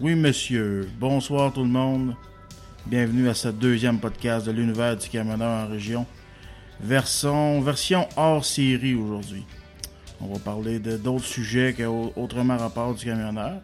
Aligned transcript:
Oui, 0.00 0.14
monsieur. 0.14 0.88
Bonsoir 1.00 1.52
tout 1.52 1.64
le 1.64 1.68
monde. 1.68 2.14
Bienvenue 2.86 3.28
à 3.28 3.34
ce 3.34 3.48
deuxième 3.48 3.98
podcast 3.98 4.46
de 4.46 4.52
l'univers 4.52 4.96
du 4.96 5.08
camionneur 5.08 5.66
en 5.66 5.68
région. 5.68 6.06
Version, 6.80 7.60
hors 8.16 8.44
série 8.44 8.94
aujourd'hui. 8.94 9.44
On 10.20 10.32
va 10.32 10.38
parler 10.38 10.78
de 10.78 10.96
d'autres 10.96 11.24
sujets 11.24 11.74
qui 11.74 11.84
ont 11.84 12.12
autrement 12.16 12.56
rapport 12.56 12.94
du 12.94 13.06
camionneur. 13.06 13.60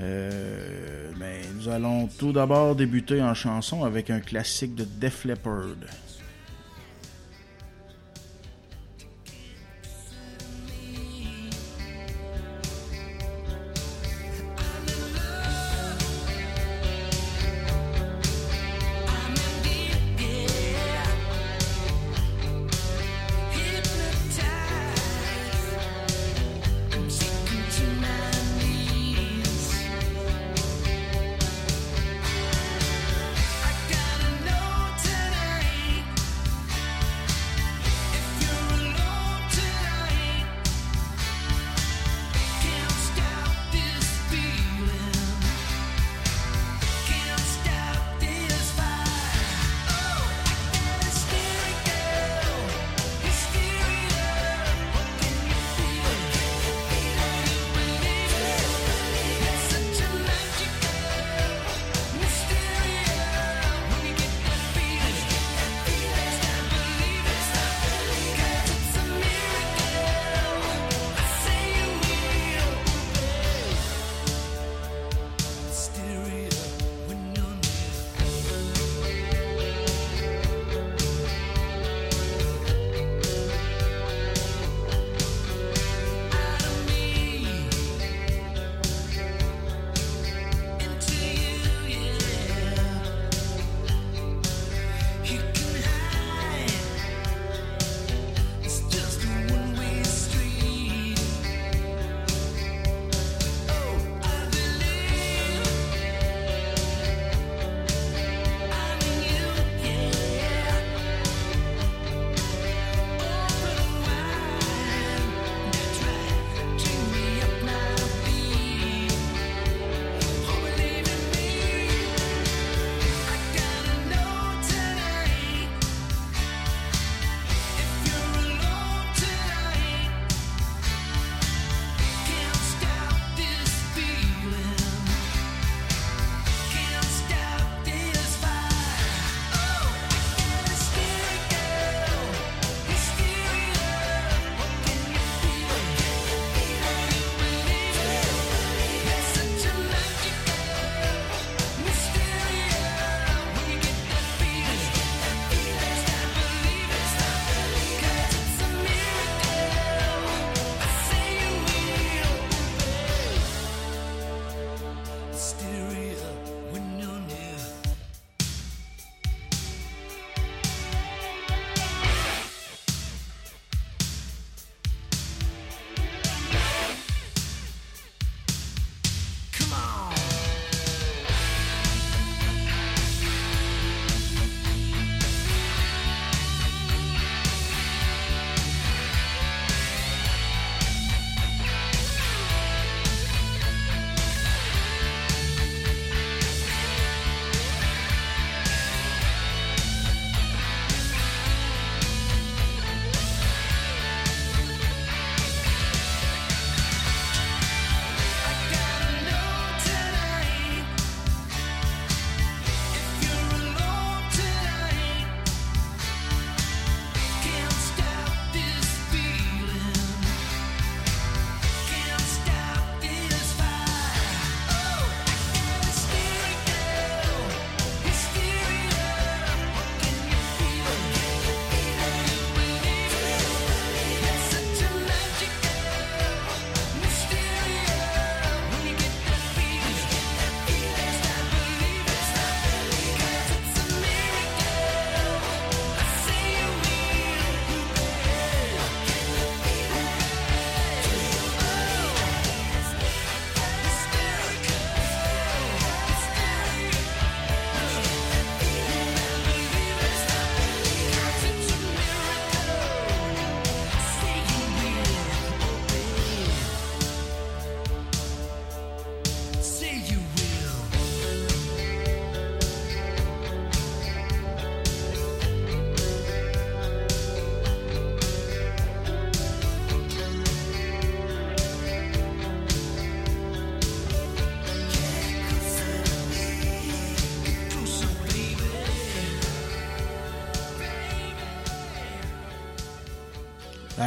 Mais 0.00 1.42
nous 1.54 1.68
allons 1.68 2.08
tout 2.08 2.32
d'abord 2.32 2.74
débuter 2.74 3.22
en 3.22 3.34
chanson 3.34 3.84
avec 3.84 4.10
un 4.10 4.18
classique 4.18 4.74
de 4.74 4.84
Def 4.98 5.24
Leppard. 5.24 5.76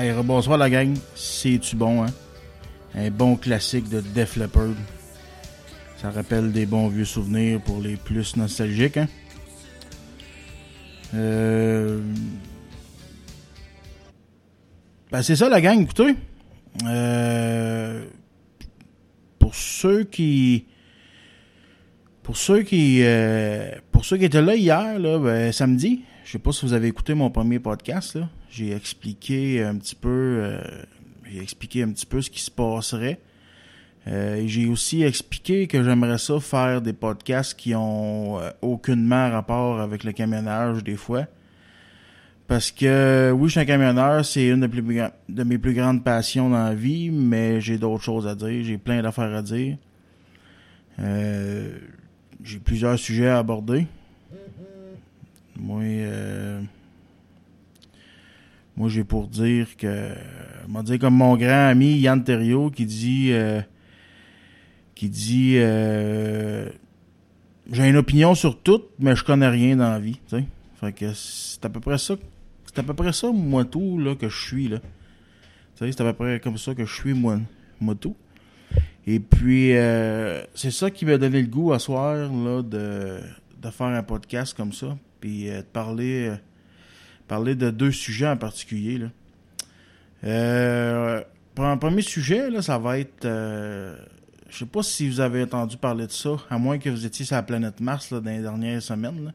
Hey, 0.02 0.14
bonsoir 0.24 0.58
la 0.58 0.70
gang. 0.70 0.96
C'est-tu 1.14 1.76
bon, 1.76 2.06
hein? 2.06 2.14
Un 2.96 3.12
bon 3.12 3.36
classique 3.36 3.90
de 3.90 4.00
Def 4.00 4.38
Leppard. 4.38 4.70
Ça 5.98 6.10
rappelle 6.10 6.54
des 6.54 6.66
bons 6.66 6.88
vieux 6.88 7.04
souvenirs 7.04 7.60
pour 7.60 7.82
les 7.82 7.98
plus 7.98 8.38
nostalgiques, 8.38 8.96
hein? 8.96 9.10
Euh... 11.16 12.00
Ben, 15.12 15.22
c'est 15.22 15.36
ça 15.36 15.50
la 15.50 15.60
gang, 15.60 15.82
écoutez. 15.82 16.16
Euh... 16.86 18.06
Pour 19.38 19.54
ceux 19.54 20.06
qui. 20.06 20.64
Pour 22.24 22.38
ceux 22.38 22.62
qui. 22.62 23.02
Euh... 23.04 23.70
Pour 23.92 24.06
ceux 24.06 24.16
qui 24.16 24.24
étaient 24.24 24.42
là 24.42 24.56
hier, 24.56 24.98
là, 24.98 25.20
ben, 25.20 25.52
samedi, 25.52 26.04
je 26.26 26.32
sais 26.32 26.40
pas 26.40 26.52
si 26.52 26.66
vous 26.66 26.74
avez 26.74 26.88
écouté 26.88 27.14
mon 27.14 27.30
premier 27.30 27.60
podcast, 27.60 28.16
là. 28.16 28.30
J'ai 28.50 28.72
expliqué 28.72 29.64
un 29.64 29.76
petit 29.76 29.96
peu. 29.96 30.10
Euh... 30.10 30.62
J'ai 31.32 31.42
expliqué 31.42 31.84
un 31.84 31.92
petit 31.92 32.06
peu 32.06 32.22
ce 32.22 32.30
qui 32.30 32.42
se 32.42 32.50
passerait. 32.50 33.20
Euh, 34.08 34.44
j'ai 34.48 34.66
aussi 34.68 35.04
expliqué 35.04 35.68
que 35.68 35.84
j'aimerais 35.84 36.18
ça 36.18 36.40
faire 36.40 36.82
des 36.82 36.94
podcasts 36.94 37.54
qui 37.54 37.76
ont 37.76 38.40
euh, 38.40 38.50
aucunement 38.62 39.30
rapport 39.30 39.80
avec 39.80 40.04
le 40.04 40.12
camionnage 40.12 40.84
des 40.84 40.96
fois. 40.96 41.26
Parce 42.48 42.72
que 42.72 43.32
oui, 43.36 43.50
je 43.50 43.52
suis 43.52 43.60
un 43.60 43.66
camionneur, 43.66 44.26
c'est 44.26 44.48
une 44.48 44.62
de, 44.62 45.44
mes 45.44 45.58
plus 45.60 45.76
grandes 45.76 46.04
passions 46.04 46.50
dans 46.50 46.64
la 46.64 46.74
vie, 46.74 47.12
mais 47.12 47.62
j'ai 47.62 47.78
d'autres 47.78 48.04
choses 48.04 48.26
à 48.26 48.34
dire, 48.34 48.64
j'ai 48.64 48.80
plein 48.80 49.04
d'affaires 49.04 49.36
à 49.36 49.44
dire. 49.44 49.78
Euh, 50.98 51.78
j'ai 52.44 52.58
plusieurs 52.58 52.98
sujets 52.98 53.28
à 53.28 53.38
aborder. 53.38 53.86
Moi, 55.60 55.84
moi 58.76 58.90
j'ai 58.90 59.04
pour 59.04 59.28
dire 59.28 59.76
que, 59.78 60.14
dit 60.84 61.00
comme 61.00 61.16
mon 61.16 61.36
grand 61.36 61.68
ami 61.70 62.00
Yann 62.00 62.24
Thériault 62.24 62.70
qui 62.70 62.86
dit 62.86 63.34
qui 65.00 65.08
dit 65.08 65.54
euh, 65.56 66.68
j'ai 67.72 67.88
une 67.88 67.96
opinion 67.96 68.36
sur 68.36 68.62
tout, 68.62 68.82
mais 69.00 69.16
je 69.16 69.24
connais 69.24 69.48
rien 69.48 69.78
dans 69.78 69.90
la 69.90 70.00
vie. 70.00 70.20
C'est 70.28 71.66
à 71.66 71.70
peu 71.70 71.80
près 71.80 71.98
ça. 71.98 72.16
C'est 72.66 72.80
à 72.80 72.84
peu 72.84 72.94
près 72.94 73.14
ça, 73.14 73.32
moi 73.32 73.64
tout, 73.64 73.98
là, 73.98 74.16
que 74.16 74.28
je 74.28 74.38
suis 74.38 74.68
là. 74.68 74.80
C'est 75.76 76.02
à 76.02 76.04
peu 76.04 76.12
près 76.12 76.42
comme 76.42 76.58
ça 76.58 76.76
que 76.76 76.84
je 76.84 76.94
suis 76.94 77.14
moi, 77.14 77.40
moi 77.80 77.96
tout. 77.96 78.18
Et 79.08 79.22
puis 79.22 79.78
euh, 79.78 80.44
c'est 80.54 80.72
ça 80.72 80.92
qui 80.92 81.06
m'a 81.06 81.18
donné 81.18 81.44
le 81.44 81.48
goût 81.48 81.72
à 81.72 81.80
soir 81.80 82.30
là, 82.30 82.62
de, 82.62 83.22
de 83.62 83.70
faire 83.70 83.88
un 83.88 84.04
podcast 84.04 84.54
comme 84.54 84.74
ça. 84.74 84.98
Puis 85.20 85.50
euh, 85.50 85.58
de 85.58 85.64
parler, 85.64 86.34
parler 87.28 87.56
de 87.56 87.70
deux 87.70 87.92
sujets 87.92 88.28
en 88.28 88.38
particulier. 88.38 89.00
Là. 90.24 91.24
pour 91.56 91.66
un 91.66 91.78
premier 91.78 92.02
sujet, 92.02 92.50
là, 92.50 92.62
ça 92.62 92.78
va 92.78 93.00
être 93.00 93.28
je 94.50 94.58
sais 94.58 94.66
pas 94.66 94.84
si 94.84 95.08
vous 95.08 95.20
avez 95.20 95.44
entendu 95.44 95.78
parler 95.78 96.08
de 96.08 96.12
ça, 96.12 96.32
à 96.50 96.58
moins 96.58 96.80
que 96.80 96.90
vous 96.90 97.06
étiez 97.06 97.26
sur 97.26 97.36
la 97.36 97.44
planète 97.44 97.80
Mars 97.80 98.12
là, 98.12 98.20
dans 98.20 98.32
les 98.32 98.42
dernières 98.42 98.82
semaines. 98.82 99.32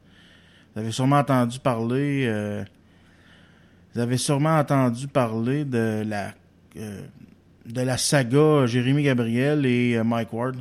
Vous 0.74 0.80
avez 0.80 0.90
sûrement 0.90 1.18
entendu 1.18 1.58
parler. 1.60 2.26
Euh, 2.26 2.64
vous 3.94 4.00
avez 4.00 4.16
sûrement 4.16 4.58
entendu 4.58 5.06
parler 5.06 5.64
de 5.64 6.02
la 6.04 6.34
euh, 6.76 7.02
de 7.64 7.80
la 7.80 7.96
saga 7.96 8.66
Jérémy 8.66 9.04
Gabriel 9.04 9.64
et 9.66 9.96
euh, 9.96 10.04
Mike 10.04 10.32
Ward. 10.32 10.56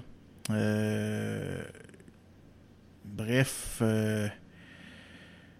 bref, 3.06 3.82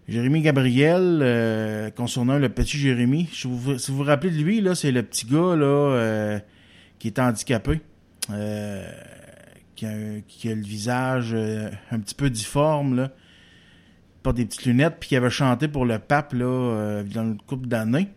Jérémy 0.08 0.42
Gabriel, 0.42 1.92
concernant 1.96 2.38
le 2.38 2.48
petit 2.48 2.76
Jérémy, 2.76 3.28
si 3.32 3.46
vous, 3.46 3.76
vous 3.76 4.02
rappelez 4.02 4.30
de 4.30 4.42
lui, 4.42 4.60
là, 4.60 4.74
c'est 4.74 4.92
le 4.92 5.02
petit 5.02 5.26
gars 5.26 5.56
là, 5.56 6.40
qui 6.98 7.08
est 7.08 7.18
handicapé. 7.18 7.80
Euh, 8.30 8.90
qui, 9.76 9.86
a, 10.48 10.54
le 10.54 10.62
visage 10.62 11.32
euh, 11.34 11.68
un 11.90 11.98
petit 11.98 12.14
peu 12.14 12.30
difforme, 12.30 12.96
là. 12.96 13.10
Pas 14.22 14.32
des 14.32 14.46
petites 14.46 14.64
lunettes, 14.64 14.96
puis 15.00 15.10
qui 15.10 15.16
avait 15.16 15.30
chanté 15.30 15.68
pour 15.68 15.84
le 15.84 15.98
pape, 15.98 16.32
là, 16.32 16.46
euh, 16.46 17.02
dans 17.02 17.24
une 17.24 17.38
couple 17.38 17.66
d'années. 17.66 18.08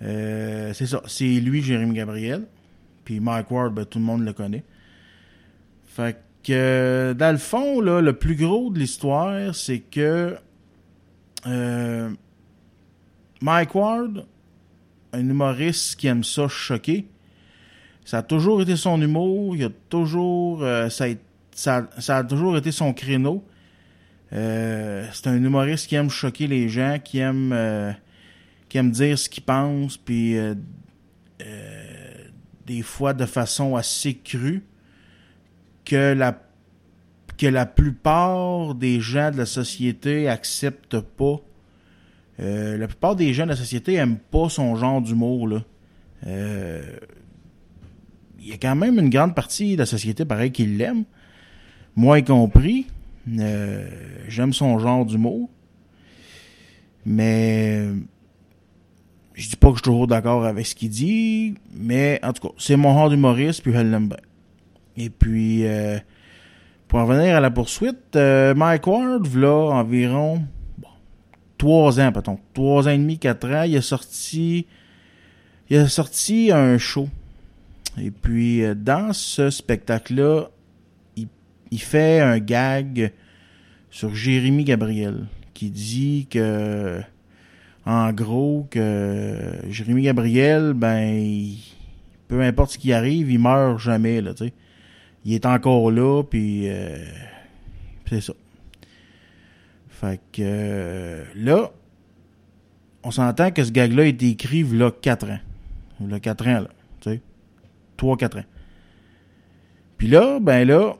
c'est 0.00 0.86
ça. 0.86 1.02
C'est 1.06 1.28
lui, 1.40 1.62
Jérémy 1.62 1.94
Gabriel. 1.94 2.46
Puis 3.04 3.20
Mike 3.20 3.50
Ward, 3.50 3.74
ben, 3.74 3.84
tout 3.84 3.98
le 3.98 4.04
monde 4.04 4.24
le 4.24 4.32
connaît. 4.32 4.64
Fait 5.84 6.16
que, 6.44 7.14
dans 7.18 7.32
le 7.32 7.38
fond, 7.38 7.80
là, 7.80 8.00
le 8.00 8.14
plus 8.14 8.36
gros 8.36 8.70
de 8.70 8.78
l'histoire, 8.78 9.54
c'est 9.54 9.80
que 9.80 10.36
Mike 13.42 13.74
Ward, 13.74 14.26
un 15.12 15.28
humoriste 15.28 15.96
qui 15.96 16.06
aime 16.06 16.24
ça 16.24 16.48
choquer, 16.48 17.06
ça 18.04 18.18
a 18.18 18.22
toujours 18.22 18.60
été 18.62 18.76
son 18.76 19.00
humour, 19.00 19.56
il 19.56 19.64
a 19.64 19.70
toujours, 19.88 20.62
euh, 20.62 20.88
ça, 20.88 21.86
a, 22.08 22.24
toujours 22.24 22.56
été 22.56 22.72
son 22.72 22.92
créneau. 22.92 23.46
Euh, 24.32 25.06
c'est 25.12 25.28
un 25.28 25.36
humoriste 25.36 25.86
qui 25.86 25.94
aime 25.94 26.10
choquer 26.10 26.46
les 26.46 26.68
gens, 26.68 26.98
qui 27.02 27.18
aime, 27.18 27.52
euh, 27.52 27.92
qui 28.68 28.78
aime 28.78 28.90
dire 28.90 29.18
ce 29.18 29.28
qu'il 29.28 29.44
pense, 29.44 29.96
puis 29.96 30.36
des 32.66 32.82
fois 32.82 33.14
de 33.14 33.26
façon 33.26 33.76
assez 33.76 34.14
crue, 34.14 34.64
que 35.84 36.12
la, 36.12 36.40
que 37.40 37.46
la 37.46 37.64
plupart 37.64 38.74
des 38.74 39.00
gens 39.00 39.30
de 39.30 39.38
la 39.38 39.46
société 39.46 40.28
acceptent 40.28 41.00
pas. 41.00 41.40
la 42.38 42.86
plupart 42.86 43.16
des 43.16 43.32
gens 43.32 43.44
de 43.44 43.50
la 43.50 43.56
société 43.56 43.94
aiment 43.94 44.18
pas 44.18 44.48
son 44.48 44.76
genre 44.76 45.00
d'humour 45.00 45.60
il 48.40 48.48
y 48.48 48.52
a 48.52 48.56
quand 48.56 48.74
même 48.74 48.98
une 48.98 49.10
grande 49.10 49.34
partie 49.34 49.74
de 49.74 49.78
la 49.80 49.86
société, 49.86 50.24
pareil, 50.24 50.50
qui 50.50 50.66
l'aime. 50.66 51.04
Moi 51.96 52.20
y 52.20 52.24
compris. 52.24 52.86
Euh, 53.28 53.88
j'aime 54.28 54.52
son 54.52 54.78
genre 54.78 55.04
d'humour. 55.04 55.50
Mais 57.04 57.86
je 59.34 59.48
dis 59.48 59.56
pas 59.56 59.68
que 59.68 59.74
je 59.74 59.78
suis 59.78 59.84
toujours 59.84 60.06
d'accord 60.06 60.44
avec 60.44 60.66
ce 60.66 60.74
qu'il 60.74 60.90
dit, 60.90 61.54
mais 61.74 62.18
en 62.22 62.32
tout 62.32 62.48
cas, 62.48 62.54
c'est 62.58 62.76
mon 62.76 62.92
genre 62.94 63.10
d'humoriste, 63.10 63.62
puis 63.62 63.72
elle 63.72 63.90
l'aime 63.90 64.08
bien. 64.08 64.18
Et 64.96 65.08
puis, 65.08 65.66
euh, 65.66 65.98
pour 66.90 66.98
en 66.98 67.06
revenir 67.06 67.36
à 67.36 67.40
la 67.40 67.52
poursuite, 67.52 68.16
euh, 68.16 68.52
Mike 68.52 68.84
Ward, 68.88 69.32
là, 69.36 69.70
environ 69.70 70.42
trois 71.56 72.00
ans, 72.00 72.10
peut-être, 72.10 72.36
trois 72.52 72.88
ans 72.88 72.90
et 72.90 72.98
demi, 72.98 73.16
quatre 73.16 73.48
ans, 73.48 73.62
il 73.62 73.76
a 73.76 73.80
sorti, 73.80 74.66
il 75.68 75.76
a 75.76 75.88
sorti 75.88 76.50
un 76.52 76.78
show 76.78 77.08
et 77.96 78.10
puis, 78.10 78.64
euh, 78.64 78.74
dans 78.74 79.12
ce 79.12 79.50
spectacle-là, 79.50 80.50
il, 81.16 81.80
fait 81.80 82.18
un 82.18 82.40
gag 82.40 83.12
sur 83.90 84.12
Jérémy 84.12 84.64
Gabriel, 84.64 85.28
qui 85.54 85.70
dit 85.70 86.26
que, 86.28 87.00
en 87.86 88.12
gros, 88.12 88.66
que 88.68 89.52
Jérémy 89.68 90.02
Gabriel, 90.02 90.72
ben, 90.74 91.54
peu 92.26 92.40
importe 92.42 92.72
ce 92.72 92.78
qui 92.78 92.92
arrive, 92.92 93.30
il 93.30 93.38
meurt 93.38 93.78
jamais, 93.78 94.20
là, 94.20 94.34
tu 94.34 94.46
sais. 94.46 94.52
Il 95.24 95.34
est 95.34 95.46
encore 95.46 95.90
là, 95.90 96.22
puis 96.22 96.68
euh, 96.68 97.04
c'est 98.08 98.20
ça. 98.20 98.32
Fait 99.88 100.18
que 100.32 100.40
euh, 100.40 101.24
là, 101.36 101.70
on 103.02 103.10
s'entend 103.10 103.50
que 103.50 103.62
ce 103.62 103.70
gag-là 103.70 104.04
a 104.04 104.06
été 104.06 104.30
écrit 104.30 104.60
il 104.60 104.78
y 104.78 104.82
a 104.82 104.90
4 104.90 105.30
ans. 105.30 105.38
Il 106.00 106.10
y 106.10 106.14
a 106.14 106.20
4 106.20 106.48
ans, 106.48 106.60
là, 106.60 106.68
tu 107.00 107.10
sais. 107.10 107.20
3-4 107.98 108.40
ans. 108.40 108.44
Puis 109.98 110.08
là, 110.08 110.40
ben 110.40 110.66
là, 110.66 110.94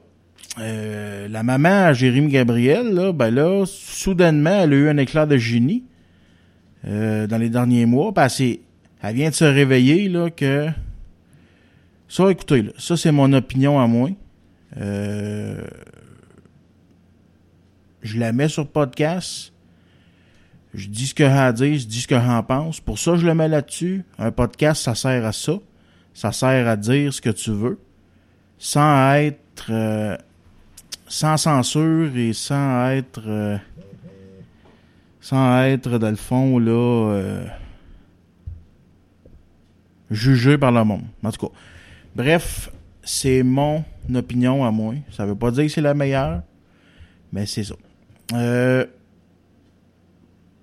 euh, 0.59 1.27
la 1.27 1.41
maman 1.43 1.85
à 1.85 1.93
Jérémy 1.93 2.31
Gabriel, 2.31 2.93
là, 2.93 3.11
ben 3.11 3.31
là, 3.31 3.65
soudainement, 3.65 4.61
elle 4.63 4.73
a 4.73 4.75
eu 4.75 4.89
un 4.89 4.97
éclat 4.97 5.25
de 5.25 5.37
génie 5.37 5.83
euh, 6.85 7.25
dans 7.25 7.37
les 7.37 7.49
derniers 7.49 7.87
mois. 7.87 8.13
Parce 8.13 8.41
elle 8.41 9.15
vient 9.15 9.29
de 9.29 9.35
se 9.35 9.45
réveiller 9.45 10.09
là 10.09 10.29
que. 10.29 10.67
Ça, 12.11 12.29
écoutez, 12.29 12.69
ça 12.77 12.97
c'est 12.97 13.13
mon 13.13 13.31
opinion 13.31 13.79
à 13.79 13.87
moi. 13.87 14.09
Euh, 14.75 15.65
je 18.01 18.19
la 18.19 18.33
mets 18.33 18.49
sur 18.49 18.67
podcast. 18.67 19.53
Je 20.73 20.89
dis 20.89 21.07
ce 21.07 21.13
que 21.13 21.23
à 21.23 21.53
dire, 21.53 21.79
je 21.79 21.87
dis 21.87 22.01
ce 22.01 22.09
que 22.09 22.19
j'en 22.19 22.43
pense. 22.43 22.81
Pour 22.81 22.99
ça, 22.99 23.15
je 23.15 23.25
le 23.25 23.33
mets 23.33 23.47
là-dessus. 23.47 24.03
Un 24.19 24.33
podcast, 24.33 24.83
ça 24.83 24.93
sert 24.93 25.25
à 25.25 25.31
ça. 25.31 25.53
Ça 26.13 26.33
sert 26.33 26.67
à 26.67 26.75
dire 26.75 27.13
ce 27.13 27.21
que 27.21 27.29
tu 27.29 27.51
veux 27.51 27.79
sans 28.57 29.13
être 29.13 29.69
euh, 29.69 30.17
sans 31.07 31.37
censure 31.37 32.17
et 32.17 32.33
sans 32.33 32.89
être 32.89 33.23
euh, 33.25 33.57
sans 35.21 35.63
être 35.63 35.97
dans 35.97 36.09
le 36.09 36.17
fond 36.17 36.59
là 36.59 37.45
jugé 40.09 40.57
par 40.57 40.73
le 40.73 40.83
monde. 40.83 41.05
En 41.23 41.31
tout 41.31 41.47
cas, 41.47 41.53
bref, 42.15 42.71
c'est 43.03 43.43
mon 43.43 43.83
opinion 44.13 44.65
à 44.65 44.71
moi. 44.71 44.95
Ça 45.11 45.25
veut 45.25 45.35
pas 45.35 45.51
dire 45.51 45.65
que 45.65 45.71
c'est 45.71 45.81
la 45.81 45.93
meilleure, 45.93 46.41
mais 47.31 47.45
c'est 47.45 47.63
ça. 47.63 47.75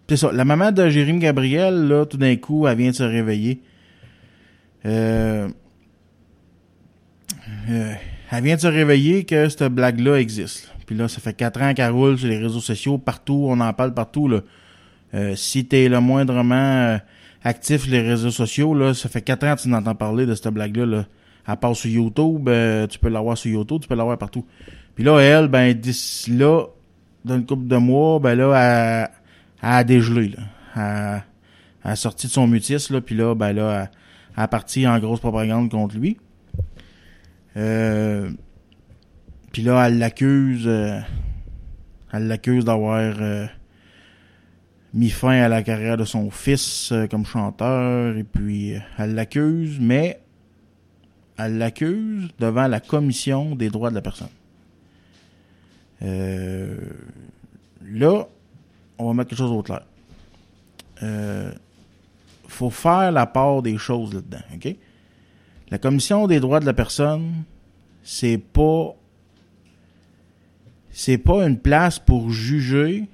c'est 0.09 0.17
ça. 0.17 0.33
La 0.33 0.45
maman 0.45 0.73
de 0.73 0.89
Jérémy 0.89 1.21
Gabriel, 1.21 1.89
là, 1.89 2.07
tout 2.07 2.17
d'un 2.17 2.37
coup, 2.37 2.67
elle 2.67 2.79
vient 2.79 2.91
de 2.91 2.97
se 2.97 3.03
réveiller. 3.03 3.61
Euh, 4.87 5.49
euh, 7.71 7.93
elle 8.31 8.45
vient 8.45 8.57
de 8.57 8.61
se 8.61 8.67
réveiller 8.67 9.25
que 9.25 9.49
cette 9.49 9.73
blague-là 9.73 10.17
existe. 10.17 10.73
Puis 10.87 10.97
là, 10.97 11.09
ça 11.09 11.21
fait 11.21 11.35
quatre 11.35 11.61
ans 11.61 11.75
qu'elle 11.75 11.91
roule 11.91 12.19
sur 12.19 12.29
les 12.29 12.39
réseaux 12.39 12.61
sociaux, 12.61 12.99
partout, 12.99 13.47
on 13.49 13.61
en 13.61 13.73
parle 13.73 13.95
partout. 13.95 14.29
Là. 14.29 14.41
Euh, 15.15 15.37
si 15.37 15.67
t'es 15.67 15.89
le 15.89 16.01
moindrement 16.01 16.55
euh, 16.55 16.99
actif 17.43 17.83
sur 17.83 17.91
les 17.91 18.01
réseaux 18.01 18.31
sociaux, 18.31 18.75
là, 18.75 18.95
ça 18.95 19.09
fait 19.09 19.23
quatre 19.23 19.47
ans 19.47 19.57
que 19.57 19.63
tu 19.63 19.69
n'entends 19.69 19.95
parler 19.95 20.27
de 20.27 20.35
cette 20.35 20.49
blague-là. 20.49 20.87
Là. 20.87 21.05
Elle 21.49 21.57
passe 21.57 21.79
sur 21.79 21.91
YouTube, 21.91 22.51
tu 22.91 22.99
peux 22.99 23.09
l'avoir 23.09 23.39
sur 23.39 23.51
YouTube, 23.51 23.81
tu 23.81 23.89
peux 23.89 23.95
l'avoir 23.95 24.19
partout. 24.19 24.45
Puis 24.95 25.05
là, 25.05 25.19
elle, 25.21 25.49
ben, 25.49 25.73
d'ici 25.73 26.31
là, 26.33 26.67
dans 27.25 27.37
une 27.37 27.47
couple 27.47 27.67
de 27.67 27.77
mois, 27.77 28.19
ben 28.19 28.35
là, 28.35 28.53
elle, 28.55 29.11
elle 29.63 29.69
a 29.69 29.85
dégelé, 29.85 30.29
là. 30.29 31.23
Elle, 31.85 31.91
a 31.91 31.97
sorti 31.97 32.27
de 32.27 32.33
son 32.33 32.47
mutisme, 32.47 32.95
là, 32.95 33.01
puis 33.01 33.15
là, 33.15 33.35
ben 33.35 33.53
là, 33.53 33.83
elle, 33.83 33.91
elle 34.37 34.43
a 34.43 34.49
parti 34.49 34.87
en 34.87 34.99
grosse 34.99 35.21
propagande 35.21 35.71
contre 35.71 35.97
lui. 35.97 36.19
Euh, 37.57 38.31
puis 39.53 39.63
là, 39.63 39.87
elle 39.87 39.99
l'accuse, 39.99 40.67
euh, 40.67 41.01
elle 42.13 42.29
l'accuse 42.29 42.65
d'avoir 42.65 43.17
euh, 43.21 43.47
mis 44.95 45.11
fin 45.11 45.41
à 45.43 45.49
la 45.49 45.63
carrière 45.63 45.97
de 45.97 46.05
son 46.05 46.31
fils 46.31 46.93
euh, 46.93 47.07
comme 47.07 47.25
chanteur, 47.25 48.17
et 48.17 48.25
puis 48.25 48.75
elle 48.99 49.15
l'accuse, 49.15 49.79
mais 49.81 50.21
elle 51.39 51.59
l'accuse 51.59 52.29
devant 52.39 52.67
la 52.67 52.81
commission 52.81 53.55
des 53.55 53.71
droits 53.71 53.91
de 53.91 53.95
la 53.95 54.03
personne. 54.03 54.29
là, 56.01 56.69
on 58.99 59.07
va 59.07 59.15
mettre 59.15 59.31
quelque 59.31 59.39
chose 59.39 59.53
au 59.53 59.63
clair. 59.63 59.83
Euh, 61.03 61.53
faut 62.49 62.71
faire 62.71 63.13
la 63.13 63.27
part 63.27 63.63
des 63.63 63.79
choses 63.79 64.15
là-dedans, 64.15 64.43
OK? 64.55 64.77
La 65.71 65.79
commission 65.79 66.27
des 66.27 66.41
droits 66.41 66.61
de 66.61 66.67
la 66.67 66.73
personne, 66.73 67.45
c'est 68.03 68.39
pas 68.39 68.95
c'est 70.91 71.19
pas 71.19 71.47
une 71.47 71.59
place 71.59 71.99
pour 71.99 72.31
juger 72.31 73.05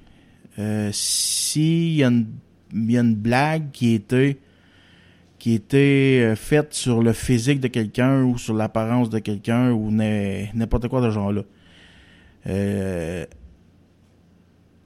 euh, 0.57 0.89
s'il 0.93 1.95
y, 1.95 2.03
a 2.03 2.07
une 2.07 3.15
blague 3.15 3.71
qui 3.71 3.93
était 3.93 4.37
qui 5.45 5.53
était 5.53 6.23
euh, 6.23 6.35
faite 6.35 6.73
sur 6.73 7.03
le 7.03 7.13
physique 7.13 7.59
de 7.59 7.67
quelqu'un 7.67 8.23
ou 8.23 8.35
sur 8.39 8.55
l'apparence 8.55 9.11
de 9.11 9.19
quelqu'un 9.19 9.69
ou 9.69 9.91
n'importe 9.91 10.87
quoi 10.87 11.01
de 11.01 11.09
ce 11.09 11.11
genre-là. 11.11 11.43
Euh, 12.47 13.25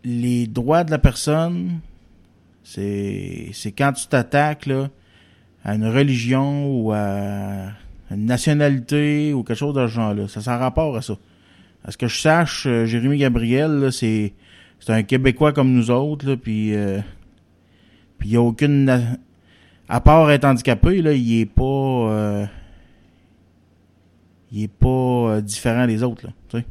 les 0.04 0.48
droits 0.48 0.84
de 0.84 0.92
la 0.92 0.98
personne, 1.00 1.80
c'est 2.62 3.54
quand 3.78 3.94
tu 3.94 4.08
t'attaques 4.08 4.70
à 5.64 5.76
une 5.76 5.88
religion 5.88 6.70
ou 6.70 6.92
à 6.92 7.70
une 8.12 8.26
nationalité 8.26 9.32
ou 9.32 9.44
quelque 9.44 9.58
chose 9.60 9.76
de 9.76 9.88
ce 9.88 9.94
genre-là. 9.94 10.28
Ça 10.28 10.42
s'en 10.42 10.60
rapport 10.60 10.98
à 10.98 11.02
ça. 11.02 11.14
À 11.86 11.92
ce 11.92 11.98
que 11.98 12.08
je 12.08 12.20
sache, 12.20 12.66
euh, 12.68 12.84
Jérémy 12.84 13.20
Gabriel, 13.20 13.94
c'est 13.94 14.34
un 14.90 15.04
Québécois 15.04 15.54
comme 15.54 15.72
nous 15.72 15.90
autres, 15.90 16.36
puis 16.36 16.74
puis 18.18 18.28
il 18.28 18.32
n'y 18.32 18.36
a 18.36 18.42
aucune 18.42 19.18
à 19.90 20.00
part 20.00 20.32
être 20.32 20.46
handicapé, 20.46 21.02
là, 21.02 21.14
il 21.14 21.42
est 21.42 21.46
pas 21.46 21.64
euh, 21.64 22.46
il 24.52 24.64
est 24.64 24.68
pas 24.68 25.42
différent 25.42 25.86
des 25.88 26.04
autres, 26.04 26.28
là, 26.28 26.34
tu 26.48 26.58
sais. 26.58 26.66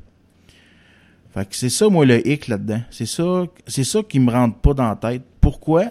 Fait 1.31 1.49
que 1.49 1.55
c'est 1.55 1.69
ça, 1.69 1.89
moi, 1.89 2.07
le 2.07 2.27
hic 2.27 2.49
là-dedans. 2.49 2.81
C'est 2.91 3.07
ça, 3.07 3.45
c'est 3.67 3.85
ça 3.85 4.03
qui 4.03 4.19
me 4.19 4.31
rentre 4.31 4.59
pas 4.59 4.75
dans 4.75 4.89
la 4.89 4.97
tête. 4.97 5.23
Pourquoi 5.41 5.87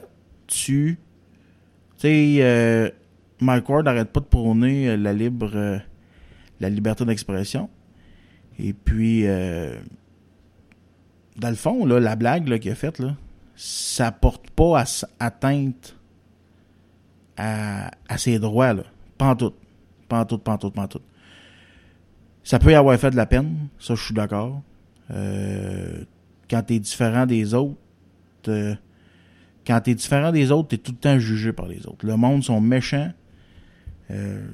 tu, 0.47 0.97
tu 1.97 2.01
sais, 2.01 2.37
euh, 2.39 2.89
Mike 3.39 3.69
Ward 3.69 3.85
n'arrête 3.85 4.11
pas 4.11 4.19
de 4.19 4.25
prôner 4.25 4.89
euh, 4.89 4.97
la 4.97 5.13
libre, 5.13 5.51
euh, 5.53 5.77
la 6.59 6.69
liberté 6.69 7.05
d'expression? 7.05 7.69
Et 8.59 8.73
puis, 8.73 9.27
euh, 9.27 9.77
dans 11.37 11.49
le 11.49 11.55
fond, 11.55 11.85
là, 11.85 11.99
la 11.99 12.15
blague 12.15 12.59
qu'il 12.59 12.71
a 12.71 12.75
faite, 12.75 12.97
là, 12.97 13.15
ça 13.55 14.11
porte 14.11 14.49
pas 14.49 14.83
atteinte 15.19 15.96
à, 17.37 17.91
à 18.09 18.17
ses 18.17 18.39
droits, 18.39 18.73
là. 18.73 18.83
Pas 19.17 19.29
en 19.29 19.35
tout. 19.35 19.53
Pas 20.07 20.21
en 20.21 20.25
tout, 20.25 20.37
pas 20.37 20.53
en 20.53 20.57
tout, 20.57 20.71
pas 20.71 20.83
en 20.83 20.87
tout. 20.87 21.01
Ça 22.43 22.59
peut 22.59 22.71
y 22.71 22.75
avoir 22.75 22.97
fait 22.97 23.11
de 23.11 23.17
la 23.17 23.25
peine, 23.25 23.67
ça 23.77 23.93
je 23.95 24.01
suis 24.01 24.13
d'accord. 24.13 24.61
Euh, 25.11 26.03
quand 26.49 26.61
tu 26.63 26.75
es 26.75 26.79
différent 26.79 27.25
des 27.25 27.53
autres, 27.53 27.75
euh, 28.47 28.73
quand 29.65 29.81
tu 29.81 29.91
es 29.91 29.95
différent 29.95 30.31
des 30.31 30.49
autres, 30.51 30.69
tu 30.69 30.75
es 30.75 30.77
tout 30.77 30.93
le 30.93 30.97
temps 30.97 31.19
jugé 31.19 31.51
par 31.51 31.67
les 31.67 31.85
autres. 31.87 32.05
Le 32.05 32.15
monde 32.15 32.45
sont 32.45 32.61
méchants. 32.61 33.11
Euh, 34.11 34.47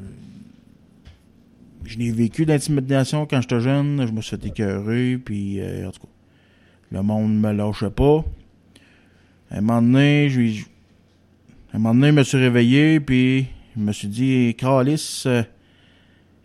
je 1.86 2.00
n'ai 2.00 2.12
vécu 2.12 2.48
d'intimidation 2.48 3.28
quand 3.28 3.42
j'étais 3.42 3.62
jeune, 3.62 4.08
je 4.08 4.12
me 4.12 4.22
suis 4.22 4.38
fait 4.38 4.48
écœurer, 4.48 5.20
puis 5.24 5.62
en 5.86 5.92
tout 5.92 6.00
cas, 6.00 6.14
le 6.90 7.04
monde 7.04 7.40
me 7.40 7.52
lâchait 7.52 7.92
pas. 7.92 8.26
À 9.52 9.58
un 9.58 9.62
moment 9.62 9.84
donné, 9.84 10.30
je, 10.30 10.66
un 11.74 11.80
moment 11.80 11.96
donné, 11.96 12.08
je 12.10 12.14
me 12.14 12.24
suis 12.24 12.38
réveillé, 12.38 13.00
puis 13.00 13.48
je 13.76 13.82
me 13.82 13.92
suis 13.92 14.08
dit, 14.08 14.56
Calis, 14.58 15.26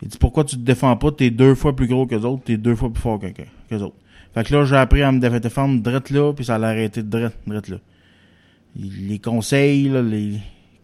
il 0.02 0.08
dit 0.08 0.18
pourquoi 0.18 0.44
tu 0.44 0.56
te 0.56 0.62
défends 0.62 0.96
pas, 0.96 1.10
t'es 1.12 1.30
deux 1.30 1.54
fois 1.54 1.74
plus 1.74 1.86
gros 1.86 2.06
que 2.06 2.14
les 2.14 2.24
autres, 2.24 2.44
t'es 2.44 2.56
deux 2.56 2.74
fois 2.74 2.90
plus 2.90 3.00
fort 3.00 3.18
que, 3.18 3.26
les 3.70 3.82
autres. 3.82 3.96
Fait 4.34 4.44
que 4.44 4.54
là, 4.54 4.64
j'ai 4.64 4.76
appris 4.76 5.02
à 5.02 5.10
me 5.10 5.18
défendre 5.38 5.82
drette 5.82 6.10
là, 6.10 6.32
puis 6.32 6.44
ça 6.44 6.56
a 6.56 6.62
arrêté 6.62 7.02
drette, 7.02 7.36
drette 7.46 7.68
là. 7.68 7.78
Les 8.76 9.18
conseils, 9.18 9.88
là, 9.88 10.02
les. 10.02 10.38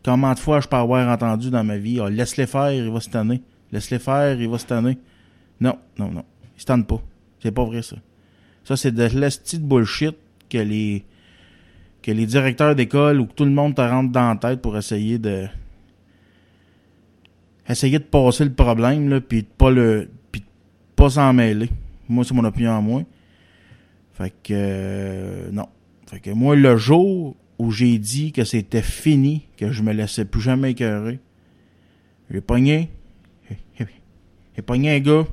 Comment 0.05 0.35
de 0.35 0.39
fois 0.39 0.61
je 0.61 0.69
peux 0.69 0.77
avoir 0.77 1.09
entendu 1.09 1.51
dans 1.51 1.65
ma 1.65 1.79
vie, 1.79 2.01
ah, 2.01 2.11
laisse-les 2.11 2.47
faire, 2.47 2.73
il 2.73 2.91
va 2.91 3.01
se 3.01 3.09
tanner. 3.09 3.41
Laisse-les 3.73 3.99
faire, 3.99 4.41
il 4.41 4.49
va 4.49 4.59
se 4.59 4.67
tanner. 4.67 4.99
Non, 5.61 5.79
non, 5.99 6.11
non. 6.11 6.25
Il 6.57 6.61
se 6.61 6.83
pas. 6.83 7.03
C'est 7.41 7.53
pas 7.53 7.65
vrai, 7.65 7.83
ça. 7.83 7.97
Ça, 8.65 8.77
c'est 8.77 8.93
de 8.93 9.05
l'esti 9.05 9.59
de 9.59 9.65
bullshit 9.65 10.17
que 10.49 10.59
les 10.59 11.05
que 12.05 12.11
les 12.13 12.27
directeurs 12.27 12.75
d'école 12.75 13.19
ou 13.19 13.27
que 13.27 13.33
tout 13.33 13.47
le 13.47 13.51
monde 13.51 13.75
te 13.75 13.81
rentre 13.81 14.13
dans 14.13 14.29
la 14.29 14.37
tête 14.37 14.61
pour 14.61 14.77
essayer 14.77 15.19
de 15.19 15.47
essayer 17.67 17.99
de 17.99 18.05
passer 18.05 18.45
le 18.45 18.53
problème, 18.53 19.09
là, 19.09 19.23
puis 19.23 19.43
de 19.43 19.49
pas 19.49 19.71
le. 19.71 20.11
puis 20.31 20.43
de 20.43 20.47
pas 20.97 21.09
s'en 21.09 21.33
mêler. 21.33 21.71
Moi, 22.07 22.23
c'est 22.25 22.35
mon 22.35 22.45
opinion 22.45 22.77
à 22.77 22.81
moi. 22.83 23.05
Fait 24.13 24.31
que 24.43 24.53
euh, 24.53 25.51
non. 25.51 25.67
Fait 26.07 26.21
que 26.21 26.31
moi, 26.31 26.55
le 26.55 26.77
jour 26.77 27.35
où 27.59 27.71
j'ai 27.71 27.97
dit 27.97 28.33
que 28.33 28.45
c'était 28.45 28.83
fini, 28.83 29.49
que 29.57 29.73
je 29.73 29.83
me 29.83 29.95
laissais 29.95 30.27
plus 30.27 30.43
jamais 30.43 30.73
écœurer, 30.73 31.21
j'ai 32.31 32.43
pogné. 32.43 32.91
J'ai 34.57 34.63
pogné 34.63 34.95
un 34.95 35.01
gars. 35.01 35.25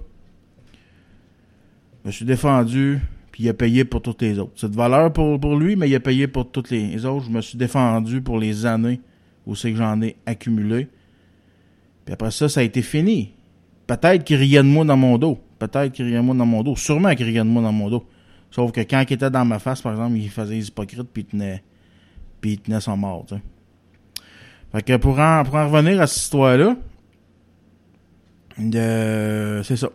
Je 2.01 2.07
me 2.07 2.11
suis 2.11 2.25
défendu, 2.25 3.01
il 3.41 3.49
a 3.49 3.53
payé 3.53 3.85
pour 3.85 4.01
toutes 4.01 4.21
les 4.21 4.37
autres. 4.37 4.51
C'est 4.55 4.69
de 4.69 4.75
valeur 4.75 5.11
pour, 5.11 5.39
pour 5.39 5.55
lui, 5.55 5.75
mais 5.75 5.89
il 5.89 5.95
a 5.95 5.99
payé 5.99 6.27
pour 6.27 6.51
toutes 6.51 6.69
les 6.69 7.05
autres. 7.05 7.25
Je 7.25 7.31
me 7.31 7.41
suis 7.41 7.57
défendu 7.57 8.21
pour 8.21 8.37
les 8.37 8.65
années 8.67 9.01
où 9.47 9.55
c'est 9.55 9.71
que 9.71 9.77
j'en 9.77 9.99
ai 10.01 10.15
accumulé. 10.27 10.87
Puis 12.05 12.13
après 12.13 12.29
ça, 12.29 12.47
ça 12.47 12.59
a 12.59 12.63
été 12.63 12.83
fini. 12.83 13.33
Peut-être 13.87 14.23
qu'il 14.23 14.37
riait 14.37 14.59
de 14.59 14.67
moi 14.67 14.85
dans 14.85 14.97
mon 14.97 15.17
dos. 15.17 15.39
Peut-être 15.57 15.91
qu'il 15.91 16.05
riait 16.05 16.17
de 16.17 16.21
moi 16.21 16.35
dans 16.35 16.45
mon 16.45 16.61
dos. 16.61 16.75
Sûrement 16.75 17.15
qu'il 17.15 17.25
riait 17.25 17.39
de 17.39 17.43
moi 17.43 17.63
dans 17.63 17.71
mon 17.71 17.89
dos. 17.89 18.05
Sauf 18.51 18.71
que 18.71 18.81
quand 18.81 19.03
il 19.09 19.13
était 19.13 19.31
dans 19.31 19.45
ma 19.45 19.57
face, 19.57 19.81
par 19.81 19.93
exemple, 19.93 20.17
il 20.17 20.29
faisait 20.29 20.55
les 20.55 20.67
hypocrites 20.67 21.09
puis 21.11 21.23
il 21.23 21.25
tenait, 21.25 21.63
puis 22.41 22.51
il 22.51 22.59
tenait 22.59 22.81
son 22.81 22.97
mort. 22.97 23.25
Fait 24.71 24.81
que 24.83 24.97
pour 24.97 25.19
en, 25.19 25.43
pour 25.43 25.55
en 25.55 25.67
revenir 25.67 25.99
à 25.99 26.05
cette 26.05 26.23
histoire-là, 26.23 26.75
euh, 28.59 29.63
c'est 29.63 29.77
ça. 29.77 29.89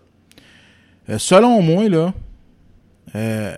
Euh, 1.10 1.18
selon 1.18 1.62
moi, 1.62 1.88
là, 1.88 2.12
euh, 3.14 3.56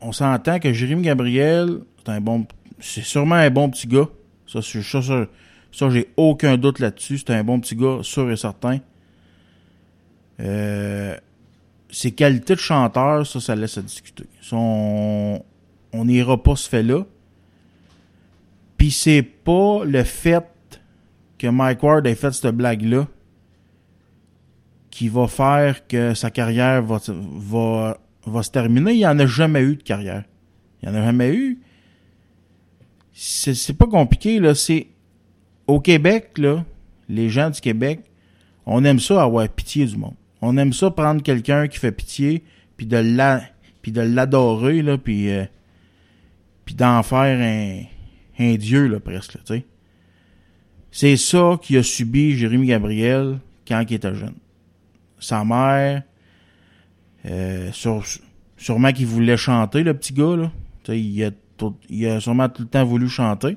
on 0.00 0.12
s'entend 0.12 0.58
que 0.58 0.72
Jérémy 0.72 1.02
Gabriel, 1.02 1.80
c'est 1.98 2.12
un 2.12 2.20
bon, 2.20 2.46
c'est 2.80 3.02
sûrement 3.02 3.36
un 3.36 3.50
bon 3.50 3.70
petit 3.70 3.86
gars. 3.86 4.08
Ça, 4.46 4.60
ça, 4.62 5.26
ça, 5.72 5.90
j'ai 5.90 6.08
aucun 6.16 6.56
doute 6.56 6.78
là-dessus. 6.78 7.18
C'est 7.18 7.30
un 7.30 7.44
bon 7.44 7.60
petit 7.60 7.76
gars, 7.76 7.98
sûr 8.02 8.30
et 8.30 8.36
certain. 8.36 8.78
Euh, 10.40 11.16
ses 11.90 12.12
qualités 12.12 12.54
de 12.54 12.60
chanteur, 12.60 13.26
ça, 13.26 13.40
ça 13.40 13.56
laisse 13.56 13.78
à 13.78 13.82
discuter. 13.82 14.24
on 14.52 15.42
n'ira 15.92 16.42
pas 16.42 16.56
ce 16.56 16.68
fait-là. 16.68 17.04
Puis 18.76 18.92
c'est 18.92 19.22
pas 19.22 19.84
le 19.84 20.04
fait 20.04 20.44
que 21.36 21.48
Mike 21.48 21.82
Ward 21.82 22.06
ait 22.06 22.14
fait 22.14 22.32
cette 22.32 22.54
blague-là 22.54 23.06
qui 24.90 25.08
va 25.08 25.26
faire 25.28 25.86
que 25.86 26.14
sa 26.14 26.30
carrière 26.30 26.82
va, 26.82 27.00
va, 27.08 27.98
va 28.26 28.42
se 28.42 28.50
terminer. 28.50 28.92
Il 28.92 28.98
n'y 28.98 29.06
en 29.06 29.18
a 29.18 29.26
jamais 29.26 29.62
eu 29.62 29.76
de 29.76 29.82
carrière. 29.82 30.24
Il 30.82 30.88
n'y 30.88 30.94
en 30.94 31.00
a 31.00 31.04
jamais 31.04 31.34
eu. 31.34 31.60
C'est 33.12 33.76
pas 33.76 33.86
compliqué, 33.86 34.38
là. 34.38 34.54
C'est 34.54 34.88
au 35.66 35.80
Québec, 35.80 36.38
là, 36.38 36.64
les 37.08 37.28
gens 37.28 37.50
du 37.50 37.60
Québec, 37.60 38.00
on 38.66 38.84
aime 38.84 39.00
ça 39.00 39.22
avoir 39.22 39.48
pitié 39.48 39.86
du 39.86 39.96
monde. 39.96 40.14
On 40.40 40.56
aime 40.56 40.72
ça 40.72 40.90
prendre 40.90 41.22
quelqu'un 41.22 41.66
qui 41.68 41.78
fait 41.78 41.92
pitié, 41.92 42.44
puis 42.76 42.86
de 42.86 42.96
la, 42.96 43.42
de 43.86 44.00
l'adorer, 44.00 44.82
puis, 44.98 45.30
euh, 45.30 45.44
d'en 46.76 47.02
faire 47.02 47.40
un, 47.40 47.82
un 48.38 48.54
dieu, 48.56 48.86
là, 48.86 49.00
presque. 49.00 49.38
C'est 50.90 51.16
ça 51.16 51.58
qu'il 51.60 51.78
a 51.78 51.82
subi 51.82 52.36
Jérémy 52.36 52.68
Gabriel 52.68 53.38
quand 53.66 53.84
il 53.88 53.94
était 53.94 54.14
jeune. 54.14 54.34
Sa 55.18 55.44
mère, 55.44 56.02
euh, 57.26 57.70
sur, 57.72 58.04
sûrement 58.56 58.92
qu'il 58.92 59.06
voulait 59.06 59.36
chanter, 59.36 59.82
le 59.82 59.94
petit 59.94 60.12
gars, 60.12 60.36
là. 60.36 60.50
Il 60.88 61.22
a, 61.24 61.30
il 61.90 62.06
a 62.06 62.20
sûrement 62.20 62.48
tout 62.48 62.62
le 62.62 62.68
temps 62.68 62.84
voulu 62.84 63.08
chanter. 63.08 63.56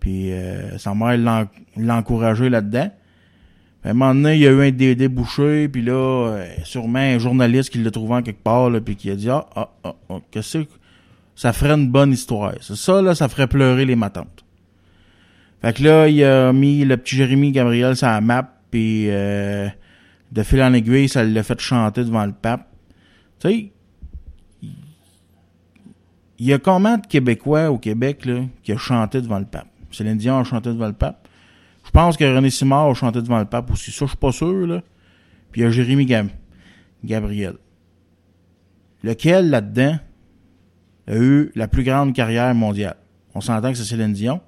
Puis 0.00 0.32
euh, 0.32 0.76
sa 0.78 0.94
mère 0.94 1.16
l'a 1.76 1.96
encouragé 1.96 2.48
là-dedans. 2.48 2.90
À 3.82 3.90
un 3.90 3.92
moment 3.94 4.14
donné, 4.14 4.34
il 4.34 4.40
y 4.42 4.46
a 4.46 4.50
eu 4.50 4.62
un 4.62 4.70
débouché, 4.70 5.68
puis 5.68 5.80
là, 5.80 5.92
euh, 5.92 6.46
sûrement 6.64 6.98
un 6.98 7.18
journaliste 7.18 7.70
qui 7.70 7.78
l'a 7.78 7.90
trouvé 7.90 8.14
en 8.14 8.22
quelque 8.22 8.42
part, 8.42 8.68
là, 8.68 8.80
puis 8.80 8.96
qui 8.96 9.10
a 9.10 9.14
dit 9.14 9.30
Ah, 9.30 9.46
ah, 9.56 9.70
ah, 9.84 9.94
ah 10.10 10.18
qu'est-ce 10.30 10.58
que 10.58 10.68
ça 11.34 11.54
ferait 11.54 11.72
une 11.72 11.88
bonne 11.88 12.12
histoire. 12.12 12.52
C'est 12.60 12.76
ça, 12.76 13.00
là, 13.00 13.14
ça 13.14 13.28
ferait 13.28 13.46
pleurer 13.46 13.86
les 13.86 13.96
matantes. 13.96 14.44
Fait 15.62 15.74
que 15.74 15.82
là, 15.82 16.08
il 16.08 16.22
a 16.22 16.52
mis 16.52 16.84
le 16.84 16.96
petit 16.98 17.16
Jérémy 17.16 17.52
Gabriel 17.52 17.96
sur 17.96 18.08
la 18.08 18.20
map, 18.20 18.52
puis 18.70 19.06
euh, 19.08 19.68
de 20.32 20.42
fil 20.42 20.62
en 20.62 20.72
aiguille, 20.72 21.08
ça 21.08 21.24
l'a 21.24 21.42
fait 21.42 21.60
chanter 21.60 22.04
devant 22.04 22.24
le 22.24 22.32
pape. 22.32 22.68
Tu 23.40 23.48
sais, 23.48 23.72
il 26.38 26.46
y 26.46 26.52
a 26.52 26.58
combien 26.58 26.98
de 26.98 27.06
Québécois 27.06 27.70
au 27.70 27.78
Québec 27.78 28.24
là, 28.24 28.42
qui 28.62 28.72
a 28.72 28.76
chanté 28.76 29.20
devant 29.20 29.38
le 29.38 29.44
pape? 29.44 29.68
Céline 29.90 30.16
Dion 30.16 30.38
a 30.38 30.44
chanté 30.44 30.70
devant 30.70 30.86
le 30.86 30.92
pape. 30.92 31.28
Je 31.84 31.90
pense 31.90 32.16
que 32.16 32.24
René 32.24 32.50
Simard 32.50 32.86
a 32.86 32.94
chanté 32.94 33.20
devant 33.20 33.38
le 33.38 33.44
pape 33.44 33.70
aussi. 33.70 33.90
Ça, 33.90 34.04
je 34.04 34.10
suis 34.10 34.16
pas 34.16 34.32
sûr, 34.32 34.66
là. 34.66 34.82
Puis 35.50 35.60
il 35.60 35.64
y 35.64 35.66
a 35.66 35.70
Jérémy 35.70 36.06
Gabriel. 37.04 37.54
Lequel, 39.02 39.50
là-dedans, 39.50 39.98
a 41.08 41.16
eu 41.16 41.50
la 41.54 41.66
plus 41.66 41.82
grande 41.82 42.14
carrière 42.14 42.54
mondiale? 42.54 42.96
On 43.34 43.40
s'entend 43.40 43.72
que 43.72 43.78
c'est 43.78 43.84
Céline 43.84 44.12
Dion, 44.12 44.40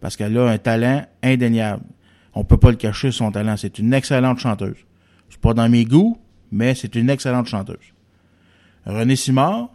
parce 0.00 0.16
qu'elle 0.16 0.36
a 0.36 0.48
un 0.48 0.58
talent 0.58 1.06
indéniable. 1.22 1.84
On 2.34 2.44
peut 2.44 2.56
pas 2.56 2.70
le 2.70 2.76
cacher, 2.76 3.12
son 3.12 3.30
talent. 3.30 3.56
C'est 3.56 3.78
une 3.78 3.94
excellente 3.94 4.38
chanteuse. 4.38 4.78
C'est 5.32 5.40
pas 5.40 5.54
dans 5.54 5.68
mes 5.68 5.86
goûts, 5.86 6.18
mais 6.50 6.74
c'est 6.74 6.94
une 6.94 7.08
excellente 7.08 7.46
chanteuse. 7.46 7.94
René 8.84 9.16
Simard, 9.16 9.70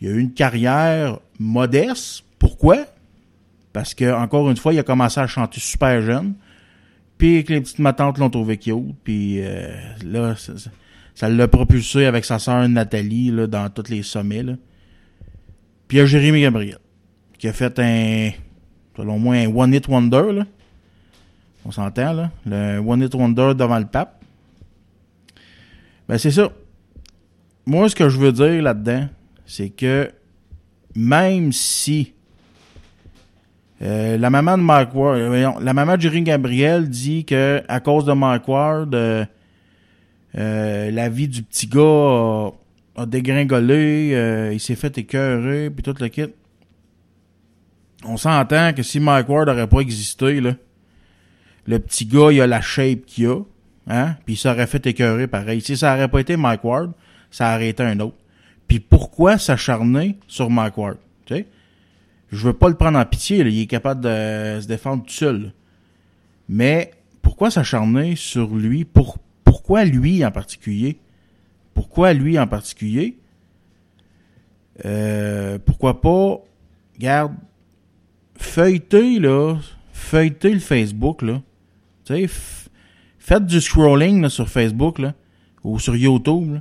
il 0.00 0.08
a 0.08 0.10
eu 0.12 0.20
une 0.20 0.32
carrière 0.32 1.18
modeste. 1.38 2.24
Pourquoi? 2.38 2.86
Parce 3.74 3.92
que, 3.92 4.10
encore 4.10 4.50
une 4.50 4.56
fois, 4.56 4.72
il 4.72 4.78
a 4.78 4.82
commencé 4.82 5.20
à 5.20 5.26
chanter 5.26 5.60
super 5.60 6.00
jeune. 6.00 6.34
Puis 7.18 7.44
que 7.44 7.52
les 7.52 7.60
petites 7.60 7.78
matantes 7.78 8.16
l'ont 8.16 8.30
trouvé 8.30 8.56
cute. 8.56 8.96
Puis 9.04 9.42
euh, 9.42 9.68
là, 10.02 10.34
ça 11.14 11.28
l'a 11.28 11.48
propulsé 11.48 12.06
avec 12.06 12.24
sa 12.24 12.38
sœur 12.38 12.66
Nathalie 12.66 13.30
dans 13.48 13.68
tous 13.68 13.90
les 13.90 14.02
sommets. 14.02 14.42
Là. 14.42 14.54
Puis 15.86 15.98
il 15.98 16.00
y 16.00 16.02
a 16.02 16.06
Jérémy 16.06 16.40
Gabriel, 16.40 16.78
qui 17.38 17.46
a 17.46 17.52
fait 17.52 17.78
un, 17.78 18.30
selon 18.96 19.18
moi, 19.18 19.34
un 19.34 19.54
One 19.54 19.74
Hit 19.74 19.86
Wonder. 19.86 20.32
Là. 20.32 20.46
On 21.64 21.70
s'entend, 21.70 22.12
là. 22.12 22.30
Le 22.46 22.78
One 22.78 23.02
Hit 23.02 23.14
Wonder 23.14 23.52
devant 23.54 23.78
le 23.78 23.86
pape. 23.86 24.22
Ben, 26.08 26.18
c'est 26.18 26.30
ça. 26.30 26.50
Moi, 27.66 27.88
ce 27.88 27.94
que 27.94 28.08
je 28.08 28.18
veux 28.18 28.32
dire 28.32 28.62
là-dedans, 28.62 29.08
c'est 29.46 29.70
que 29.70 30.10
même 30.94 31.52
si 31.52 32.14
euh, 33.82 34.18
la 34.18 34.28
maman 34.28 34.58
de 34.58 34.62
Mark 34.62 34.94
Ward, 34.94 35.18
euh, 35.18 35.52
la 35.60 35.72
maman 35.72 35.96
de 35.96 36.02
Jerry 36.02 36.22
Gabriel 36.22 36.88
dit 36.88 37.24
que 37.24 37.62
à 37.68 37.80
cause 37.80 38.04
de 38.04 38.12
Mark 38.12 38.46
Ward, 38.48 38.94
euh, 38.94 39.24
la 40.34 41.08
vie 41.08 41.28
du 41.28 41.42
petit 41.42 41.66
gars 41.66 42.50
a, 42.96 43.06
dégringolé, 43.06 44.50
il 44.52 44.60
s'est 44.60 44.74
fait 44.74 44.96
écœurer, 44.98 45.70
puis 45.70 45.82
tout 45.82 45.94
le 45.98 46.08
kit. 46.08 46.26
On 48.04 48.16
s'entend 48.16 48.72
que 48.72 48.82
si 48.82 49.00
Mark 49.00 49.28
Ward 49.28 49.48
n'aurait 49.48 49.66
pas 49.66 49.80
existé, 49.80 50.40
là, 50.40 50.54
le 51.70 51.78
petit 51.78 52.04
gars, 52.04 52.32
il 52.32 52.40
a 52.40 52.48
la 52.48 52.60
shape 52.60 53.06
qu'il 53.06 53.26
a, 53.28 53.40
hein, 53.86 54.16
puis 54.24 54.34
il 54.34 54.36
s'aurait 54.36 54.66
fait 54.66 54.84
écœurer 54.86 55.28
pareil. 55.28 55.60
Si 55.60 55.76
ça 55.76 55.92
n'aurait 55.94 56.08
pas 56.08 56.20
été 56.20 56.36
Mike 56.36 56.64
Ward, 56.64 56.92
ça 57.30 57.54
aurait 57.54 57.68
été 57.68 57.84
un 57.84 58.00
autre. 58.00 58.16
Puis 58.66 58.80
pourquoi 58.80 59.38
s'acharner 59.38 60.18
sur 60.26 60.50
Mike 60.50 60.76
Ward, 60.76 60.98
tu 61.26 61.46
je 62.32 62.46
veux 62.46 62.52
pas 62.52 62.68
le 62.68 62.76
prendre 62.76 62.98
en 62.98 63.04
pitié, 63.04 63.38
il 63.38 63.60
est 63.60 63.66
capable 63.66 64.02
de 64.02 64.60
se 64.60 64.66
défendre 64.66 65.04
tout 65.04 65.12
seul. 65.12 65.52
Mais 66.48 66.92
pourquoi 67.22 67.50
s'acharner 67.50 68.14
sur 68.14 68.54
lui? 68.54 68.84
Pour, 68.84 69.18
pourquoi 69.44 69.84
lui 69.84 70.24
en 70.24 70.30
particulier? 70.30 70.98
Pourquoi 71.74 72.12
lui 72.12 72.38
en 72.38 72.46
particulier? 72.46 73.18
Euh, 74.84 75.58
pourquoi 75.64 76.00
pas, 76.00 76.38
garde, 76.98 77.34
feuilleter, 78.36 79.18
là, 79.18 79.56
feuilleter 79.92 80.52
le 80.52 80.60
Facebook, 80.60 81.22
là. 81.22 81.42
Faites 83.18 83.46
du 83.46 83.60
scrolling 83.60 84.28
sur 84.28 84.48
Facebook, 84.48 85.00
ou 85.64 85.78
sur 85.78 85.96
YouTube. 85.96 86.58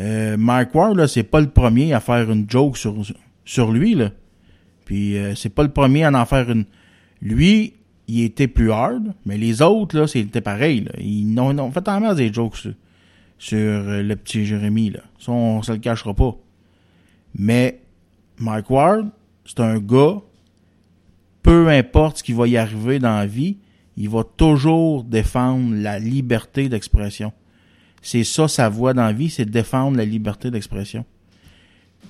Euh, 0.00 0.36
Mike 0.36 0.74
Ward, 0.74 1.06
c'est 1.06 1.22
pas 1.22 1.40
le 1.40 1.48
premier 1.48 1.92
à 1.92 2.00
faire 2.00 2.30
une 2.30 2.48
joke 2.48 2.76
sur, 2.76 3.72
lui. 3.72 3.96
Puis 4.84 5.16
euh, 5.16 5.34
c'est 5.34 5.50
pas 5.50 5.62
le 5.62 5.70
premier 5.70 6.04
à 6.04 6.12
en 6.12 6.24
faire 6.26 6.50
une. 6.50 6.64
Lui, 7.20 7.74
il 8.06 8.22
était 8.22 8.48
plus 8.48 8.70
hard, 8.70 9.14
mais 9.24 9.38
les 9.38 9.62
autres, 9.62 10.06
c'était 10.06 10.40
pareil. 10.40 10.86
Ils 10.98 11.38
ont, 11.38 11.70
fait 11.70 11.88
en 11.88 12.00
masse 12.00 12.16
des 12.16 12.32
jokes 12.32 12.68
sur, 13.38 13.58
euh, 13.58 14.02
le 14.02 14.16
petit 14.16 14.44
Jérémy. 14.44 14.92
Ça, 15.18 15.32
on 15.32 15.62
se 15.62 15.72
le 15.72 15.78
cachera 15.78 16.12
pas. 16.14 16.36
Mais 17.36 17.80
Mike 18.38 18.70
Ward, 18.70 19.08
c'est 19.46 19.60
un 19.60 19.78
gars, 19.78 20.20
peu 21.42 21.68
importe 21.68 22.18
ce 22.18 22.22
qui 22.22 22.32
va 22.32 22.46
y 22.46 22.56
arriver 22.56 22.98
dans 22.98 23.16
la 23.16 23.26
vie, 23.26 23.56
il 23.96 24.08
va 24.08 24.24
toujours 24.24 25.04
défendre 25.04 25.74
la 25.74 25.98
liberté 25.98 26.68
d'expression. 26.68 27.32
C'est 28.02 28.24
ça 28.24 28.48
sa 28.48 28.68
voix 28.68 28.92
dans 28.92 29.12
vie, 29.14 29.30
c'est 29.30 29.44
défendre 29.44 29.96
la 29.96 30.04
liberté 30.04 30.50
d'expression. 30.50 31.04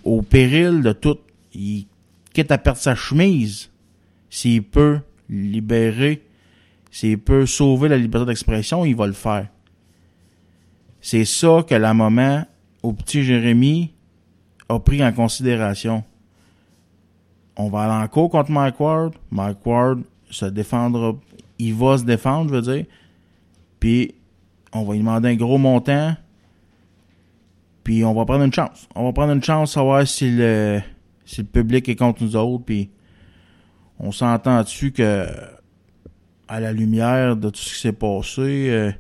Au 0.03 0.23
péril 0.23 0.83
de 0.83 0.93
tout. 0.93 1.19
Il 1.55 1.87
quitte 2.33 2.51
à 2.51 2.59
perdre 2.59 2.81
sa 2.81 2.97
chemise, 2.97 3.71
s'il 4.29 4.65
peut 4.65 4.99
libérer, 5.29 6.25
s'il 6.91 7.19
peut 7.19 7.47
sauver 7.47 7.89
la 7.89 7.97
liberté 7.97 8.27
d'expression, 8.27 8.85
il 8.85 8.97
va 8.97 9.07
le 9.07 9.13
faire. 9.13 9.49
C'est 11.01 11.25
ça 11.25 11.65
que 11.69 11.75
la 11.75 11.95
maman 11.95 12.45
au 12.83 12.93
petit 12.93 13.23
Jérémy 13.23 13.93
a 14.69 14.79
pris 14.81 15.05
en 15.05 15.13
considération. 15.13 16.03
On 17.57 17.69
va 17.69 17.83
aller 17.83 18.05
en 18.05 18.09
cours 18.09 18.31
contre 18.31 18.51
Mike 18.51 18.81
Ward. 18.81 19.15
Mike 19.31 19.65
Ward 19.65 20.01
se 20.31 20.47
défendra. 20.47 21.15
Il 21.59 21.75
va 21.75 21.99
se 21.99 22.05
défendre, 22.05 22.51
je 22.51 22.55
veux 22.55 22.75
dire. 22.75 22.87
Puis, 23.81 24.15
on 24.73 24.85
va 24.85 24.93
lui 24.95 25.01
demander 25.01 25.31
un 25.31 25.37
gros 25.37 25.59
montant. 25.59 26.17
Puis, 27.85 28.05
on 28.05 28.15
va 28.15 28.25
prendre 28.25 28.45
une 28.45 28.53
chance. 28.53 28.89
On 28.95 29.05
va 29.05 29.13
prendre 29.13 29.33
une 29.33 29.43
chance, 29.43 29.73
savoir 29.73 30.07
si 30.07 30.31
le, 30.31 30.81
si 31.25 31.43
le 31.43 31.47
public 31.47 31.89
est 31.89 31.97
contre 31.97 32.23
nous 32.23 32.37
autres, 32.37 32.65
puis 32.65 32.91
on 33.99 34.13
s'entend 34.13 34.63
dessus 34.63 34.93
que 34.93 35.27
à 36.49 36.61
la 36.61 36.73
lumière 36.73 37.37
de 37.37 37.49
tout 37.51 37.59
ce 37.59 37.75
qui 37.75 37.81
s'est 37.81 37.93
passé, 37.93 38.69
euh, 38.71 38.93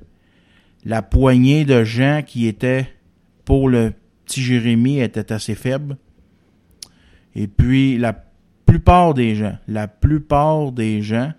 la 0.84 1.02
poignée 1.02 1.64
de 1.64 1.84
gens 1.84 2.22
qui 2.26 2.46
étaient 2.46 2.88
pour 3.44 3.68
le 3.68 3.92
petit 4.24 4.42
Jérémy 4.42 5.00
était 5.00 5.32
assez 5.32 5.54
faible. 5.54 5.96
Et 7.34 7.46
puis 7.46 7.98
la 7.98 8.24
plupart 8.64 9.14
des 9.14 9.34
gens, 9.34 9.58
la 9.68 9.88
plupart 9.88 10.72
des 10.72 11.02
gens 11.02 11.32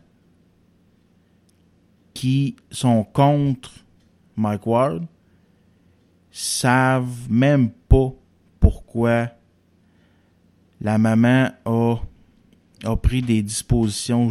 qui 2.15 2.55
sont 2.71 3.03
contre 3.03 3.71
Mike 4.35 4.65
Ward 4.65 5.05
savent 6.31 7.29
même 7.29 7.69
pas 7.69 8.11
pourquoi 8.59 9.29
la 10.81 10.97
maman 10.97 11.51
a, 11.65 11.95
a 12.83 12.95
pris 12.95 13.21
des 13.21 13.43
dispositions 13.43 14.29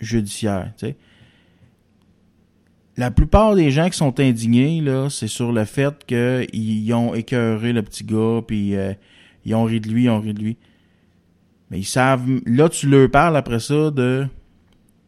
judiciaires. 0.00 0.74
La 2.96 3.10
plupart 3.10 3.54
des 3.54 3.70
gens 3.70 3.88
qui 3.88 3.96
sont 3.96 4.18
indignés, 4.20 4.80
là, 4.80 5.08
c'est 5.10 5.28
sur 5.28 5.52
le 5.52 5.64
fait 5.64 6.04
qu'ils 6.06 6.92
ont 6.94 7.14
écœuré 7.14 7.72
le 7.72 7.82
petit 7.82 8.04
gars, 8.04 8.40
puis 8.46 8.74
euh, 8.74 8.94
ils 9.44 9.54
ont 9.54 9.64
ri 9.64 9.80
de 9.80 9.88
lui, 9.88 10.04
ils 10.04 10.10
ont 10.10 10.20
ri 10.20 10.34
de 10.34 10.40
lui. 10.40 10.56
Mais 11.70 11.78
ils 11.78 11.84
savent... 11.84 12.26
Là, 12.46 12.68
tu 12.68 12.88
leur 12.88 13.10
parles 13.10 13.36
après 13.36 13.60
ça 13.60 13.90
de 13.90 14.26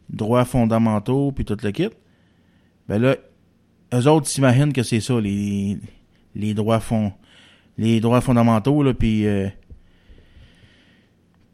droits 0.09 0.45
fondamentaux, 0.45 1.31
puis 1.31 1.45
tout 1.45 1.57
le 1.61 1.71
kit. 1.71 1.89
Ben 2.87 3.01
là, 3.01 3.15
eux 3.93 4.07
autres 4.07 4.27
s'imaginent 4.27 4.73
que 4.73 4.83
c'est 4.83 4.99
ça, 4.99 5.19
les, 5.19 5.77
les 6.35 6.53
droits 6.53 6.79
fond, 6.79 7.13
les 7.77 7.99
droits 7.99 8.21
fondamentaux, 8.21 8.83
là, 8.83 8.93
puis... 8.93 9.27
Euh, 9.27 9.47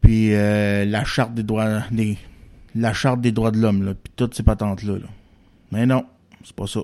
puis 0.00 0.34
euh, 0.34 0.84
la 0.84 1.04
charte 1.04 1.34
des 1.34 1.42
droits 1.42 1.80
des 1.90 2.16
la 2.76 2.92
charte 2.92 3.20
des 3.20 3.32
droits 3.32 3.50
de 3.50 3.58
l'homme 3.58 3.82
là, 3.82 3.94
puis 3.94 4.12
toutes 4.14 4.34
ces 4.34 4.44
patentes 4.44 4.84
là, 4.84 4.98
Mais 5.72 5.84
non, 5.84 6.04
c'est 6.44 6.54
pas 6.54 6.68
ça. 6.68 6.80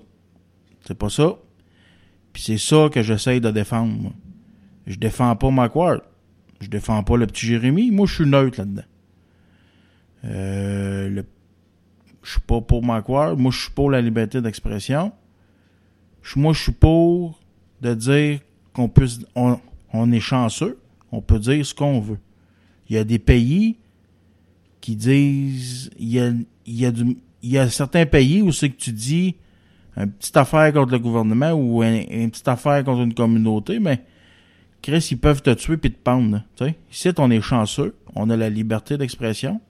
C'est 0.84 0.98
pas 0.98 1.08
ça. 1.08 1.36
Puis 2.32 2.42
c'est 2.42 2.58
ça 2.58 2.88
que 2.92 3.02
j'essaye 3.02 3.40
de 3.40 3.50
défendre. 3.50 4.12
Je 4.86 4.96
défends 4.96 5.36
pas 5.36 5.50
McWard. 5.50 6.00
Je 6.60 6.68
défends 6.68 7.02
pas 7.02 7.16
le 7.16 7.26
petit 7.26 7.46
Jérémy. 7.46 7.90
Moi, 7.90 8.06
je 8.06 8.14
suis 8.14 8.26
neutre 8.26 8.58
là-dedans. 8.60 8.82
Euh, 10.24 11.08
le... 11.08 11.24
Je 12.22 12.32
suis 12.32 12.40
pas 12.40 12.60
pour 12.60 12.84
McWard. 12.84 13.38
Moi, 13.38 13.50
je 13.50 13.62
suis 13.62 13.70
pour 13.70 13.90
la 13.90 14.00
liberté 14.00 14.40
d'expression. 14.40 15.12
Moi, 16.36 16.52
je 16.52 16.62
suis 16.62 16.72
pour 16.72 17.40
de 17.80 17.94
dire 17.94 18.40
qu'on 18.72 18.88
peut... 18.88 19.08
On, 19.34 20.12
est 20.12 20.20
chanceux. 20.20 20.78
On 21.10 21.20
peut 21.20 21.38
dire 21.38 21.66
ce 21.66 21.74
qu'on 21.74 22.00
veut. 22.00 22.18
Il 22.88 22.96
y 22.96 22.98
a 22.98 23.04
des 23.04 23.18
pays 23.18 23.76
qui 24.80 24.96
disent... 24.96 25.90
Il 25.98 26.46
y 27.42 27.58
a, 27.58 27.68
certains 27.68 28.06
pays 28.06 28.40
où 28.40 28.52
c'est 28.52 28.70
que 28.70 28.76
tu 28.76 28.92
dis 28.92 29.36
une 29.96 30.10
petite 30.10 30.36
affaire 30.36 30.72
contre 30.72 30.92
le 30.92 30.98
gouvernement 31.00 31.52
ou 31.52 31.82
une, 31.82 32.30
petite 32.30 32.48
affaire 32.48 32.82
contre 32.84 33.02
une 33.02 33.14
communauté, 33.14 33.78
mais 33.78 34.02
Chris, 34.80 35.08
ils 35.10 35.18
peuvent 35.18 35.42
te 35.42 35.50
tuer 35.50 35.76
puis 35.76 35.92
te 35.92 35.98
pendre. 35.98 36.42
Ici, 36.90 37.10
on 37.18 37.30
est 37.30 37.40
chanceux, 37.40 37.94
on 38.14 38.30
a 38.30 38.36
la 38.36 38.48
liberté 38.48 38.96
d'expression. 38.96 39.60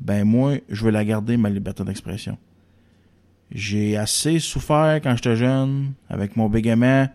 Ben 0.00 0.24
moi, 0.24 0.56
je 0.68 0.84
veux 0.84 0.90
la 0.90 1.04
garder, 1.04 1.36
ma 1.36 1.50
liberté 1.50 1.84
d'expression. 1.84 2.38
J'ai 3.50 3.96
assez 3.96 4.38
souffert 4.38 5.00
quand 5.02 5.14
j'étais 5.16 5.36
jeune, 5.36 5.92
avec 6.08 6.36
mon 6.36 6.48
bégaiement. 6.48 7.08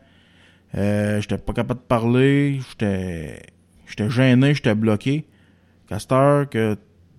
Euh, 0.75 1.21
j'étais 1.21 1.37
pas 1.37 1.53
capable 1.53 1.79
de 1.81 1.85
parler, 1.85 2.59
j'étais 2.69 3.41
j'étais 3.85 4.09
gêné, 4.09 4.53
j'étais 4.55 4.75
bloqué. 4.75 5.25
Castor, 5.87 6.49
que 6.49 6.77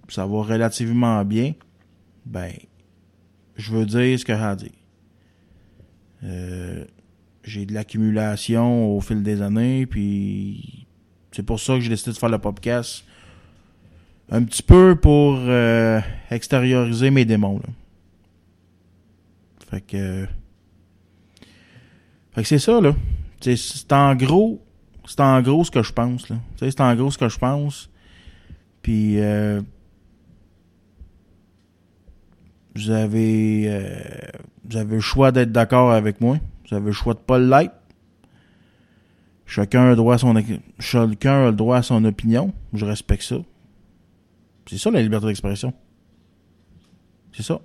ça 0.09 0.27
va 0.27 0.43
relativement 0.43 1.25
bien, 1.25 1.55
ben, 2.27 2.51
je 3.57 3.73
veux 3.73 3.87
dire 3.87 4.19
ce 4.19 4.25
que 4.25 4.35
j'ai 4.35 4.43
à 4.43 4.57
dire. 4.57 4.71
Euh, 6.25 6.85
j'ai 7.45 7.67
de 7.67 7.75
l'accumulation 7.75 8.97
au 8.97 9.01
fil 9.01 9.23
des 9.23 9.43
années, 9.43 9.87
puis 9.87 10.87
c'est 11.31 11.43
pour 11.43 11.61
ça 11.61 11.75
que 11.75 11.81
j'ai 11.81 11.91
décidé 11.91 12.13
de 12.13 12.17
faire 12.17 12.31
le 12.31 12.39
podcast. 12.39 13.05
Un 14.31 14.43
petit 14.45 14.63
peu 14.63 14.97
pour 14.97 15.37
euh, 15.39 16.01
extérioriser 16.31 17.11
mes 17.11 17.25
démons. 17.25 17.59
Là. 17.59 17.73
Fait 19.71 19.81
que. 19.81 20.27
Fait 22.33 22.43
que 22.43 22.49
c'est 22.49 22.59
ça, 22.59 22.81
là. 22.81 22.95
C'est 23.41 23.93
en 23.93 24.15
gros. 24.15 24.65
C'est 25.07 25.21
en 25.21 25.43
gros 25.43 25.65
ce 25.65 25.71
que 25.71 25.83
je 25.83 25.93
pense, 25.93 26.29
là. 26.31 26.37
C'est 26.57 26.81
en 26.81 26.95
gros 26.95 27.11
ce 27.11 27.19
que 27.19 27.29
je 27.29 27.39
pense. 27.39 27.91
Puis 28.81 29.21
euh, 29.21 29.61
vous 32.75 32.91
avez, 32.91 33.65
euh, 33.67 34.01
vous 34.69 34.77
avez 34.77 34.95
le 34.97 35.01
choix 35.01 35.31
d'être 35.33 35.53
d'accord 35.53 35.93
avec 35.93 36.21
moi. 36.21 36.39
Vous 36.69 36.77
avez 36.77 36.87
le 36.87 36.93
choix 36.93 37.15
de 37.15 37.19
pas 37.19 37.39
le 37.39 37.47
like. 37.47 37.73
Chacun 39.47 39.91
a, 39.91 39.95
droit 39.95 40.15
à 40.15 40.19
son, 40.19 40.35
chacun 40.79 41.45
a 41.45 41.51
le 41.51 41.57
droit 41.57 41.77
à 41.77 41.83
son 41.83 42.05
opinion. 42.05 42.53
Je 42.73 42.85
respecte 42.85 43.23
ça. 43.23 43.37
C'est 44.67 44.79
ça 44.79 44.91
la 44.91 45.03
liberté 45.03 45.27
d'expression. 45.27 45.73
C'est 47.33 47.43
ça. 47.43 47.61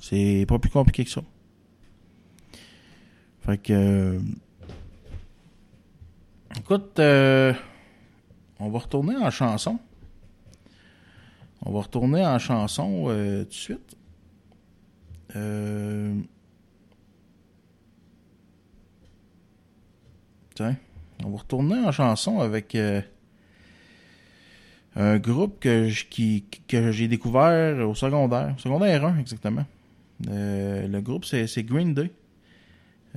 C'est 0.00 0.44
pas 0.48 0.58
plus 0.58 0.70
compliqué 0.70 1.04
que 1.04 1.10
ça. 1.10 1.22
Fait 3.40 3.58
que. 3.58 3.72
Euh, 3.72 4.20
écoute, 6.56 6.98
euh, 6.98 7.52
on 8.58 8.70
va 8.70 8.78
retourner 8.78 9.16
en 9.16 9.30
chanson. 9.30 9.78
On 11.64 11.72
va 11.72 11.80
retourner 11.80 12.24
en 12.24 12.38
chanson 12.38 13.04
tout 13.04 13.10
de 13.10 13.46
suite. 13.50 13.96
Euh... 15.36 16.20
Tiens, 20.54 20.76
on 21.24 21.30
va 21.30 21.38
retourner 21.38 21.78
en 21.78 21.92
chanson 21.92 22.40
avec 22.40 22.74
euh, 22.74 23.00
un 24.96 25.18
groupe 25.18 25.60
que, 25.60 25.88
qui, 26.08 26.44
que 26.66 26.90
j'ai 26.90 27.08
découvert 27.08 27.88
au 27.88 27.94
secondaire, 27.94 28.54
secondaire 28.58 29.04
1 29.04 29.18
exactement. 29.18 29.64
Euh, 30.28 30.86
le 30.86 31.00
groupe 31.00 31.24
c'est 31.24 31.62
Green 31.62 31.94
Day. 31.94 32.10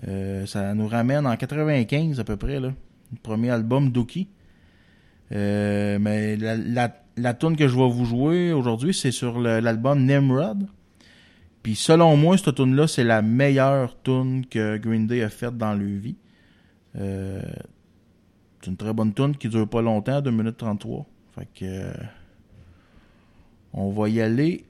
Euh, 0.08 0.46
ça 0.46 0.74
nous 0.74 0.88
ramène 0.88 1.28
en 1.28 1.36
95 1.36 2.20
à 2.20 2.24
peu 2.24 2.38
près 2.38 2.60
là, 2.60 2.70
le 3.12 3.18
premier 3.22 3.50
album 3.50 3.92
Dookie. 3.92 4.28
mais 5.32 6.38
la, 6.38 6.56
la, 6.56 6.96
la 7.18 7.34
tune 7.34 7.56
que 7.56 7.68
je 7.68 7.76
vais 7.76 7.90
vous 7.90 8.06
jouer 8.06 8.54
aujourd'hui, 8.54 8.94
c'est 8.94 9.12
sur 9.12 9.40
l'album 9.40 10.06
Nimrod. 10.06 10.68
Puis 11.64 11.76
selon 11.76 12.18
moi, 12.18 12.38
cette 12.38 12.56
tune 12.56 12.76
là 12.76 12.88
c'est 12.88 13.04
la 13.04 13.22
meilleure 13.22 14.02
tune 14.04 14.46
que 14.46 14.78
Green 14.78 15.08
Day 15.08 15.24
a 15.24 15.30
faite 15.30 15.58
dans 15.58 15.74
leur 15.74 15.88
vie. 15.88 16.18
Euh, 16.98 17.42
c'est 18.62 18.70
une 18.70 18.78
très 18.78 18.94
bonne 18.94 19.14
tune 19.14 19.36
qui 19.36 19.50
dure 19.50 19.68
pas 19.68 19.82
longtemps, 19.82 20.22
2 20.22 20.32
minutes 20.32 20.58
33. 20.58 21.06
Fait 21.36 21.48
que 21.54 21.66
euh, 21.66 21.94
on 23.74 23.92
va 23.92 24.10
y 24.10 24.22
aller. 24.22 24.66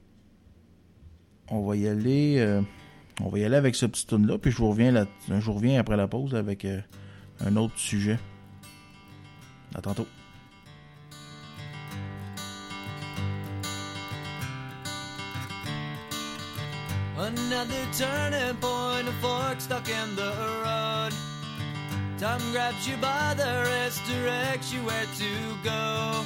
On 1.50 1.66
va 1.66 1.76
y 1.76 1.88
aller. 1.88 2.38
Euh, 2.40 2.62
on 3.22 3.30
va 3.30 3.40
y 3.40 3.46
aller 3.46 3.56
avec 3.56 3.76
ce 3.76 3.86
petit 3.86 4.08
tune 4.08 4.26
là, 4.26 4.38
puis 4.38 4.52
je 4.52 4.58
vous 4.58 4.70
reviens 4.70 4.92
là, 4.92 5.06
je 5.28 5.34
vous 5.34 5.54
reviens 5.54 5.80
après 5.80 5.96
la 5.96 6.08
pause 6.08 6.34
avec 6.34 6.66
un 6.66 7.56
autre 7.56 7.78
sujet. 7.78 8.18
À 9.76 9.82
tantôt. 9.82 10.08
Another 17.24 17.86
turning 17.94 18.56
point, 18.60 19.08
a 19.08 19.12
fork 19.22 19.62
stuck 19.62 19.88
in 19.88 20.14
the 20.16 20.34
road. 20.66 21.14
Time 22.18 22.42
grabs 22.52 22.86
you 22.86 22.98
by 22.98 23.34
the 23.34 23.64
wrist, 23.66 24.02
directs 24.06 24.74
you 24.74 24.82
where 24.84 25.06
to 25.18 25.58
go. 25.64 26.26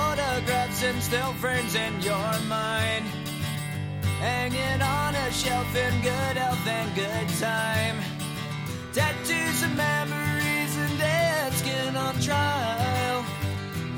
and 0.83 1.03
still 1.03 1.33
frames 1.33 1.75
in 1.75 2.01
your 2.01 2.33
mind. 2.47 3.05
Hanging 4.19 4.81
on 4.81 5.13
a 5.13 5.31
shelf 5.31 5.75
in 5.75 6.01
good 6.01 6.37
health 6.37 6.65
and 6.65 6.95
good 6.95 7.27
time. 7.39 7.97
Tattoos 8.91 9.61
and 9.63 9.77
memories 9.77 10.77
and 10.77 10.97
dead 10.97 11.53
skin 11.53 11.95
on 11.95 12.15
trial. 12.19 13.21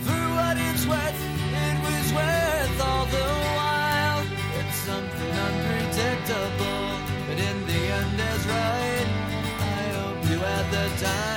For 0.06 0.24
what 0.36 0.58
it's 0.58 0.86
worth, 0.86 1.22
it 1.66 1.78
was 1.88 2.08
worth 2.20 2.82
all 2.82 3.06
the 3.06 3.30
while. 3.58 4.26
It's 4.60 4.78
something 4.90 5.34
unpredictable, 5.48 6.86
but 7.28 7.40
in 7.40 7.66
the 7.66 7.82
end 8.00 8.20
is 8.20 8.46
right. 8.48 9.08
I 9.60 9.84
hope 10.00 10.30
you 10.30 10.38
had 10.40 10.72
the 10.72 11.06
time 11.06 11.33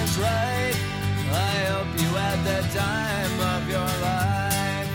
time's 0.00 0.18
right. 0.18 0.74
I 1.30 1.56
hope 1.72 2.00
you 2.00 2.08
had 2.16 2.38
the 2.44 2.60
time 2.78 3.40
of 3.54 3.68
your 3.68 3.90
life. 4.00 4.88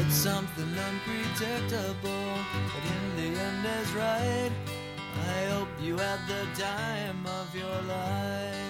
It's 0.00 0.14
something 0.14 0.72
unpredictable, 0.88 2.38
but 2.72 2.84
in 2.94 3.04
the 3.16 3.40
end 3.40 3.66
is 3.80 3.92
right. 3.92 4.52
I 5.28 5.44
hope 5.52 5.68
you 5.80 5.96
had 5.96 6.20
the 6.28 6.46
time 6.60 7.26
of 7.26 7.54
your 7.54 7.82
life. 7.88 8.69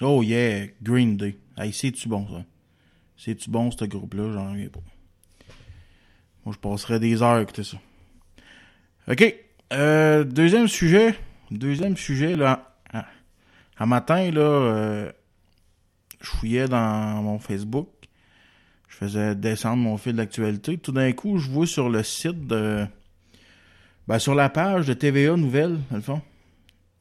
Oh 0.00 0.22
yeah, 0.22 0.66
Green 0.82 1.16
Day. 1.16 1.36
Hey, 1.56 1.72
c'est-tu 1.72 2.08
bon, 2.08 2.26
ça? 2.28 2.44
C'est-tu 3.16 3.48
bon, 3.48 3.70
ce 3.70 3.84
groupe-là? 3.84 4.32
J'en 4.32 4.50
reviens 4.50 4.68
pas. 4.68 4.80
Moi, 6.44 6.54
je 6.54 6.58
passerais 6.58 6.98
des 6.98 7.22
heures 7.22 7.36
à 7.36 7.42
écouter 7.42 7.64
ça. 7.64 7.78
OK. 9.08 9.34
Euh, 9.72 10.24
deuxième 10.24 10.68
sujet. 10.68 11.14
Deuxième 11.50 11.96
sujet, 11.96 12.36
là. 12.36 12.70
Un 13.78 13.86
matin, 13.86 14.30
là, 14.30 14.40
euh, 14.40 15.12
je 16.20 16.28
fouillais 16.28 16.68
dans 16.68 17.22
mon 17.22 17.38
Facebook. 17.38 17.88
Je 18.88 18.96
faisais 18.96 19.34
descendre 19.34 19.82
mon 19.82 19.96
fil 19.96 20.14
d'actualité. 20.14 20.78
Tout 20.78 20.92
d'un 20.92 21.12
coup, 21.12 21.38
je 21.38 21.50
vois 21.50 21.66
sur 21.66 21.88
le 21.88 22.02
site 22.02 22.46
de... 22.46 22.86
Ben, 24.06 24.18
sur 24.18 24.34
la 24.34 24.48
page 24.50 24.86
de 24.86 24.94
TVA 24.94 25.36
Nouvelles, 25.36 25.78
dans 25.90 25.96
le 25.96 26.02
fond. 26.02 26.22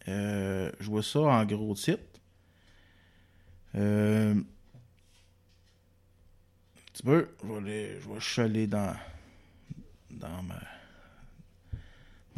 Euh, 0.08 0.72
je 0.80 0.90
vois 0.90 1.04
ça 1.04 1.20
en 1.20 1.46
gros 1.46 1.76
titre. 1.76 2.00
Euh, 3.76 4.34
un 4.36 4.44
petit 6.94 7.04
peu, 7.04 7.30
je 7.44 7.60
vais, 7.60 8.00
aller, 8.44 8.68
dans, 8.68 8.94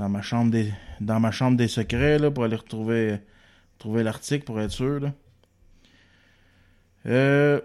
ma 0.10 0.22
chambre 0.22 1.58
des 1.58 1.68
secrets 1.68 2.32
pour 2.32 2.44
aller 2.44 2.56
retrouver 2.56 3.20
trouver 3.78 4.04
l'article 4.04 4.46
pour 4.46 4.60
être 4.62 4.72
sûr. 4.72 5.12
Euh, 7.06 7.62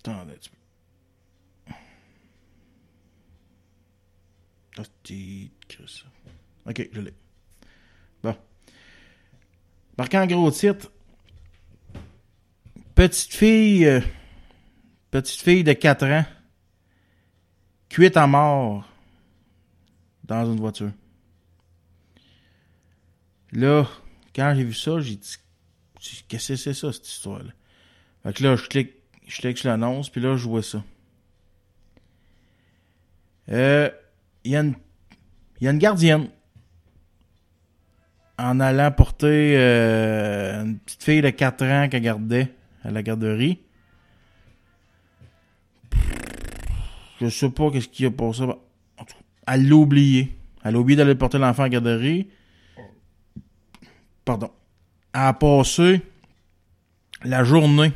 Attendez 0.00 0.32
un 0.32 0.34
petit 0.34 0.50
peu. 0.50 0.56
Ok, 6.66 6.88
je 6.92 7.00
l'ai. 7.00 7.21
Marquant 9.98 10.22
en 10.22 10.26
gros 10.26 10.50
titre. 10.50 10.90
Petite 12.94 13.34
fille. 13.34 13.86
Euh, 13.86 14.00
petite 15.10 15.40
fille 15.40 15.64
de 15.64 15.72
4 15.72 16.06
ans. 16.06 16.24
Cuite 17.88 18.16
à 18.16 18.26
mort. 18.26 18.88
Dans 20.24 20.50
une 20.50 20.60
voiture. 20.60 20.92
Là, 23.52 23.86
quand 24.34 24.54
j'ai 24.56 24.64
vu 24.64 24.72
ça, 24.72 25.00
j'ai 25.00 25.16
dit. 25.16 25.34
Qu'est-ce 26.28 26.48
que 26.48 26.56
c'est 26.56 26.74
ça, 26.74 26.92
cette 26.92 27.06
histoire-là? 27.06 27.52
Fait 28.22 28.32
que 28.32 28.42
là, 28.42 28.56
je 28.56 28.66
clique, 28.66 28.92
je 29.26 29.40
clique 29.40 29.58
sur 29.58 29.68
l'annonce, 29.68 30.08
puis 30.08 30.20
là, 30.20 30.36
je 30.36 30.48
vois 30.48 30.62
ça. 30.62 30.82
Euh. 33.50 33.90
Il 34.44 34.52
y 34.52 34.56
a 34.56 34.60
une. 34.60 34.74
Il 35.60 35.64
y 35.64 35.68
a 35.68 35.70
une 35.70 35.78
gardienne 35.78 36.28
en 38.42 38.58
allant 38.58 38.90
porter 38.90 39.54
euh, 39.56 40.64
une 40.64 40.78
petite 40.78 41.02
fille 41.04 41.22
de 41.22 41.30
4 41.30 41.64
ans 41.64 41.88
qu'elle 41.88 42.02
gardait 42.02 42.52
à 42.82 42.90
la 42.90 43.02
garderie. 43.02 43.60
Je 47.20 47.28
sais 47.28 47.50
pas 47.50 47.70
qu'est-ce 47.70 47.88
qui 47.88 48.04
a 48.04 48.10
passé. 48.10 48.44
Elle 49.46 49.68
l'a 49.68 49.76
oublié. 49.76 50.36
Elle 50.64 50.74
a 50.74 50.78
oublié 50.80 50.96
d'aller 50.96 51.14
porter 51.14 51.38
l'enfant 51.38 51.62
à 51.62 51.66
la 51.66 51.70
garderie. 51.70 52.28
Pardon. 54.24 54.50
Elle 55.12 55.20
a 55.20 55.32
passé 55.34 56.02
la 57.22 57.44
journée 57.44 57.92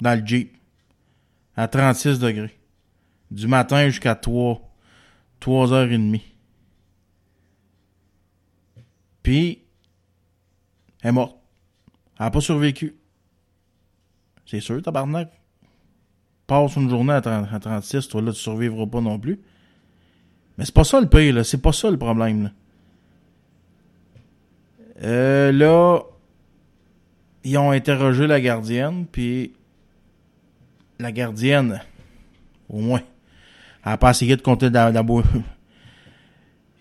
dans 0.00 0.18
le 0.18 0.26
Jeep 0.26 0.56
à 1.56 1.68
36 1.68 2.18
degrés. 2.20 2.56
Du 3.30 3.46
matin 3.46 3.86
jusqu'à 3.88 4.14
3, 4.14 4.62
3h30. 5.42 6.22
Puis, 9.22 9.63
elle 11.04 11.10
est 11.10 11.12
morte. 11.12 11.36
Elle 12.18 12.26
n'a 12.26 12.30
pas 12.30 12.40
survécu. 12.40 12.96
C'est 14.46 14.60
sûr, 14.60 14.82
tabarnak. 14.82 15.30
Passe 16.46 16.76
une 16.76 16.90
journée 16.90 17.12
à, 17.12 17.20
36, 17.20 18.08
toi 18.08 18.20
là, 18.20 18.32
tu 18.32 18.38
survivras 18.38 18.86
pas 18.86 19.00
non 19.00 19.18
plus. 19.18 19.40
Mais 20.56 20.64
c'est 20.64 20.74
pas 20.74 20.84
ça 20.84 21.00
le 21.00 21.08
pire, 21.08 21.34
là. 21.34 21.44
C'est 21.44 21.60
pas 21.60 21.72
ça 21.72 21.90
le 21.90 21.98
problème, 21.98 22.44
là. 22.44 22.50
Euh, 25.02 25.52
là, 25.52 26.00
ils 27.42 27.58
ont 27.58 27.70
interrogé 27.70 28.26
la 28.26 28.40
gardienne, 28.40 29.06
puis 29.10 29.52
la 30.98 31.12
gardienne, 31.12 31.82
au 32.68 32.80
moins, 32.80 33.02
elle 33.84 33.92
n'a 33.92 33.98
pas 33.98 34.10
essayé 34.10 34.36
de 34.36 34.42
compter 34.42 34.70
la, 34.70 34.90
la, 34.90 35.02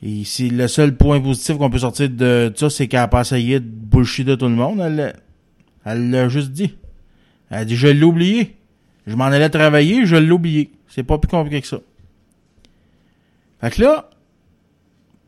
et 0.05 0.25
si 0.25 0.49
le 0.49 0.67
seul 0.67 0.97
point 0.97 1.21
positif 1.21 1.57
qu'on 1.57 1.69
peut 1.69 1.79
sortir 1.79 2.09
de 2.09 2.51
ça, 2.57 2.69
c'est 2.69 2.89
qu'elle 2.89 2.99
a 2.99 3.07
pas 3.07 3.21
essayé 3.21 3.61
de 3.61 3.65
bullshit 3.65 4.27
de 4.27 4.35
tout 4.35 4.49
le 4.49 4.51
monde. 4.51 4.81
Elle, 4.81 5.15
elle 5.85 6.09
l'a 6.09 6.27
juste 6.27 6.51
dit. 6.51 6.75
Elle 7.49 7.59
a 7.59 7.65
dit, 7.65 7.77
je 7.77 7.87
l'ai 7.87 8.03
oublié. 8.03 8.57
Je 9.07 9.15
m'en 9.15 9.25
allais 9.25 9.49
travailler, 9.49 10.05
je 10.05 10.17
l'ai 10.17 10.31
oublié. 10.31 10.73
C'est 10.89 11.03
pas 11.03 11.17
plus 11.17 11.29
compliqué 11.29 11.61
que 11.61 11.67
ça. 11.67 11.77
Fait 13.61 13.71
que 13.71 13.81
là, 13.81 14.09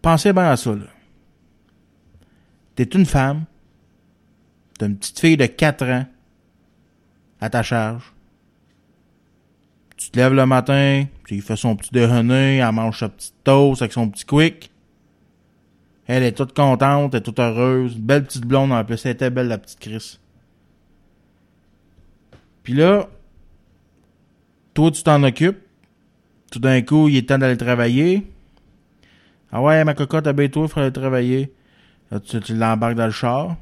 pensez 0.02 0.34
bien 0.34 0.52
à 0.52 0.58
ça, 0.58 0.72
là. 0.72 0.88
T'es 2.76 2.84
une 2.84 3.06
femme. 3.06 3.46
T'as 4.78 4.88
une 4.88 4.98
petite 4.98 5.18
fille 5.18 5.38
de 5.38 5.46
4 5.46 5.86
ans 5.86 6.06
à 7.40 7.50
ta 7.50 7.64
charge. 7.64 8.14
Tu 10.06 10.12
te 10.12 10.20
lèves 10.20 10.36
le 10.36 10.46
matin, 10.46 11.06
puis 11.24 11.38
il 11.38 11.42
fait 11.42 11.56
son 11.56 11.76
petit 11.76 11.90
déjeuner, 11.92 12.58
elle 12.58 12.72
mange 12.74 13.00
sa 13.00 13.10
petite 13.10 13.34
toast 13.44 13.82
avec 13.82 13.92
son 13.92 14.08
petit 14.08 14.24
quick. 14.24 14.70
Elle 16.06 16.22
est 16.22 16.34
toute 16.34 16.54
contente, 16.54 17.16
elle 17.16 17.22
est 17.22 17.24
toute 17.24 17.40
heureuse. 17.40 17.98
belle 17.98 18.24
petite 18.24 18.46
blonde 18.46 18.72
en 18.72 18.86
plus. 18.86 19.04
Elle 19.04 19.14
était 19.14 19.32
belle, 19.32 19.48
la 19.48 19.58
petite 19.58 19.80
Chris. 19.80 20.20
Puis 22.62 22.74
là, 22.74 23.10
toi, 24.76 24.92
tu 24.92 25.02
t'en 25.02 25.24
occupes. 25.24 25.58
Tout 26.52 26.60
d'un 26.60 26.84
coup, 26.84 27.10
il 27.10 27.18
est 27.18 27.28
temps 27.28 27.40
d'aller 27.40 27.58
travailler. 27.58 28.32
Ah 29.52 29.64
ouais, 29.64 29.84
ma 29.86 29.96
cocotte, 29.96 30.28
abaisse-toi, 30.28 30.66
il 30.66 30.70
faut 30.70 30.80
aller 30.82 30.94
travailler. 30.94 31.52
Là, 32.12 32.20
tu, 32.20 32.40
tu 32.42 32.56
l'embarques 32.56 32.94
dans 32.94 33.08
le 33.08 33.12
char. 33.12 33.56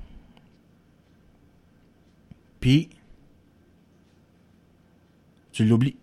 Puis, 2.59 2.89
tu 5.53 5.63
l'oublies. 5.63 5.95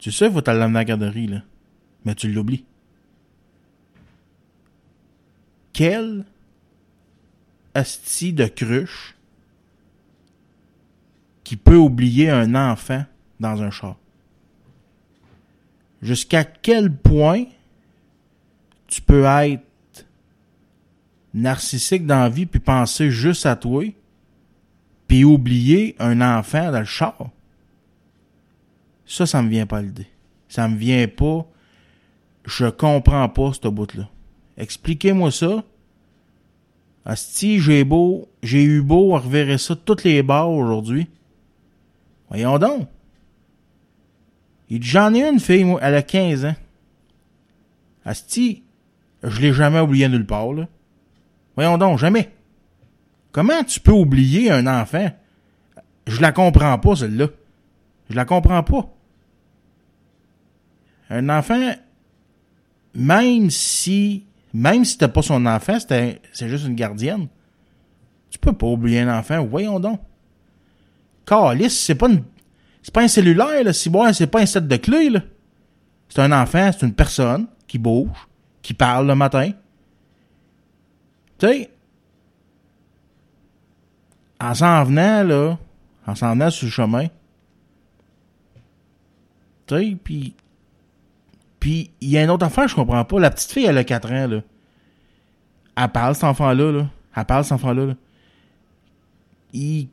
Tu 0.00 0.10
sais, 0.10 0.26
il 0.26 0.32
faut 0.32 0.40
t'aller 0.40 0.62
à 0.62 0.68
la 0.68 0.84
garderie, 0.84 1.26
là. 1.26 1.42
Mais 2.06 2.14
tu 2.14 2.32
l'oublies. 2.32 2.64
Quel 5.74 6.24
asti 7.74 8.32
de 8.32 8.46
cruche 8.46 9.14
qui 11.44 11.56
peut 11.56 11.76
oublier 11.76 12.30
un 12.30 12.54
enfant 12.54 13.04
dans 13.38 13.62
un 13.62 13.70
char? 13.70 13.96
Jusqu'à 16.00 16.44
quel 16.44 16.96
point 16.96 17.44
tu 18.86 19.02
peux 19.02 19.24
être 19.24 20.06
narcissique 21.34 22.06
dans 22.06 22.20
la 22.20 22.30
vie 22.30 22.46
puis 22.46 22.58
penser 22.58 23.10
juste 23.10 23.44
à 23.44 23.54
toi 23.54 23.84
puis 25.06 25.24
oublier 25.24 25.94
un 25.98 26.22
enfant 26.22 26.72
dans 26.72 26.80
le 26.80 26.86
char? 26.86 27.30
Ça, 29.10 29.26
ça 29.26 29.42
me 29.42 29.48
vient 29.48 29.66
pas 29.66 29.82
l'idée. 29.82 30.06
Ça 30.48 30.68
me 30.68 30.76
vient 30.76 31.08
pas. 31.08 31.44
Je 32.44 32.66
comprends 32.66 33.28
pas 33.28 33.50
ce 33.52 33.66
bout-là. 33.66 34.08
Expliquez-moi 34.56 35.32
ça. 35.32 35.64
Asti, 37.04 37.58
j'ai 37.58 37.82
beau, 37.82 38.28
j'ai 38.44 38.62
eu 38.62 38.82
beau 38.82 39.16
à 39.16 39.18
reverrer 39.18 39.58
ça 39.58 39.74
toutes 39.74 40.04
les 40.04 40.22
bars 40.22 40.50
aujourd'hui. 40.50 41.08
Voyons 42.28 42.58
donc. 42.58 42.86
J'en 44.70 45.12
ai 45.12 45.28
une 45.28 45.40
fille, 45.40 45.64
moi, 45.64 45.80
elle 45.82 45.96
a 45.96 46.02
15 46.02 46.44
ans. 46.44 46.56
Asti, 48.04 48.62
je 49.24 49.40
l'ai 49.40 49.52
jamais 49.52 49.80
oublié 49.80 50.08
nulle 50.08 50.26
part, 50.26 50.52
là. 50.52 50.68
Voyons 51.56 51.78
donc, 51.78 51.98
jamais. 51.98 52.30
Comment 53.32 53.64
tu 53.64 53.80
peux 53.80 53.90
oublier 53.90 54.52
un 54.52 54.68
enfant? 54.68 55.10
Je 56.06 56.20
la 56.20 56.30
comprends 56.30 56.78
pas, 56.78 56.94
celle-là. 56.94 57.26
Je 58.08 58.14
la 58.14 58.24
comprends 58.24 58.62
pas. 58.62 58.88
Un 61.10 61.28
enfant, 61.28 61.74
même 62.94 63.50
si, 63.50 64.24
même 64.54 64.84
si 64.84 64.96
t'as 64.96 65.08
pas 65.08 65.22
son 65.22 65.44
enfant, 65.44 65.78
c'est 65.80 66.48
juste 66.48 66.66
une 66.66 66.76
gardienne. 66.76 67.26
Tu 68.30 68.38
peux 68.38 68.52
pas 68.52 68.68
oublier 68.68 69.00
un 69.00 69.18
enfant, 69.18 69.44
voyons 69.44 69.80
donc. 69.80 70.00
Calice, 71.26 71.78
c'est 71.78 71.96
pas 71.96 72.08
une, 72.08 72.22
c'est 72.82 72.94
pas 72.94 73.02
un 73.02 73.08
cellulaire, 73.08 73.64
là, 73.64 73.72
si 73.72 73.90
c'est 74.12 74.26
pas 74.26 74.40
un 74.40 74.46
set 74.46 74.66
de 74.66 74.76
clés, 74.76 75.10
là. 75.10 75.20
C'est 76.08 76.20
un 76.20 76.32
enfant, 76.32 76.70
c'est 76.72 76.86
une 76.86 76.94
personne 76.94 77.46
qui 77.66 77.78
bouge, 77.78 78.28
qui 78.62 78.74
parle 78.74 79.06
le 79.06 79.14
matin. 79.14 79.50
Tu 81.38 81.46
sais, 81.46 81.70
en 84.40 84.54
s'en 84.54 84.84
venant, 84.84 85.22
là, 85.22 85.58
en 86.06 86.14
s'en 86.14 86.32
venant 86.32 86.50
sur 86.50 86.66
le 86.66 86.72
chemin, 86.72 87.06
tu 89.66 89.76
sais, 89.76 89.96
puis 90.02 90.34
puis 91.60 91.90
il 92.00 92.08
y 92.10 92.18
a 92.18 92.24
une 92.24 92.30
autre 92.30 92.46
affaire, 92.46 92.66
je 92.66 92.74
comprends 92.74 93.04
pas. 93.04 93.20
La 93.20 93.30
petite 93.30 93.52
fille, 93.52 93.66
elle 93.66 93.78
a 93.78 93.84
4 93.84 94.10
ans, 94.12 94.26
là. 94.26 94.42
elle 95.76 95.88
parle, 95.88 96.14
cet 96.14 96.24
enfant-là, 96.24 96.72
là. 96.72 96.86
Elle 97.16 97.24
parle, 97.24 97.44
cet 97.44 97.52
enfant-là, 97.52 97.86
là. 97.86 97.94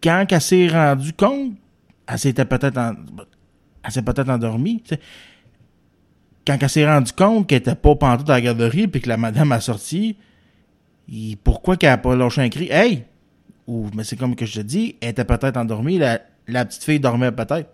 Quand 0.03 0.25
elle 0.29 0.41
s'est 0.41 0.67
rendue 0.67 1.13
compte, 1.13 1.53
elle 2.07 2.19
s'était 2.19 2.45
peut-être 2.45 2.77
en- 2.77 2.93
elle 3.83 3.91
s'est 3.91 4.01
peut-être 4.01 4.29
endormie. 4.29 4.83
Quand 6.45 6.57
elle 6.61 6.69
s'est 6.69 6.85
rendue 6.87 7.11
compte 7.13 7.47
qu'elle 7.47 7.59
était 7.59 7.75
pas 7.75 7.95
pantoute 7.95 8.29
à 8.29 8.33
la 8.33 8.41
garderie 8.41 8.87
puis 8.87 9.01
que 9.01 9.09
la 9.09 9.17
madame 9.17 9.51
a 9.51 9.59
sorti, 9.59 10.17
pourquoi 11.43 11.77
qu'elle 11.77 11.91
a 11.91 11.97
pas 11.97 12.15
lâché 12.15 12.41
un 12.41 12.49
cri? 12.49 12.69
Hey! 12.69 13.03
Ou, 13.67 13.89
mais 13.93 14.03
c'est 14.03 14.15
comme 14.15 14.35
que 14.35 14.45
je 14.45 14.61
te 14.61 14.65
dis, 14.65 14.95
elle 15.01 15.09
était 15.09 15.25
peut-être 15.25 15.57
endormie, 15.57 15.97
la 15.97 16.65
petite 16.65 16.83
fille 16.83 16.99
dormait 16.99 17.31
peut-être. 17.31 17.69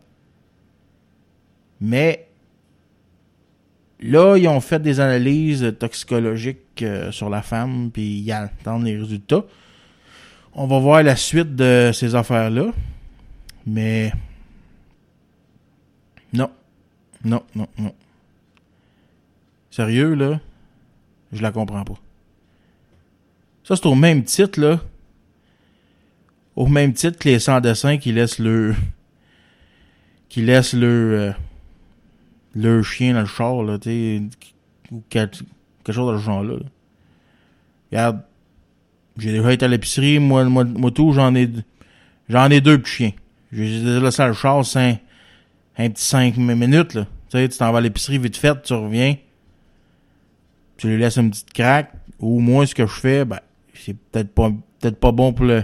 Mais 1.81 2.27
là, 4.03 4.37
ils 4.37 4.47
ont 4.47 4.61
fait 4.61 4.79
des 4.79 4.99
analyses 4.99 5.75
toxicologiques 5.79 6.81
euh, 6.81 7.11
sur 7.11 7.29
la 7.29 7.41
femme, 7.41 7.89
puis 7.91 8.19
ils 8.19 8.31
attendent 8.31 8.85
les 8.85 8.97
résultats. 8.97 9.43
On 10.53 10.67
va 10.67 10.79
voir 10.79 11.03
la 11.03 11.15
suite 11.15 11.55
de 11.55 11.91
ces 11.93 12.15
affaires-là. 12.15 12.71
Mais 13.65 14.11
non. 16.33 16.49
Non, 17.23 17.43
non, 17.55 17.67
non. 17.77 17.93
Sérieux, 19.71 20.13
là, 20.13 20.39
je 21.31 21.41
la 21.41 21.51
comprends 21.51 21.83
pas. 21.83 21.95
Ça, 23.63 23.75
c'est 23.75 23.85
au 23.85 23.95
même 23.95 24.23
titre, 24.23 24.59
là. 24.59 24.81
Au 26.55 26.67
même 26.67 26.93
titre 26.93 27.17
que 27.17 27.29
les 27.29 27.39
sans-dessins 27.39 27.97
qui 27.97 28.11
laissent 28.11 28.39
le. 28.39 28.75
qui 30.29 30.41
laissent 30.41 30.73
le. 30.73 31.33
Le 32.55 32.83
chien 32.83 33.13
dans 33.13 33.21
le 33.21 33.25
char, 33.25 33.63
là, 33.63 33.77
tu. 33.79 34.29
Ou 34.91 35.01
quelque, 35.09 35.43
chose 35.89 36.11
dans 36.11 36.19
ce 36.19 36.23
genre-là. 36.23 36.55
là. 36.55 36.65
Regarde. 37.91 38.21
J'ai 39.17 39.31
déjà 39.31 39.53
été 39.53 39.65
à 39.65 39.67
l'épicerie, 39.67 40.19
moi, 40.19 40.43
moi, 40.45 40.63
moi 40.63 40.91
tout, 40.91 41.11
j'en 41.11 41.35
ai. 41.35 41.49
J'en 42.29 42.49
ai 42.49 42.61
deux 42.61 42.79
petits 42.79 42.91
chiens. 42.91 43.11
J'ai 43.51 43.81
déjà 43.81 43.99
laissé 43.99 44.25
le 44.25 44.33
char, 44.33 44.65
c'est 44.65 44.99
un, 45.77 45.89
petit 45.89 46.03
5 46.03 46.37
minutes, 46.37 46.95
là. 46.95 47.05
Tu 47.29 47.37
sais, 47.37 47.49
tu 47.49 47.57
t'en 47.57 47.71
vas 47.71 47.77
à 47.77 47.81
l'épicerie 47.81 48.17
vite 48.17 48.37
fait, 48.37 48.59
tu 48.63 48.73
reviens. 48.73 49.15
Tu 50.77 50.87
lui 50.87 50.97
laisses 50.97 51.17
une 51.17 51.29
petite 51.29 51.53
craque. 51.53 51.91
Ou 52.19 52.39
moi, 52.39 52.65
ce 52.65 52.73
que 52.73 52.87
je 52.87 52.93
fais, 52.93 53.25
ben, 53.25 53.39
c'est 53.73 53.95
peut-être 53.95 54.33
pas, 54.33 54.49
peut-être 54.79 54.99
pas 54.99 55.11
bon 55.11 55.33
pour 55.33 55.45
le, 55.45 55.63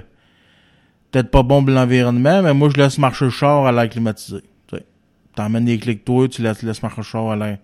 peut-être 1.12 1.32
pas 1.32 1.44
bon 1.44 1.64
pour 1.64 1.74
l'environnement, 1.74 2.44
mais 2.44 2.54
moi, 2.54 2.70
je 2.70 2.78
laisse 2.78 2.98
marcher 2.98 3.26
le 3.26 3.32
char 3.32 3.66
à 3.66 3.72
l'air 3.72 3.90
climatisé. 3.90 4.42
T'emmènes 5.40 5.64
des 5.64 5.78
clics 5.78 6.04
toi, 6.04 6.28
tu 6.28 6.42
laisses, 6.42 6.64
laisses 6.64 6.84
marcher 6.84 7.02
le 7.02 7.20
à 7.30 7.36
l'air, 7.38 7.60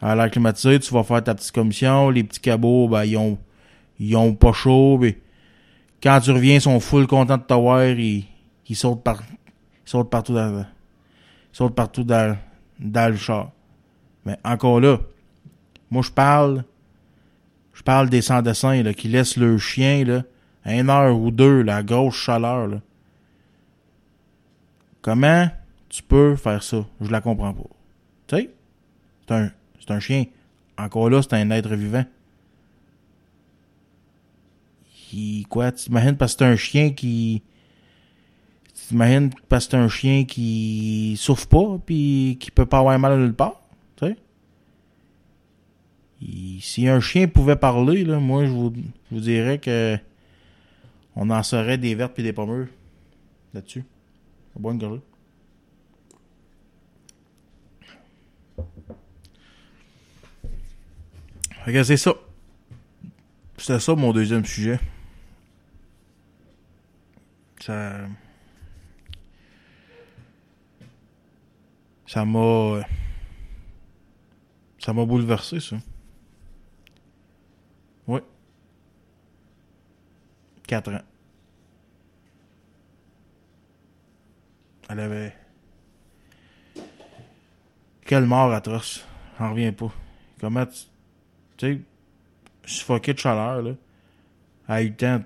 à 0.00 0.16
l'air 0.16 0.28
climatisé, 0.28 0.80
tu 0.80 0.92
vas 0.92 1.04
faire 1.04 1.22
ta 1.22 1.36
petite 1.36 1.52
commission, 1.52 2.10
les 2.10 2.24
petits 2.24 2.40
cabots, 2.40 2.88
ben, 2.88 3.04
ils 3.04 3.16
ont, 3.16 3.38
ils 4.00 4.16
ont 4.16 4.34
pas 4.34 4.52
chaud, 4.52 4.98
mais 5.00 5.16
quand 6.02 6.18
tu 6.18 6.32
reviens, 6.32 6.56
ils 6.56 6.60
sont 6.60 6.80
full 6.80 7.06
contents 7.06 7.36
de 7.36 7.44
t'avoir, 7.44 7.84
ils, 7.84 8.24
ils 8.68 8.74
sautent 8.74 9.04
par, 9.04 9.22
partout 10.10 10.34
dans, 10.34 10.62
ils 10.62 10.66
sautent 11.52 11.76
partout 11.76 12.02
dans, 12.02 12.36
dans 12.80 13.12
le 13.12 13.16
char. 13.16 13.52
Mais 14.24 14.36
encore 14.44 14.80
là, 14.80 14.98
moi, 15.92 16.02
je 16.02 16.10
parle, 16.10 16.64
je 17.72 17.84
parle 17.84 18.10
des 18.10 18.20
sans-dessins, 18.20 18.82
là, 18.82 18.92
qui 18.92 19.06
laissent 19.06 19.36
le 19.36 19.58
chien, 19.58 20.04
là, 20.04 20.24
une 20.64 20.90
heure 20.90 21.16
ou 21.16 21.30
deux, 21.30 21.62
la 21.62 21.84
grosse 21.84 22.16
chaleur. 22.16 22.80
Comment 25.02 25.48
tu 25.88 26.02
peux 26.02 26.36
faire 26.36 26.62
ça? 26.62 26.84
Je 27.00 27.10
la 27.10 27.20
comprends 27.20 27.52
pas. 27.52 27.68
Tu 28.26 28.36
sais? 28.36 28.50
C'est 29.28 29.90
un, 29.90 30.00
chien. 30.00 30.24
Encore 30.78 31.10
là, 31.10 31.22
c'est 31.22 31.34
un 31.34 31.50
être 31.50 31.74
vivant. 31.74 32.04
Qui, 34.94 35.46
quoi? 35.48 35.72
T'imagines 35.72 36.16
parce 36.16 36.34
que 36.34 36.44
c'est 36.44 36.50
un 36.50 36.56
chien 36.56 36.92
qui. 36.92 37.42
T'imagines 38.74 39.30
parce 39.48 39.66
que 39.66 39.72
c'est 39.72 39.76
un 39.76 39.88
chien 39.88 40.24
qui 40.24 41.16
souffre 41.16 41.48
pas, 41.48 41.78
puis 41.84 42.36
qui 42.40 42.50
peut 42.50 42.66
pas 42.66 42.78
avoir 42.78 42.98
mal 42.98 43.12
à 43.12 43.16
nulle 43.16 43.34
part, 43.34 43.60
tu 43.96 44.06
sais? 44.06 44.16
Il- 46.20 46.60
Si 46.60 46.88
un 46.88 47.00
chien 47.00 47.28
pouvait 47.28 47.56
parler, 47.56 48.04
là, 48.04 48.18
moi, 48.18 48.44
je 48.46 48.50
vous, 48.50 48.72
dirais 49.10 49.58
que 49.58 49.98
on 51.14 51.30
en 51.30 51.42
saurait 51.42 51.78
des 51.78 51.94
vertes 51.94 52.18
et 52.18 52.22
des 52.22 52.32
pommures 52.32 52.68
là-dessus. 53.54 53.84
On 54.54 54.68
va 54.68 54.74
que 61.72 61.82
c'est 61.82 61.96
ça. 61.96 62.14
C'était 63.56 63.80
ça 63.80 63.94
mon 63.94 64.12
deuxième 64.12 64.44
sujet. 64.44 64.78
Ça. 67.60 68.06
Ça 72.06 72.24
m'a. 72.24 72.82
Ça 74.78 74.92
m'a 74.92 75.04
bouleversé, 75.04 75.58
ça. 75.58 75.76
Oui. 78.06 78.20
Quatre 80.68 80.92
ans. 80.92 81.02
Elle 84.88 85.00
avait. 85.00 85.36
Quelle 88.04 88.26
mort 88.26 88.52
atroce. 88.52 89.04
J'en 89.38 89.50
reviens 89.50 89.72
pas. 89.72 89.92
Comment 90.38 90.66
tu. 90.66 90.95
Tu 91.56 91.66
sais, 91.74 91.80
suffoqué 92.66 93.14
de 93.14 93.18
chaleur, 93.18 93.62
là. 93.62 93.72
Elle 94.68 94.74
a 94.74 94.82
eu 94.82 94.92
temps. 94.94 95.22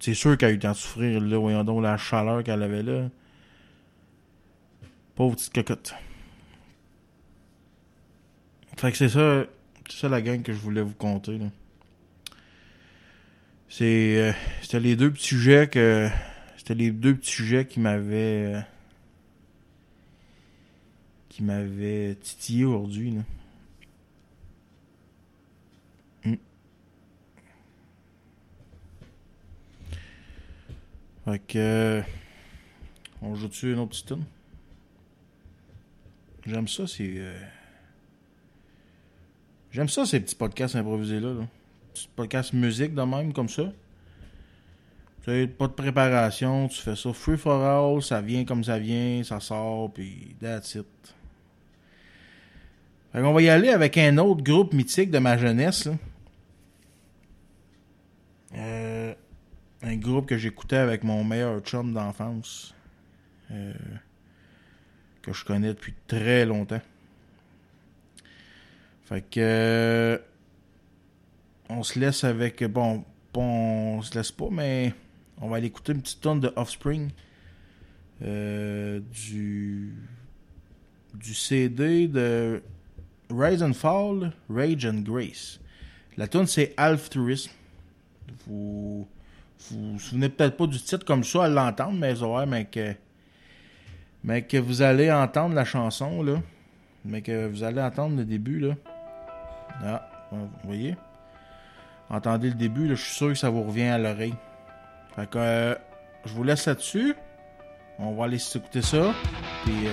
C'est 0.00 0.14
sûr 0.14 0.36
qu'elle 0.38 0.48
a 0.50 0.52
eu 0.52 0.54
le 0.54 0.60
temps 0.60 0.72
de 0.72 0.76
souffrir, 0.76 1.20
là. 1.20 1.38
Voyons 1.38 1.64
donc 1.64 1.82
la 1.82 1.96
chaleur 1.96 2.42
qu'elle 2.44 2.62
avait 2.62 2.82
là. 2.82 3.08
Pauvre 5.14 5.34
petite 5.36 5.52
cocotte. 5.54 5.94
Fait 8.76 8.92
que 8.92 8.96
c'est 8.98 9.08
ça. 9.08 9.44
C'est 9.90 9.98
ça 10.00 10.08
la 10.08 10.20
gang 10.20 10.42
que 10.42 10.52
je 10.52 10.58
voulais 10.58 10.82
vous 10.82 10.94
conter, 10.94 11.38
là. 11.38 11.46
C'est. 13.68 14.16
euh, 14.18 14.32
c'était 14.62 14.80
les 14.80 14.96
deux 14.96 15.10
petits 15.10 15.26
sujets 15.26 15.68
que. 15.68 16.08
C'était 16.56 16.74
les 16.74 16.90
deux 16.90 17.14
petits 17.14 17.30
sujets 17.30 17.66
qui 17.66 17.80
m'avaient. 17.80 18.54
euh, 18.54 18.60
qui 21.28 21.42
m'avaient 21.42 22.16
titillé 22.16 22.64
aujourd'hui, 22.64 23.10
là. 23.12 23.22
Fait 31.30 31.38
que. 31.40 32.02
on 33.20 33.34
joue-tu 33.34 33.72
une 33.72 33.80
autre 33.80 33.90
petite 33.90 34.06
tune? 34.06 34.24
J'aime 36.46 36.68
ça, 36.68 36.86
c'est. 36.86 37.14
euh, 37.16 37.38
J'aime 39.70 39.88
ça, 39.88 40.06
ces 40.06 40.20
petits 40.20 40.34
podcasts 40.34 40.76
improvisés-là. 40.76 41.34
Là. 41.34 41.46
Petits 41.92 42.08
podcasts 42.16 42.52
musique 42.54 42.94
de 42.94 43.02
même, 43.02 43.32
comme 43.34 43.48
ça. 43.50 43.64
Tu 45.24 45.30
sais, 45.30 45.46
pas 45.46 45.66
de 45.66 45.72
préparation, 45.72 46.68
tu 46.68 46.80
fais 46.80 46.96
ça 46.96 47.12
free 47.12 47.36
for 47.36 47.62
all, 47.62 48.02
ça 48.02 48.22
vient 48.22 48.46
comme 48.46 48.64
ça 48.64 48.78
vient, 48.78 49.22
ça 49.22 49.40
sort, 49.40 49.92
puis 49.92 50.34
that's 50.40 50.74
it. 50.76 50.86
Fait 53.12 53.20
qu'on 53.20 53.32
va 53.34 53.42
y 53.42 53.48
aller 53.50 53.68
avec 53.68 53.98
un 53.98 54.16
autre 54.16 54.42
groupe 54.42 54.72
mythique 54.72 55.10
de 55.10 55.18
ma 55.18 55.36
jeunesse. 55.36 55.84
là. 55.86 55.92
Euh, 58.54 59.14
un 59.88 59.96
groupe 59.96 60.26
que 60.26 60.36
j'écoutais 60.36 60.76
avec 60.76 61.02
mon 61.02 61.24
meilleur 61.24 61.60
chum 61.60 61.92
d'enfance. 61.94 62.74
euh, 63.50 63.72
que 65.22 65.32
je 65.32 65.44
connais 65.44 65.68
depuis 65.68 65.94
très 66.06 66.44
longtemps. 66.44 66.80
Fait 69.04 69.22
que. 69.22 69.40
euh, 69.40 70.18
on 71.70 71.82
se 71.82 71.98
laisse 71.98 72.24
avec. 72.24 72.62
Bon, 72.64 73.04
on 73.34 74.02
se 74.02 74.14
laisse 74.14 74.32
pas, 74.32 74.48
mais 74.50 74.92
on 75.40 75.48
va 75.48 75.56
aller 75.56 75.68
écouter 75.68 75.92
une 75.92 76.02
petite 76.02 76.20
tonne 76.20 76.40
de 76.40 76.52
Offspring. 76.56 77.10
euh, 78.22 79.00
du. 79.12 79.94
Du 81.14 81.32
CD 81.34 82.06
de 82.06 82.62
Rise 83.30 83.62
and 83.62 83.72
Fall, 83.72 84.32
Rage 84.50 84.84
and 84.84 85.00
Grace. 85.00 85.58
La 86.16 86.28
tune 86.28 86.46
c'est 86.46 86.74
Half 86.76 87.08
Tourism. 87.10 87.50
Vous 88.46 89.08
vous 89.70 89.92
vous 89.92 89.98
souvenez 89.98 90.28
peut-être 90.28 90.56
pas 90.56 90.66
du 90.66 90.80
titre 90.80 91.04
comme 91.04 91.24
ça 91.24 91.44
à 91.44 91.48
l'entendre, 91.48 91.98
mais 91.98 92.14
voir, 92.14 92.46
mais 92.46 92.64
que, 92.64 92.94
mais 94.24 94.42
que 94.42 94.56
vous 94.56 94.82
allez 94.82 95.10
entendre 95.10 95.54
la 95.54 95.64
chanson, 95.64 96.22
là. 96.22 96.40
Mais 97.04 97.22
que 97.22 97.46
vous 97.46 97.62
allez 97.62 97.80
entendre 97.80 98.16
le 98.16 98.24
début, 98.24 98.60
là. 98.60 98.74
Ah, 99.84 100.08
vous 100.32 100.48
voyez? 100.64 100.96
Entendez 102.10 102.48
le 102.48 102.54
début, 102.54 102.88
là, 102.88 102.94
je 102.94 103.02
suis 103.02 103.14
sûr 103.14 103.28
que 103.28 103.34
ça 103.34 103.50
vous 103.50 103.62
revient 103.62 103.84
à 103.88 103.98
l'oreille. 103.98 104.34
Fait 105.14 105.28
que 105.28 105.38
euh, 105.38 105.74
je 106.24 106.32
vous 106.32 106.44
laisse 106.44 106.66
là-dessus. 106.66 107.14
On 107.98 108.14
va 108.14 108.24
aller 108.24 108.36
écouter 108.36 108.82
ça. 108.82 109.12
Puis 109.64 109.86
euh, 109.86 109.90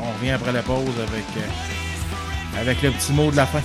on 0.00 0.12
revient 0.18 0.32
après 0.32 0.52
la 0.52 0.62
pause 0.62 1.00
avec, 1.00 1.24
euh, 1.36 2.60
avec 2.60 2.82
le 2.82 2.90
petit 2.90 3.12
mot 3.12 3.30
de 3.30 3.36
la 3.36 3.46
fin. 3.46 3.60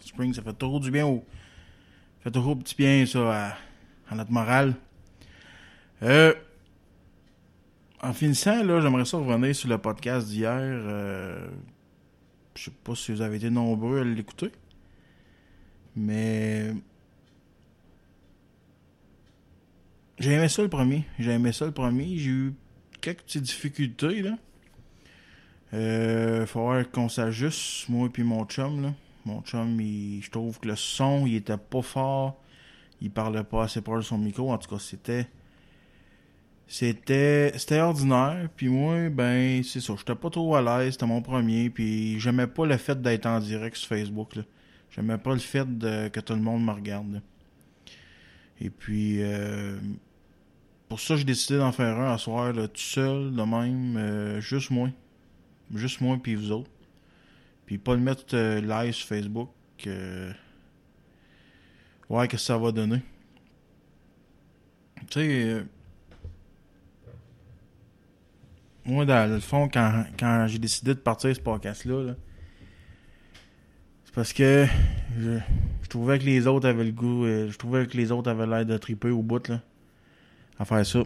Spring, 0.00 0.32
ça 0.34 0.42
fait 0.42 0.52
toujours 0.52 0.80
du 0.80 0.90
bien 0.90 1.06
au. 1.06 1.24
Ça 2.18 2.24
fait 2.24 2.30
toujours 2.30 2.58
petit 2.58 2.74
bien, 2.76 3.04
ça, 3.06 3.56
à, 4.08 4.14
notre 4.14 4.30
morale. 4.30 4.74
Euh, 6.02 6.34
en 8.00 8.12
finissant, 8.12 8.62
là, 8.62 8.80
j'aimerais 8.80 9.04
ça 9.04 9.16
revenir 9.16 9.54
sur 9.54 9.68
le 9.68 9.78
podcast 9.78 10.28
d'hier. 10.28 10.52
Euh, 10.56 11.48
je 12.54 12.64
sais 12.64 12.72
pas 12.84 12.94
si 12.94 13.12
vous 13.12 13.22
avez 13.22 13.36
été 13.36 13.50
nombreux 13.50 14.00
à 14.00 14.04
l'écouter. 14.04 14.50
Mais. 15.96 16.72
J'ai 20.18 20.32
aimé 20.32 20.48
ça 20.48 20.62
le 20.62 20.68
premier. 20.68 21.04
J'ai 21.18 21.32
aimé 21.32 21.52
ça 21.52 21.66
le 21.66 21.72
premier. 21.72 22.16
J'ai 22.16 22.30
eu 22.30 22.54
quelques 23.00 23.22
petites 23.22 23.42
difficultés, 23.42 24.22
là. 24.22 24.36
Euh, 25.74 26.46
faut 26.46 26.70
qu'on 26.92 27.08
s'ajuste, 27.08 27.88
moi 27.88 28.08
et 28.14 28.22
mon 28.22 28.44
chum, 28.44 28.82
là. 28.82 28.92
Mon 29.24 29.42
chum, 29.42 29.78
je 29.80 30.30
trouve 30.30 30.58
que 30.58 30.68
le 30.68 30.76
son, 30.76 31.26
il 31.26 31.36
était 31.36 31.56
pas 31.56 31.82
fort. 31.82 32.42
Il 33.00 33.10
parlait 33.10 33.44
pas 33.44 33.64
assez 33.64 33.80
proche 33.80 34.06
son 34.06 34.18
micro. 34.18 34.52
En 34.52 34.58
tout 34.58 34.68
cas, 34.70 34.78
c'était. 34.78 35.28
C'était. 36.66 37.52
C'était 37.56 37.80
ordinaire. 37.80 38.48
Puis 38.56 38.68
moi, 38.68 39.08
ben, 39.10 39.62
c'est 39.62 39.80
ça. 39.80 39.94
J'étais 39.96 40.14
pas 40.14 40.30
trop 40.30 40.54
à 40.54 40.62
l'aise. 40.62 40.94
C'était 40.94 41.06
mon 41.06 41.22
premier. 41.22 41.70
Puis 41.70 42.18
j'aimais 42.20 42.46
pas 42.46 42.66
le 42.66 42.76
fait 42.76 43.00
d'être 43.00 43.26
en 43.26 43.40
direct 43.40 43.76
sur 43.76 43.88
Facebook, 43.88 44.36
là. 44.36 44.42
J'aimais 44.90 45.18
pas 45.18 45.32
le 45.32 45.38
fait 45.38 45.66
que 46.12 46.20
tout 46.20 46.34
le 46.34 46.40
monde 46.40 46.64
me 46.64 46.72
regarde, 46.72 47.22
Et 48.60 48.70
puis. 48.70 49.22
Euh, 49.22 49.78
pour 50.92 51.00
ça, 51.00 51.16
j'ai 51.16 51.24
décidé 51.24 51.56
d'en 51.56 51.72
faire 51.72 51.98
un 51.98 52.12
à 52.12 52.18
soir, 52.18 52.52
tout 52.52 52.68
seul, 52.74 53.32
de 53.34 53.42
même, 53.42 53.96
euh, 53.96 54.42
juste 54.42 54.70
moi. 54.70 54.90
Juste 55.74 56.02
moi 56.02 56.18
puis 56.22 56.34
vous 56.34 56.52
autres. 56.52 56.70
Puis 57.72 57.78
pas 57.78 57.94
le 57.94 58.02
mettre 58.02 58.24
euh, 58.34 58.60
live 58.60 58.92
sur 58.92 59.08
Facebook. 59.08 59.48
Euh... 59.86 60.30
Ouais, 62.10 62.28
qu'est-ce 62.28 62.42
que 62.42 62.46
ça 62.48 62.58
va 62.58 62.70
donner. 62.70 63.00
Tu 65.08 65.20
sais, 65.20 65.44
euh, 65.44 65.64
moi, 68.84 69.06
dans 69.06 69.26
le 69.26 69.40
fond, 69.40 69.70
quand, 69.72 70.04
quand 70.18 70.46
j'ai 70.48 70.58
décidé 70.58 70.92
de 70.92 70.98
partir 70.98 71.34
ce 71.34 71.40
podcast-là, 71.40 72.14
c'est 74.04 74.14
parce 74.14 74.34
que 74.34 74.66
je, 75.18 75.38
trouvais 75.88 76.18
que 76.18 76.24
les 76.24 76.46
autres 76.46 76.68
avaient 76.68 76.84
le 76.84 76.92
goût, 76.92 77.24
euh, 77.24 77.50
je 77.50 77.56
trouvais 77.56 77.86
que 77.86 77.96
les 77.96 78.12
autres 78.12 78.30
avaient 78.30 78.46
l'air 78.46 78.66
de 78.66 78.76
triper 78.76 79.08
au 79.08 79.22
bout, 79.22 79.48
là, 79.48 79.62
à 80.58 80.66
faire 80.66 80.84
ça. 80.84 81.04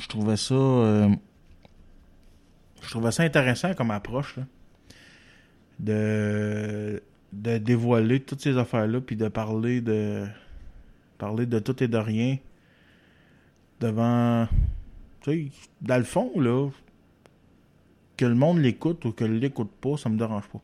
Je 0.00 0.08
trouvais 0.08 0.38
ça 0.38 0.54
je 0.54 1.18
trouvais 2.88 3.12
ça 3.12 3.22
intéressant 3.22 3.74
comme 3.74 3.90
approche, 3.90 4.38
de, 5.84 7.02
dévoiler 7.32 8.20
toutes 8.20 8.40
ces 8.40 8.56
affaires-là, 8.56 9.00
puis 9.00 9.16
de 9.16 9.28
parler 9.28 9.80
de 9.80 10.26
parler 11.18 11.46
de 11.46 11.58
tout 11.58 11.82
et 11.82 11.88
de 11.88 11.98
rien 11.98 12.38
devant. 13.80 14.48
Tu 15.22 15.30
sais, 15.30 15.50
dans 15.80 15.98
le 15.98 16.04
fond, 16.04 16.32
là, 16.36 16.68
que 18.16 18.24
le 18.24 18.34
monde 18.34 18.58
l'écoute 18.58 19.04
ou 19.04 19.12
que 19.12 19.24
l'écoute 19.24 19.70
pas, 19.80 19.96
ça 19.96 20.08
me 20.08 20.18
dérange 20.18 20.48
pas. 20.48 20.60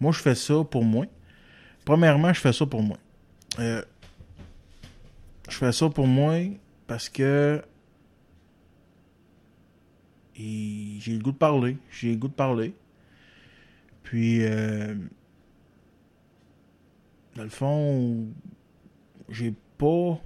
Moi, 0.00 0.12
je 0.12 0.20
fais 0.20 0.34
ça 0.34 0.64
pour 0.64 0.84
moi. 0.84 1.06
Premièrement, 1.84 2.32
je 2.32 2.40
fais 2.40 2.52
ça 2.52 2.66
pour 2.66 2.82
moi. 2.82 2.98
Euh, 3.58 3.82
je 5.48 5.56
fais 5.56 5.72
ça 5.72 5.88
pour 5.88 6.06
moi 6.06 6.34
parce 6.86 7.08
que 7.08 7.62
j'ai 10.34 11.12
le 11.12 11.22
goût 11.22 11.32
de 11.32 11.36
parler. 11.36 11.76
J'ai 11.90 12.10
le 12.12 12.16
goût 12.16 12.28
de 12.28 12.32
parler. 12.32 12.74
Puis, 14.04 14.44
euh, 14.44 14.94
dans 17.34 17.42
le 17.42 17.48
fond, 17.48 18.28
j'ai 19.28 19.54
pas. 19.76 20.20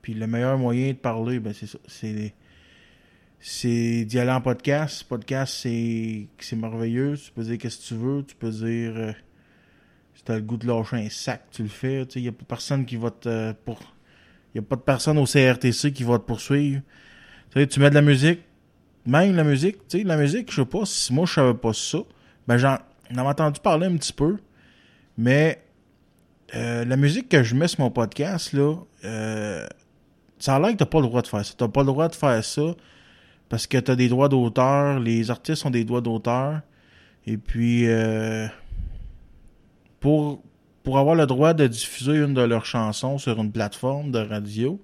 Puis 0.00 0.14
le 0.14 0.26
meilleur 0.26 0.58
moyen 0.58 0.88
de 0.88 0.96
parler, 0.96 1.40
ben 1.40 1.52
c'est 1.52 1.66
ça. 1.66 1.78
C'est, 1.86 2.34
c'est 3.40 4.04
d'y 4.04 4.18
aller 4.18 4.30
en 4.30 4.40
podcast. 4.40 5.04
Podcast, 5.04 5.54
c'est, 5.62 6.28
c'est 6.38 6.56
merveilleux. 6.56 7.16
Tu 7.16 7.32
peux 7.32 7.42
dire 7.42 7.58
qu'est-ce 7.58 7.78
que 7.78 7.88
tu 7.88 7.94
veux. 7.94 8.24
Tu 8.24 8.36
peux 8.36 8.50
dire. 8.50 8.96
Euh, 8.96 9.12
si 10.14 10.22
t'as 10.24 10.36
le 10.36 10.42
goût 10.42 10.58
de 10.58 10.66
lâcher 10.66 10.96
un 10.96 11.08
sac, 11.08 11.46
tu 11.50 11.62
le 11.62 11.68
fais. 11.68 12.02
Il 12.14 12.22
n'y 12.22 12.28
a 12.28 12.32
pas 12.32 12.44
personne 12.44 12.84
qui 12.84 12.96
va 12.96 13.10
te. 13.10 13.52
Pour... 13.64 13.80
Il 14.54 14.58
a 14.58 14.62
pas 14.62 14.76
de 14.76 14.82
personne 14.82 15.18
au 15.18 15.24
CRTC 15.24 15.92
qui 15.92 16.04
va 16.04 16.18
te 16.18 16.24
poursuivre. 16.24 16.82
Tu 17.54 17.80
mets 17.80 17.90
de 17.90 17.94
la 17.94 18.02
musique, 18.02 18.40
même 19.06 19.34
la 19.34 19.44
musique, 19.44 19.88
tu 19.88 19.98
sais, 19.98 20.04
la 20.04 20.16
musique, 20.16 20.50
je 20.50 20.62
sais 20.62 20.66
pas, 20.66 20.84
si 20.84 21.12
moi 21.12 21.26
je 21.26 21.34
savais 21.34 21.54
pas 21.54 21.72
ça, 21.72 21.98
ben 22.46 22.56
j'en 22.56 22.78
ai 23.10 23.20
entendu 23.20 23.60
parler 23.60 23.86
un 23.86 23.96
petit 23.96 24.12
peu, 24.12 24.36
mais 25.18 25.62
euh, 26.54 26.84
la 26.84 26.96
musique 26.96 27.28
que 27.28 27.42
je 27.42 27.54
mets 27.54 27.68
sur 27.68 27.80
mon 27.80 27.90
podcast, 27.90 28.52
là, 28.52 28.76
euh, 29.04 29.66
ça 30.38 30.56
a 30.56 30.60
l'air 30.60 30.72
que 30.72 30.76
t'as 30.76 30.86
pas 30.86 31.00
le 31.00 31.06
droit 31.06 31.22
de 31.22 31.26
faire 31.26 31.44
ça. 31.44 31.54
T'as 31.56 31.68
pas 31.68 31.80
le 31.80 31.86
droit 31.86 32.08
de 32.08 32.14
faire 32.14 32.44
ça 32.44 32.74
parce 33.48 33.66
que 33.66 33.78
t'as 33.78 33.96
des 33.96 34.08
droits 34.08 34.28
d'auteur, 34.28 34.98
les 34.98 35.30
artistes 35.30 35.66
ont 35.66 35.70
des 35.70 35.84
droits 35.84 36.00
d'auteur, 36.00 36.62
et 37.26 37.36
puis 37.36 37.86
euh, 37.86 38.46
pour, 40.00 40.42
pour 40.82 40.98
avoir 40.98 41.14
le 41.14 41.26
droit 41.26 41.52
de 41.52 41.66
diffuser 41.66 42.16
une 42.16 42.34
de 42.34 42.40
leurs 42.40 42.64
chansons 42.64 43.18
sur 43.18 43.38
une 43.38 43.52
plateforme 43.52 44.10
de 44.10 44.20
radio, 44.20 44.80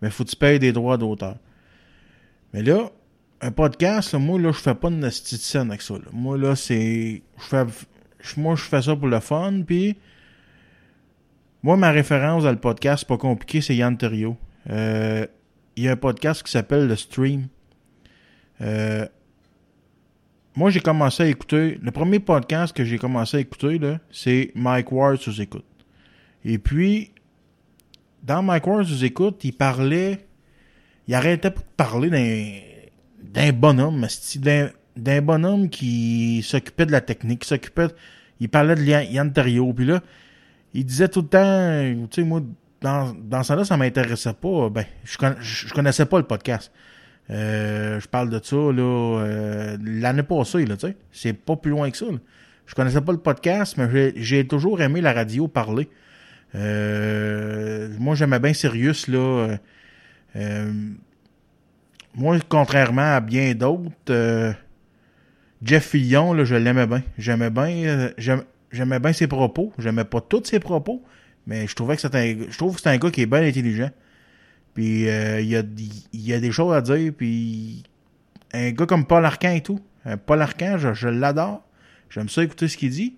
mais 0.00 0.08
ben, 0.08 0.10
faut 0.10 0.24
que 0.24 0.28
tu 0.28 0.36
payes 0.36 0.58
des 0.58 0.72
droits 0.72 0.98
d'auteur. 0.98 1.36
Mais 2.52 2.62
là, 2.62 2.90
un 3.40 3.50
podcast, 3.52 4.14
moi, 4.14 4.38
là, 4.38 4.52
je 4.52 4.58
fais 4.58 4.74
pas 4.74 4.90
de 4.90 5.10
scène 5.10 5.68
avec 5.68 5.82
ça. 5.82 5.94
Moi, 6.12 6.38
là, 6.38 6.56
c'est. 6.56 7.22
Je 7.38 7.44
fais. 7.44 7.64
Moi, 8.36 8.56
je 8.56 8.62
fais 8.62 8.82
ça 8.82 8.96
pour 8.96 9.08
le 9.08 9.20
fun, 9.20 9.62
puis. 9.66 9.96
Moi, 11.62 11.76
ma 11.76 11.90
référence 11.90 12.44
dans 12.44 12.52
le 12.52 12.58
podcast, 12.58 13.04
pas 13.04 13.16
compliqué, 13.16 13.60
c'est 13.60 13.74
Yann 13.74 13.96
Terrio. 13.96 14.36
Euh, 14.70 15.26
il 15.74 15.84
y 15.84 15.88
a 15.88 15.92
un 15.92 15.96
podcast 15.96 16.42
qui 16.44 16.52
s'appelle 16.52 16.86
Le 16.86 16.94
Stream. 16.94 17.48
Euh, 18.60 19.06
moi, 20.54 20.70
j'ai 20.70 20.80
commencé 20.80 21.24
à 21.24 21.26
écouter. 21.26 21.78
Le 21.82 21.90
premier 21.90 22.20
podcast 22.20 22.76
que 22.76 22.84
j'ai 22.84 22.98
commencé 22.98 23.38
à 23.38 23.40
écouter, 23.40 23.78
là, 23.78 23.98
c'est 24.10 24.52
Mike 24.54 24.92
Ward 24.92 25.18
sous 25.18 25.40
écoute. 25.40 25.64
Et 26.44 26.58
puis, 26.58 27.12
dans 28.22 28.42
Mike 28.42 28.66
Ward 28.66 28.84
sous 28.84 29.04
écoute, 29.04 29.42
il 29.42 29.52
parlait 29.52 30.28
il 31.08 31.14
arrêtait 31.14 31.50
pas 31.50 31.60
de 31.60 31.66
parler 31.76 32.10
d'un, 32.10 32.67
d'un 33.22 33.52
bonhomme, 33.52 34.06
d'un, 34.96 35.22
bonhomme 35.22 35.68
qui 35.68 36.42
s'occupait 36.42 36.86
de 36.86 36.92
la 36.92 37.00
technique, 37.00 37.40
qui 37.40 37.48
s'occupait, 37.48 37.88
il 38.40 38.48
parlait 38.48 38.74
de 38.74 38.82
Yann 38.82 39.32
Terrio, 39.32 39.72
puis 39.72 39.86
là, 39.86 40.00
il 40.74 40.84
disait 40.84 41.08
tout 41.08 41.22
le 41.22 41.28
temps, 41.28 42.06
tu 42.10 42.20
sais, 42.20 42.26
moi, 42.26 42.42
dans, 42.80 43.14
dans 43.14 43.42
ça 43.42 43.56
là, 43.56 43.64
ça 43.64 43.76
m'intéressait 43.76 44.34
pas, 44.34 44.68
ben, 44.70 44.84
je, 45.04 45.16
je, 45.40 45.74
connaissais 45.74 46.06
pas 46.06 46.18
le 46.18 46.24
podcast. 46.24 46.72
Euh, 47.30 48.00
je 48.00 48.08
parle 48.08 48.30
de 48.30 48.40
ça, 48.42 48.56
là, 48.56 49.20
euh, 49.20 49.76
l'année 49.82 50.22
passée, 50.22 50.64
là, 50.64 50.76
tu 50.76 50.86
sais, 50.86 50.96
c'est 51.12 51.32
pas 51.32 51.56
plus 51.56 51.70
loin 51.70 51.90
que 51.90 51.96
ça, 51.96 52.06
là. 52.06 52.18
Je 52.68 52.74
connaissais 52.74 53.00
pas 53.00 53.12
le 53.12 53.18
podcast, 53.18 53.78
mais 53.78 54.12
j'ai, 54.16 54.46
toujours 54.46 54.82
aimé 54.82 55.00
la 55.00 55.14
radio 55.14 55.48
parler. 55.48 55.88
Euh, 56.54 57.88
moi, 57.98 58.14
j'aimais 58.14 58.38
bien 58.38 58.52
Sirius, 58.52 59.08
là, 59.08 59.56
euh, 60.36 60.72
moi, 62.18 62.36
contrairement 62.48 63.14
à 63.14 63.20
bien 63.20 63.54
d'autres, 63.54 63.92
euh, 64.10 64.52
Jeff 65.62 65.88
Fillon, 65.90 66.32
là, 66.32 66.44
je 66.44 66.54
l'aimais 66.54 66.86
bien. 66.86 67.02
J'aimais 67.16 67.50
bien, 67.50 67.68
euh, 68.18 68.40
j'aimais 68.70 68.98
bien 68.98 69.12
ses 69.12 69.26
propos. 69.26 69.72
J'aimais 69.78 70.04
pas 70.04 70.20
tous 70.20 70.44
ses 70.44 70.60
propos, 70.60 71.02
mais 71.46 71.66
je 71.66 71.74
trouvais 71.74 71.96
que 71.96 72.02
c'était, 72.02 72.38
je 72.50 72.58
trouve 72.58 72.76
que 72.76 72.82
c'est 72.82 72.90
un 72.90 72.98
gars 72.98 73.10
qui 73.10 73.22
est 73.22 73.26
bien 73.26 73.42
intelligent. 73.42 73.90
Puis 74.74 75.02
il 75.02 75.48
y, 75.48 75.56
a, 75.56 75.62
y 76.12 76.32
a 76.32 76.40
des 76.40 76.52
choses 76.52 76.74
à 76.74 76.80
dire. 76.80 77.12
Puis 77.16 77.82
un 78.52 78.70
gars 78.70 78.86
comme 78.86 79.06
Paul 79.06 79.24
Arcan 79.24 79.50
et 79.50 79.62
tout, 79.62 79.80
Paul 80.26 80.42
Arcan, 80.42 80.76
je, 80.78 81.08
l'adore. 81.08 81.62
J'aime 82.10 82.28
ça 82.28 82.44
écouter 82.44 82.68
ce 82.68 82.76
qu'il 82.76 82.90
dit. 82.90 83.16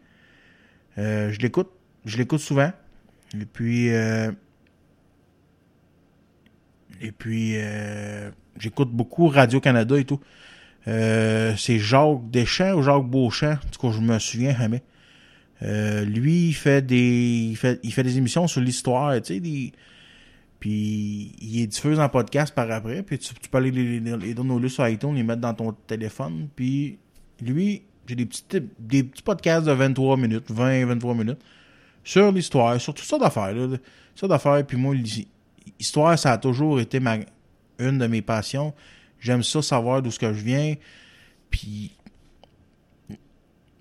je 0.96 1.38
l'écoute, 1.38 1.70
je 2.06 2.16
l'écoute 2.16 2.40
souvent. 2.40 2.72
Et 3.34 3.44
puis 3.44 3.90
et 7.00 7.12
puis, 7.12 7.54
euh, 7.56 8.30
j'écoute 8.60 8.90
beaucoup 8.90 9.26
Radio-Canada 9.28 9.98
et 9.98 10.04
tout. 10.04 10.20
Euh, 10.88 11.54
c'est 11.56 11.78
Jacques 11.78 12.30
Deschamps 12.30 12.74
ou 12.74 12.82
Jacques 12.82 13.04
Beauchamp, 13.04 13.58
tout 13.70 13.80
cas, 13.80 13.92
je 13.92 14.00
me 14.00 14.18
souviens 14.18 14.56
jamais. 14.56 14.82
Euh, 15.62 16.04
lui, 16.04 16.48
il 16.48 16.54
fait 16.54 16.84
des 16.84 17.48
il 17.50 17.56
fait, 17.56 17.80
il 17.82 17.92
fait 17.92 18.02
des 18.02 18.16
émissions 18.16 18.46
sur 18.46 18.62
l'histoire, 18.62 19.14
tu 19.20 19.34
sais, 19.34 19.40
des, 19.40 19.72
puis 20.58 21.32
il 21.40 21.62
est 21.62 21.66
diffusé 21.66 22.00
en 22.00 22.08
podcast 22.08 22.54
par 22.54 22.70
après, 22.70 23.02
puis 23.02 23.18
tu, 23.18 23.34
peux 23.50 23.58
aller 23.58 23.70
les, 23.70 24.00
les, 24.00 24.34
donner 24.34 24.68
sur 24.68 24.86
iTunes, 24.88 25.14
les 25.14 25.22
mettre 25.22 25.40
dans 25.40 25.54
ton 25.54 25.72
téléphone, 25.86 26.48
puis 26.56 26.98
lui, 27.42 27.82
j'ai 28.06 28.14
des 28.14 28.26
petits, 28.26 28.44
des 28.78 29.02
petits 29.02 29.22
podcasts 29.22 29.66
de 29.66 29.72
23 29.72 30.16
minutes, 30.16 30.50
20, 30.50 30.86
23 30.86 31.14
minutes, 31.14 31.40
sur 32.04 32.32
l'histoire, 32.32 32.80
sur 32.80 32.94
tout 32.94 33.04
ça 33.04 33.18
d'affaires, 33.18 33.54
ça 34.14 34.28
d'affaires, 34.28 34.64
puis 34.66 34.78
moi, 34.78 34.94
histoire, 35.78 36.18
ça 36.18 36.32
a 36.32 36.38
toujours 36.38 36.80
été 36.80 37.00
ma, 37.00 37.18
une 37.80 37.98
de 37.98 38.06
mes 38.06 38.22
passions. 38.22 38.74
J'aime 39.18 39.42
ça 39.42 39.62
savoir 39.62 40.02
d'où 40.02 40.10
ce 40.10 40.18
que 40.18 40.32
je 40.32 40.42
viens. 40.42 40.74
Puis 41.50 41.96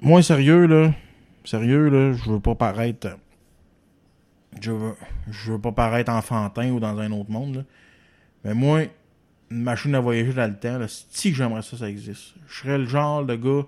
Moi, 0.01 0.23
sérieux, 0.23 0.65
là. 0.65 0.93
Sérieux, 1.45 1.89
là, 1.89 2.13
je 2.13 2.29
veux 2.29 2.39
pas 2.39 2.55
paraître. 2.55 3.17
Je 4.61 4.71
veux, 4.71 4.95
je 5.29 5.53
veux 5.53 5.61
pas 5.61 5.71
paraître 5.71 6.11
enfantin 6.11 6.71
ou 6.71 6.79
dans 6.79 6.97
un 6.97 7.11
autre 7.11 7.31
monde, 7.31 7.57
là. 7.57 7.63
Mais 8.43 8.53
moi, 8.53 8.83
une 9.51 9.63
machine 9.63 9.95
à 9.95 9.99
voyager 9.99 10.33
dans 10.33 10.49
le 10.49 10.57
temps, 10.57 10.77
là, 10.77 10.85
si 10.87 11.33
j'aimerais 11.33 11.61
ça, 11.61 11.77
ça 11.77 11.89
existe. 11.89 12.35
Je 12.47 12.59
serais 12.59 12.77
le 12.77 12.85
genre 12.85 13.25
de 13.25 13.35
gars 13.35 13.65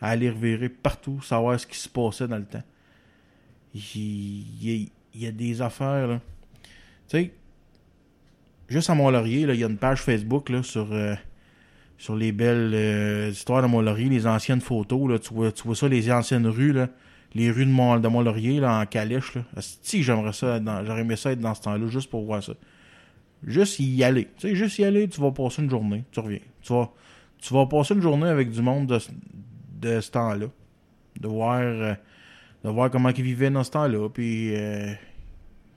à 0.00 0.10
aller 0.10 0.30
revirer 0.30 0.68
partout, 0.68 1.20
savoir 1.22 1.58
ce 1.58 1.66
qui 1.66 1.78
se 1.78 1.88
passait 1.88 2.28
dans 2.28 2.38
le 2.38 2.44
temps. 2.44 2.62
Il 3.74 4.90
y, 5.14 5.26
a, 5.26 5.32
des 5.32 5.62
affaires, 5.62 6.06
là. 6.06 6.20
Tu 7.08 7.18
sais, 7.18 7.34
juste 8.72 8.90
à 8.90 8.94
Mont-Laurier, 8.94 9.42
il 9.42 9.54
y 9.54 9.64
a 9.64 9.68
une 9.68 9.76
page 9.76 10.00
Facebook 10.00 10.48
là, 10.48 10.62
sur, 10.62 10.92
euh, 10.92 11.14
sur 11.98 12.16
les 12.16 12.32
belles 12.32 12.72
euh, 12.74 13.28
histoires 13.30 13.62
de 13.62 13.68
Mont-Laurier, 13.68 14.08
les 14.08 14.26
anciennes 14.26 14.60
photos. 14.60 15.08
Là, 15.10 15.18
tu, 15.18 15.32
vois, 15.34 15.52
tu 15.52 15.62
vois 15.64 15.76
ça, 15.76 15.88
les 15.88 16.10
anciennes 16.10 16.46
rues, 16.46 16.72
là, 16.72 16.88
les 17.34 17.50
rues 17.50 17.66
de, 17.66 17.70
Mont, 17.70 17.98
de 17.98 18.08
Mont-Laurier 18.08 18.60
là, 18.60 18.80
en 18.80 18.86
calèche. 18.86 19.34
Là. 19.34 19.42
Si 19.60 20.02
j'aimerais 20.02 20.32
ça, 20.32 20.60
j'aurais 20.84 21.02
aimé 21.02 21.16
ça 21.16 21.32
être 21.32 21.40
dans 21.40 21.54
ce 21.54 21.62
temps-là, 21.62 21.86
juste 21.86 22.10
pour 22.10 22.24
voir 22.24 22.42
ça. 22.42 22.54
Juste 23.46 23.78
y 23.78 24.02
aller. 24.02 24.28
Tu 24.38 24.48
sais, 24.48 24.54
juste 24.54 24.78
y 24.78 24.84
aller, 24.84 25.08
tu 25.08 25.20
vas 25.20 25.32
passer 25.32 25.62
une 25.62 25.70
journée, 25.70 26.04
tu 26.10 26.20
reviens. 26.20 26.40
Tu 26.62 26.72
vas, 26.72 26.90
tu 27.40 27.52
vas 27.52 27.66
passer 27.66 27.94
une 27.94 28.02
journée 28.02 28.28
avec 28.28 28.50
du 28.50 28.62
monde 28.62 28.86
de, 28.86 28.98
de 29.80 30.00
ce 30.00 30.10
temps-là. 30.12 30.46
De 31.20 31.28
voir, 31.28 31.60
euh, 31.60 31.94
de 32.64 32.70
voir 32.70 32.90
comment 32.90 33.10
ils 33.10 33.22
vivaient 33.22 33.50
dans 33.50 33.64
ce 33.64 33.72
temps-là. 33.72 34.08
Puis, 34.08 34.54
euh, 34.54 34.92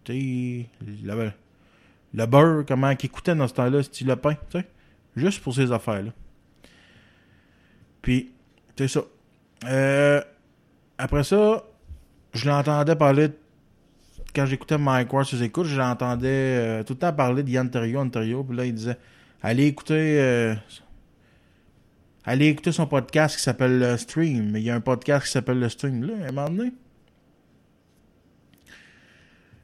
tu 0.04 0.14
sais, 0.14 0.70
le, 2.16 2.26
beurre, 2.26 2.66
comment 2.68 2.90
ils 2.90 3.06
écoutaient 3.06 3.36
dans 3.36 3.48
ce 3.48 3.54
temps-là, 3.54 3.84
style 3.84 4.08
le 4.08 4.16
pain, 4.16 4.36
tu 4.50 4.60
sais. 4.60 4.66
Juste 5.16 5.42
pour 5.42 5.54
ces 5.54 5.72
affaires-là. 5.72 6.12
Puis, 8.02 8.32
c'est 8.78 8.88
ça. 8.88 9.02
Euh, 9.66 10.22
après 10.98 11.24
ça, 11.24 11.64
je 12.34 12.50
l'entendais 12.50 12.96
parler 12.96 13.30
quand 14.36 14.46
j'écoutais 14.46 14.78
Mike 14.78 15.12
Ward 15.14 15.26
sur 15.26 15.42
écoutes, 15.42 15.68
je 15.68 15.78
l'entendais 15.78 16.28
euh, 16.28 16.84
tout 16.84 16.94
le 16.94 17.00
temps 17.00 17.14
parler 17.14 17.42
de 17.42 17.50
Yann 17.50 17.72
Ontario, 17.96 18.44
puis 18.44 18.58
là, 18.58 18.66
il 18.66 18.74
disait 18.74 18.98
Allez 19.42 19.66
écouter 19.68 20.20
euh, 20.20 20.56
Allez 22.26 22.48
écouter 22.48 22.72
son 22.72 22.88
podcast 22.88 23.38
qui 23.38 23.44
s'appelle 23.44 23.80
le 23.80 23.98
Stream. 23.98 24.56
Il 24.56 24.64
y 24.64 24.70
a 24.70 24.76
un 24.76 24.82
podcast 24.82 25.26
qui 25.26 25.32
s'appelle 25.32 25.60
le 25.60 25.70
Stream. 25.70 26.04
Là, 26.04 26.14
à 26.26 26.30
un 26.30 26.32
moment 26.32 26.50
donné. 26.50 26.74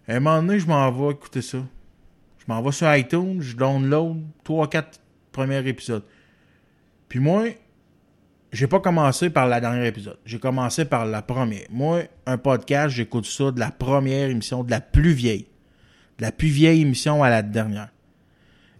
À 0.07 0.15
un 0.15 0.19
moment 0.19 0.41
donné, 0.41 0.59
je 0.59 0.67
m'en 0.67 0.91
vais 0.91 1.13
écouter 1.13 1.41
ça. 1.41 1.57
M'en 2.51 2.61
vais 2.61 2.73
sur 2.73 2.93
iTunes, 2.93 3.39
je 3.39 3.55
download 3.55 4.25
3-4 4.43 4.83
premiers 5.31 5.65
épisodes. 5.65 6.03
Puis 7.07 7.19
moi, 7.19 7.45
j'ai 8.51 8.67
pas 8.67 8.81
commencé 8.81 9.29
par 9.29 9.47
la 9.47 9.61
dernière 9.61 9.85
épisode. 9.85 10.17
J'ai 10.25 10.37
commencé 10.37 10.83
par 10.83 11.05
la 11.05 11.21
première. 11.21 11.67
Moi, 11.69 12.01
un 12.25 12.37
podcast, 12.37 12.93
j'écoute 12.93 13.25
ça 13.25 13.51
de 13.51 13.59
la 13.61 13.71
première 13.71 14.29
émission, 14.29 14.65
de 14.65 14.71
la 14.71 14.81
plus 14.81 15.13
vieille. 15.13 15.47
De 16.17 16.23
la 16.23 16.33
plus 16.33 16.49
vieille 16.49 16.81
émission 16.81 17.23
à 17.23 17.29
la 17.29 17.41
dernière. 17.41 17.87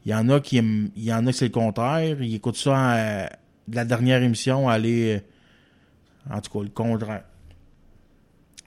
Il 0.05 0.11
y 0.11 0.15
en 0.15 0.28
a 0.28 0.41
qui 0.41 0.57
il 0.57 0.91
y 0.97 1.13
en 1.13 1.26
a 1.26 1.32
c'est 1.32 1.45
le 1.45 1.51
contraire. 1.51 2.22
Ils 2.22 2.36
écoutent 2.36 2.57
ça 2.57 2.95
euh, 2.95 3.28
de 3.69 3.76
la 3.78 3.86
dernière 3.86 4.22
émission 4.22 4.67
à 4.67 4.74
aller, 4.74 5.15
euh, 5.15 6.36
en 6.36 6.41
tout 6.41 6.51
cas, 6.51 6.63
le 6.65 6.72
contraire. 6.72 7.24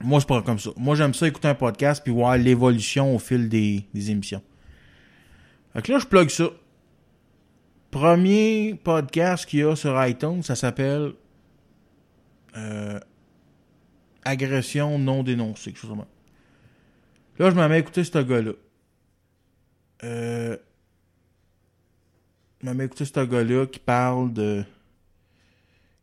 Moi, 0.03 0.19
c'est 0.19 0.27
pas 0.27 0.41
comme 0.41 0.57
ça. 0.57 0.71
Moi, 0.77 0.95
j'aime 0.95 1.13
ça 1.13 1.27
écouter 1.27 1.49
un 1.49 1.53
podcast 1.53 2.01
puis 2.03 2.11
voir 2.11 2.37
l'évolution 2.37 3.15
au 3.15 3.19
fil 3.19 3.47
des 3.49 3.85
émissions. 4.09 4.41
Fait 5.75 5.89
là, 5.89 5.99
je 5.99 6.05
plug 6.05 6.29
ça. 6.29 6.49
Premier 7.91 8.79
podcast 8.81 9.45
qu'il 9.45 9.59
y 9.59 9.63
a 9.63 9.75
sur 9.75 10.05
iTunes, 10.05 10.41
ça 10.41 10.55
s'appelle 10.55 11.13
euh, 12.55 12.99
Agression 14.23 14.97
non 14.97 15.21
dénoncée, 15.21 15.71
quelque 15.73 15.81
chose. 15.81 15.97
Là, 17.37 17.49
je 17.49 17.55
m'en 17.55 17.67
mets 17.67 17.75
à 17.75 17.77
écouter 17.79 18.05
ce 18.05 18.17
gars-là. 18.17 18.53
Euh, 20.05 20.57
je 22.61 22.65
m'en 22.65 22.73
mets 22.73 22.83
à 22.83 22.85
écouter 22.85 23.03
ce 23.03 23.25
gars-là 23.25 23.65
qui 23.65 23.79
parle 23.79 24.31
de. 24.31 24.63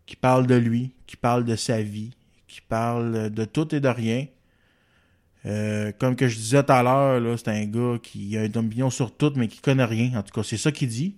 qui 0.04 0.16
parle 0.16 0.46
de 0.46 0.54
lui, 0.54 0.92
qui 1.06 1.16
parle 1.16 1.46
de 1.46 1.56
sa 1.56 1.80
vie, 1.80 2.14
qui 2.46 2.60
parle 2.60 3.30
de 3.30 3.44
tout 3.46 3.74
et 3.74 3.80
de 3.80 3.88
rien. 3.88 4.26
Euh, 5.44 5.90
comme 5.98 6.14
que 6.14 6.28
je 6.28 6.36
disais 6.36 6.62
tout 6.62 6.72
à 6.72 6.82
l'heure, 6.82 7.38
c'est 7.38 7.48
un 7.48 7.64
gars 7.64 7.98
qui 8.02 8.36
a 8.36 8.44
une 8.44 8.56
opinion 8.56 8.90
sur 8.90 9.14
tout, 9.16 9.32
mais 9.36 9.48
qui 9.48 9.60
connaît 9.60 9.84
rien. 9.84 10.18
En 10.18 10.22
tout 10.22 10.32
cas, 10.32 10.42
c'est 10.42 10.56
ça 10.56 10.70
qu'il 10.70 10.88
dit. 10.88 11.16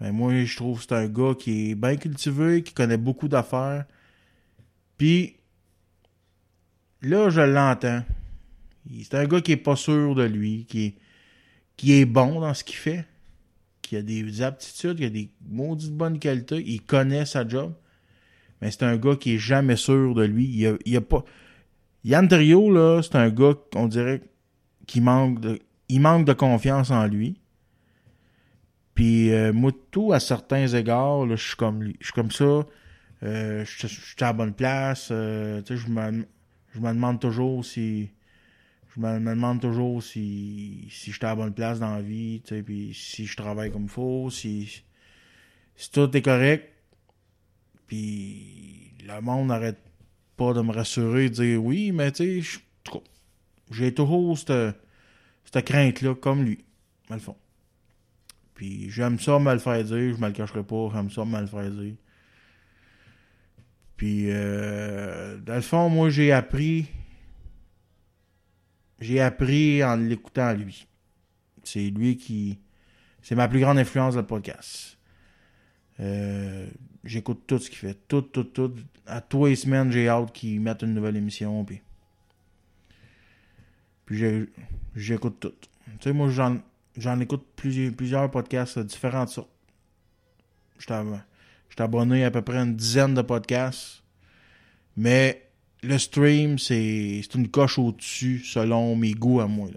Ben, 0.00 0.12
moi, 0.12 0.44
je 0.44 0.56
trouve 0.56 0.78
que 0.78 0.86
c'est 0.88 0.94
un 0.94 1.06
gars 1.06 1.34
qui 1.38 1.70
est 1.70 1.74
bien 1.74 1.96
cultivé, 1.96 2.62
qui 2.62 2.72
connaît 2.72 2.96
beaucoup 2.96 3.28
d'affaires. 3.28 3.84
Puis, 4.96 5.36
là, 7.02 7.30
je 7.30 7.40
l'entends. 7.40 8.02
C'est 9.02 9.14
un 9.14 9.26
gars 9.26 9.40
qui 9.40 9.52
est 9.52 9.56
pas 9.56 9.76
sûr 9.76 10.14
de 10.14 10.24
lui, 10.24 10.64
qui 10.68 10.86
est, 10.86 10.94
qui 11.76 11.92
est 11.92 12.06
bon 12.06 12.40
dans 12.40 12.54
ce 12.54 12.64
qu'il 12.64 12.76
fait, 12.76 13.04
qui 13.82 13.96
a 13.96 14.02
des 14.02 14.42
aptitudes, 14.42 14.96
qui 14.96 15.04
a 15.04 15.10
des 15.10 15.30
maudites 15.48 15.92
bonnes 15.92 16.18
qualités, 16.18 16.62
il 16.66 16.80
connaît 16.82 17.26
sa 17.26 17.46
job. 17.46 17.74
Mais 18.60 18.70
c'est 18.70 18.82
un 18.82 18.96
gars 18.96 19.16
qui 19.16 19.34
est 19.34 19.38
jamais 19.38 19.76
sûr 19.76 20.14
de 20.14 20.24
lui. 20.24 20.46
Il 20.46 20.66
a, 20.66 20.74
il 20.84 20.96
a 20.96 21.00
pas. 21.00 21.24
Yann 22.04 22.28
Trio, 22.28 22.70
là, 22.72 23.02
c'est 23.02 23.16
un 23.16 23.28
gars, 23.28 23.54
on 23.74 23.86
dirait, 23.86 24.22
qui 24.86 25.00
manque 25.00 25.40
de. 25.40 25.58
Il 25.88 26.00
manque 26.00 26.24
de 26.24 26.32
confiance 26.32 26.90
en 26.90 27.06
lui. 27.06 27.40
Puis 28.94 29.32
euh, 29.32 29.52
moi, 29.52 29.72
tout 29.90 30.12
à 30.12 30.20
certains 30.20 30.66
égards, 30.68 31.28
je 31.28 31.36
suis 31.36 31.56
comme 31.56 31.82
lui. 31.82 31.96
Je 32.00 32.06
suis 32.06 32.12
comme 32.12 32.30
ça. 32.30 32.66
Euh, 33.22 33.64
je, 33.64 33.86
suis 33.86 34.16
à 34.20 34.26
la 34.26 34.32
bonne 34.32 34.54
place. 34.54 35.08
Euh, 35.10 35.62
je 35.68 35.88
me, 35.88 36.26
je 36.74 36.80
me 36.80 36.88
demande 36.88 37.20
toujours 37.20 37.64
si. 37.64 38.10
Je 38.94 39.00
me, 39.00 39.18
demande 39.18 39.60
toujours 39.60 40.02
si, 40.02 40.88
si 40.90 41.10
je 41.10 41.16
suis 41.16 41.24
à 41.24 41.30
la 41.30 41.36
bonne 41.36 41.54
place 41.54 41.78
dans 41.78 41.94
la 41.94 42.02
vie, 42.02 42.42
puis 42.64 42.92
si 42.92 43.26
je 43.26 43.36
travaille 43.36 43.70
comme 43.70 43.84
il 43.84 43.88
faut, 43.88 44.30
si, 44.30 44.82
si 45.76 45.92
tout 45.92 46.16
est 46.16 46.22
correct. 46.22 46.72
Puis 47.86 48.94
le 49.06 49.20
monde 49.20 49.48
n'arrête 49.48 49.78
de 50.54 50.62
me 50.62 50.72
rassurer, 50.72 51.28
de 51.28 51.34
dire 51.34 51.62
oui, 51.64 51.92
mais 51.92 52.10
tu 52.12 52.42
sais, 52.42 52.60
j'ai 53.70 53.94
toujours 53.94 54.38
cette, 54.38 55.64
crainte-là, 55.64 56.14
comme 56.14 56.44
lui, 56.44 56.64
dans 57.08 57.14
le 57.14 57.20
fond. 57.20 57.36
Puis 58.54 58.90
j'aime 58.90 59.18
ça 59.18 59.38
me 59.38 59.52
le 59.52 59.58
faire 59.58 59.82
dire, 59.84 60.14
je 60.14 60.20
me 60.20 60.26
le 60.26 60.32
cacherai 60.32 60.62
pas, 60.62 60.90
j'aime 60.92 61.10
ça 61.10 61.24
me 61.24 61.46
faire 61.46 61.70
dire. 61.70 61.94
Puis 63.96 64.26
euh, 64.30 65.38
dans 65.38 65.56
le 65.56 65.60
fond, 65.60 65.88
moi 65.90 66.08
j'ai 66.08 66.32
appris 66.32 66.86
j'ai 68.98 69.20
appris 69.20 69.84
en 69.84 69.96
l'écoutant 69.96 70.52
lui. 70.54 70.86
C'est 71.62 71.90
lui 71.90 72.16
qui 72.16 72.58
c'est 73.22 73.34
ma 73.34 73.46
plus 73.48 73.60
grande 73.60 73.78
influence 73.78 74.14
dans 74.14 74.20
le 74.20 74.26
podcast. 74.26 74.98
Euh, 76.00 76.66
j'écoute 77.04 77.42
tout 77.46 77.58
ce 77.58 77.68
qu'il 77.68 77.78
fait, 77.78 77.98
tout 78.08 78.22
tout 78.22 78.44
tout 78.44 78.72
à 79.10 79.20
tous 79.20 79.46
les 79.46 79.56
semaines, 79.56 79.90
j'ai 79.90 80.08
hâte 80.08 80.32
qu'il 80.32 80.60
mette 80.60 80.82
une 80.82 80.94
nouvelle 80.94 81.16
émission 81.16 81.64
puis 81.64 81.80
puis 84.06 84.48
j'écoute 84.96 85.38
tout. 85.40 85.52
Tu 85.60 85.70
sais 86.00 86.12
moi 86.12 86.28
j'en 86.30 86.58
j'en 86.96 87.20
écoute 87.20 87.46
plusieurs, 87.56 87.92
plusieurs 87.92 88.30
podcasts 88.30 88.78
de 88.78 88.84
différentes 88.84 89.28
sortes. 89.28 89.50
Je 90.78 90.84
suis 90.84 91.82
abonné 91.82 92.24
à 92.24 92.30
peu 92.30 92.42
près 92.42 92.58
une 92.58 92.74
dizaine 92.74 93.14
de 93.14 93.22
podcasts. 93.22 94.02
Mais 94.96 95.50
le 95.82 95.98
stream, 95.98 96.58
c'est 96.58 97.22
une 97.34 97.48
coche 97.48 97.78
au-dessus 97.78 98.40
selon 98.40 98.96
mes 98.96 99.12
goûts 99.12 99.40
à 99.40 99.46
moi. 99.46 99.68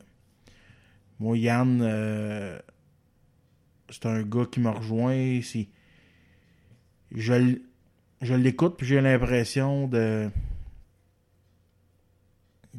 Moi, 1.20 1.38
Yann, 1.38 1.82
euh, 1.82 2.60
c'est 3.90 4.06
un 4.06 4.24
gars 4.24 4.46
qui 4.52 4.60
me 4.60 4.70
rejoint. 4.70 5.40
Je, 7.12 7.58
je 8.24 8.34
l'écoute, 8.34 8.76
puis 8.78 8.88
j'ai 8.88 9.01
l'impression 9.01 9.88
de. 9.88 10.30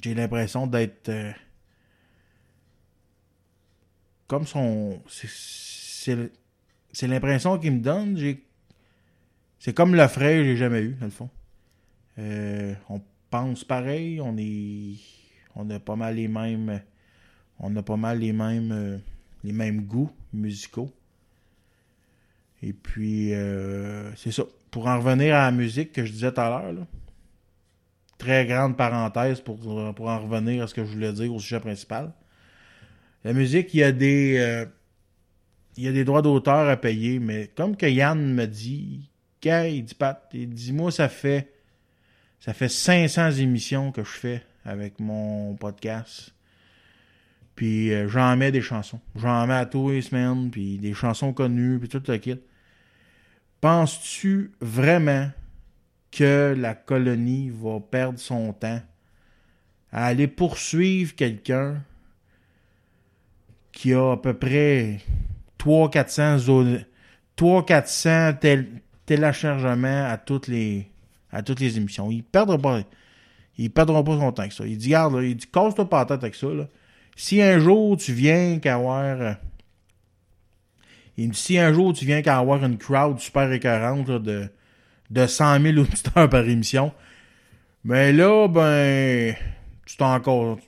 J'ai 0.03 0.14
l'impression 0.14 0.66
d'être. 0.66 1.11
Euh, 1.11 1.32
comme 4.26 4.47
son. 4.47 5.03
C'est 5.07 7.07
l'impression 7.07 7.59
qu'il 7.59 7.72
me 7.72 7.80
donne. 7.80 8.18
C'est 9.59 9.74
comme 9.74 9.95
le 9.95 10.09
frère 10.09 10.40
que 10.40 10.45
j'ai 10.45 10.57
jamais 10.57 10.80
eu, 10.80 10.95
dans 10.95 11.07
le 11.07 11.12
fond. 11.12 11.30
Euh, 12.18 12.74
on 12.88 13.01
pense 13.30 13.64
pareil, 13.64 14.20
on 14.20 14.36
est. 14.38 14.97
On 15.55 15.68
a 15.70 15.78
pas 15.78 15.97
mal 15.97 16.16
les 16.16 16.28
mêmes. 16.28 16.80
On 17.61 17.74
a 17.76 17.82
pas 17.82 17.97
mal 17.97 18.18
les 18.18 18.32
mêmes. 18.32 18.72
Euh, 18.72 18.99
les 19.45 19.53
mêmes 19.53 19.82
goûts 19.82 20.11
musicaux. 20.32 20.90
Et 22.62 22.72
puis, 22.72 23.32
c'est 24.16 24.32
ça. 24.32 24.45
Pour 24.75 24.89
en 24.89 24.99
revenir 24.99 25.37
à 25.37 25.45
la 25.45 25.53
musique 25.53 25.93
que 25.93 26.05
je 26.05 26.11
disais 26.11 26.33
tout 26.33 26.41
à 26.41 26.51
l'heure, 26.51 26.75
très 28.18 28.45
grande 28.45 28.77
parenthèse 28.77 29.41
pour, 29.41 29.61
pour 29.95 30.09
en 30.09 30.18
revenir 30.18 30.64
à 30.64 30.66
ce 30.66 30.75
que 30.75 30.85
je 30.85 30.91
voulais 30.91 31.12
dire 31.12 31.33
au 31.33 31.39
sujet 31.39 31.61
principal. 31.61 32.12
La 33.22 33.35
musique, 33.35 33.72
il 33.72 33.77
y 33.77 33.85
a 33.85 33.93
des. 33.93 34.37
Euh, 34.37 34.66
il 35.77 35.85
y 35.85 35.87
a 35.87 35.93
des 35.93 36.03
droits 36.03 36.22
d'auteur 36.22 36.68
à 36.68 36.77
payer, 36.77 37.20
mais 37.20 37.53
comme 37.55 37.77
que 37.77 37.87
Yann 37.87 38.35
me 38.35 38.47
dit, 38.47 39.09
il 39.45 39.85
dit 39.85 39.95
Pat, 39.95 40.29
il 40.33 40.49
dit 40.49 40.72
moi 40.72 40.91
ça 40.91 41.09
fait 41.09 41.53
Ça 42.41 42.53
fait 42.53 42.68
500 42.68 43.31
émissions 43.31 43.93
que 43.93 44.03
je 44.03 44.11
fais 44.11 44.43
avec 44.64 44.99
mon 44.99 45.55
podcast. 45.55 46.35
Puis 47.55 47.93
euh, 47.93 48.09
j'en 48.09 48.37
mets 48.37 48.51
des 48.51 48.61
chansons. 48.61 48.99
J'en 49.14 49.47
mets 49.47 49.55
à 49.55 49.66
tous 49.66 49.91
les 49.91 50.03
semaines, 50.03 50.51
puis 50.51 50.79
des 50.79 50.95
chansons 50.95 51.33
connues, 51.33 51.79
puis 51.79 51.89
tout 51.89 52.03
le 52.09 52.16
kit. 52.18 52.41
Penses-tu 53.65 54.53
vraiment 54.61 55.31
que 56.11 56.55
la 56.55 56.75
colonie 56.75 57.49
va 57.49 57.81
perdre 57.81 58.19
son 58.19 58.53
temps 58.53 58.83
à 59.91 60.05
aller 60.05 60.29
poursuivre 60.29 61.15
quelqu'un 61.15 61.83
qui 63.73 63.95
a 63.95 64.12
à 64.12 64.17
peu 64.19 64.35
près 64.35 65.01
300-400 65.59 66.85
300-400 67.39 68.67
téléchargements 69.07 70.11
à 70.11 70.19
toutes 70.19 70.49
les 70.49 70.91
à 71.33 71.43
toutes 71.43 71.61
les 71.61 71.79
émissions? 71.79 72.11
Il 72.11 72.23
perdra 72.23 72.59
pas 72.59 72.83
perdra 73.73 74.05
pas 74.05 74.19
son 74.19 74.31
temps 74.31 74.43
avec 74.43 74.53
ça. 74.53 74.67
Il 74.67 74.77
dit, 74.77 74.89
regarde, 74.89 75.21
il 75.23 75.37
dit, 75.37 75.47
casse-toi 75.47 75.89
pas 75.89 76.01
la 76.01 76.05
tête 76.05 76.23
avec 76.23 76.35
ça. 76.35 76.49
Si 77.17 77.41
un 77.41 77.59
jour 77.59 77.97
tu 77.97 78.12
viens 78.12 78.59
qu'avoir. 78.59 79.37
Il 81.17 81.31
dit, 81.31 81.39
si 81.39 81.59
un 81.59 81.73
jour 81.73 81.93
tu 81.93 82.05
viens 82.05 82.23
qu'avoir 82.23 82.65
une 82.65 82.79
crowd 82.79 83.19
super 83.21 83.51
écœurante 83.53 84.11
de, 84.11 84.49
de 85.11 85.27
100 85.27 85.61
000 85.61 85.79
auditeurs 85.79 86.29
par 86.29 86.49
émission, 86.49 86.93
ben 87.85 88.17
là, 88.17 88.49
ben, 88.49 89.37
tu 89.85 89.97
t'en 89.97 90.15
encore. 90.15 90.59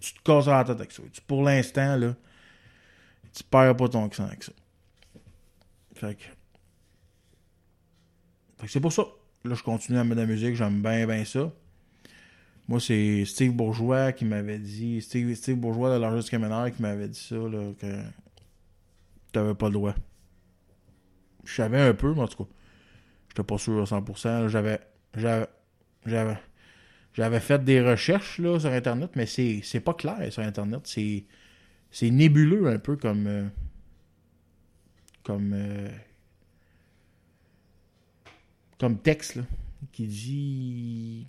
Tu 0.00 0.12
te 0.14 0.22
casses 0.22 0.46
la 0.46 0.64
tête 0.64 0.76
avec 0.76 0.92
ça. 0.92 1.02
Pour 1.26 1.42
l'instant, 1.42 1.96
là, 1.96 2.14
tu 3.32 3.42
perds 3.44 3.76
pas 3.76 3.88
ton 3.88 4.04
accent 4.04 4.26
avec 4.26 4.42
ça. 4.42 4.52
Fait 5.94 6.16
que. 6.16 6.24
C'est 8.66 8.80
pour 8.80 8.92
ça. 8.92 9.02
Là, 9.44 9.54
je 9.54 9.62
continue 9.62 9.98
à 9.98 10.04
mettre 10.04 10.16
de 10.16 10.20
la 10.20 10.26
musique, 10.26 10.54
j'aime 10.54 10.82
bien, 10.82 11.06
bien 11.06 11.24
ça. 11.24 11.50
Moi, 12.68 12.78
c'est 12.78 13.24
Steve 13.24 13.52
Bourgeois 13.52 14.12
qui 14.12 14.24
m'avait 14.24 14.58
dit, 14.58 15.02
Steve, 15.02 15.56
Bourgeois 15.56 15.92
de 15.94 16.00
l'Argent 16.00 16.28
Caménaire 16.28 16.72
qui 16.74 16.80
m'avait 16.80 17.08
dit 17.08 17.18
ça, 17.18 17.34
là, 17.34 17.72
t'avais 19.32 19.54
pas 19.54 19.66
le 19.66 19.72
droit. 19.72 19.94
Je 21.44 21.54
savais 21.54 21.80
un 21.80 21.94
peu, 21.94 22.14
mais 22.14 22.20
en 22.20 22.28
tout 22.28 22.44
cas, 22.44 22.50
j'étais 23.28 23.42
pas 23.42 23.58
sûr 23.58 23.80
à 23.80 23.84
100%. 23.84 24.48
J'avais, 24.48 24.80
j'avais, 25.14 25.46
j'avais, 26.06 26.38
j'avais 27.14 27.40
fait 27.40 27.64
des 27.64 27.80
recherches, 27.80 28.38
là, 28.38 28.58
sur 28.60 28.70
Internet, 28.70 29.10
mais 29.16 29.26
c'est, 29.26 29.60
c'est 29.62 29.80
pas 29.80 29.94
clair 29.94 30.32
sur 30.32 30.42
Internet. 30.42 30.82
C'est, 30.84 31.24
c'est 31.90 32.10
nébuleux 32.10 32.68
un 32.68 32.78
peu 32.78 32.96
comme, 32.96 33.26
euh, 33.26 33.48
comme, 35.24 35.52
euh, 35.54 35.88
comme 38.78 38.98
texte, 38.98 39.36
là, 39.36 39.42
qui 39.92 40.06
dit 40.06 41.26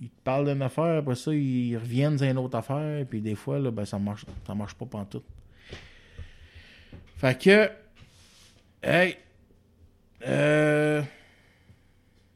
ils 0.00 0.10
te 0.10 0.20
parlent 0.22 0.46
d'une 0.46 0.62
affaire, 0.62 0.98
après 0.98 1.14
ça, 1.14 1.32
ils 1.32 1.76
reviennent 1.76 2.20
à 2.22 2.30
une 2.30 2.38
autre 2.38 2.56
affaire, 2.56 3.06
puis 3.06 3.20
des 3.20 3.34
fois, 3.34 3.58
là, 3.58 3.70
ben, 3.70 3.84
ça 3.84 3.98
marche, 3.98 4.26
ça 4.46 4.54
marche 4.54 4.74
pas 4.74 4.86
tout. 5.08 5.22
Fait 7.16 7.40
que, 7.40 7.70
hey, 8.82 9.16
euh, 10.26 11.02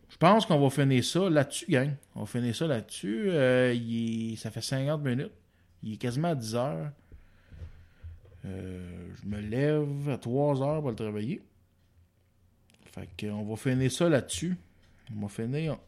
je 0.09 0.16
pense 0.16 0.46
qu'on 0.46 0.61
va 0.61 0.70
finir 0.70 1.04
ça 1.04 1.28
là-dessus, 1.28 1.66
gang. 1.68 1.94
On 2.14 2.20
va 2.20 2.26
finir 2.26 2.54
ça 2.54 2.66
là-dessus. 2.66 3.30
Euh, 3.30 4.36
ça 4.36 4.50
fait 4.50 4.62
50 4.62 5.02
minutes. 5.02 5.32
Il 5.82 5.94
est 5.94 5.96
quasiment 5.96 6.28
à 6.28 6.34
10 6.34 6.54
heures. 6.54 6.90
Euh, 8.44 9.09
je 9.20 9.28
me 9.28 9.40
lève 9.40 10.09
à 10.09 10.18
3 10.18 10.62
heures 10.62 10.80
pour 10.80 10.90
le 10.90 10.96
travailler. 10.96 11.42
Fait 12.92 13.09
qu'on 13.18 13.44
va 13.44 13.56
finir 13.56 13.90
ça 13.90 14.09
là-dessus. 14.09 14.56
On 15.14 15.20
va 15.22 15.28
finir 15.28 15.78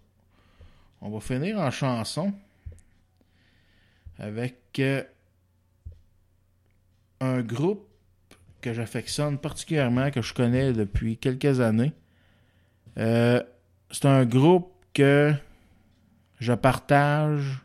on 1.02 1.08
va 1.08 1.20
finir 1.20 1.58
en 1.58 1.70
chanson 1.70 2.32
avec 4.18 4.80
un 7.20 7.40
groupe 7.40 7.89
que 8.61 8.72
j'affectionne 8.72 9.38
particulièrement, 9.38 10.11
que 10.11 10.22
je 10.22 10.34
connais 10.34 10.72
depuis 10.72 11.16
quelques 11.16 11.61
années. 11.61 11.92
Euh, 12.98 13.42
c'est 13.90 14.06
un 14.06 14.24
groupe 14.24 14.72
que 14.92 15.32
je 16.38 16.52
partage 16.52 17.64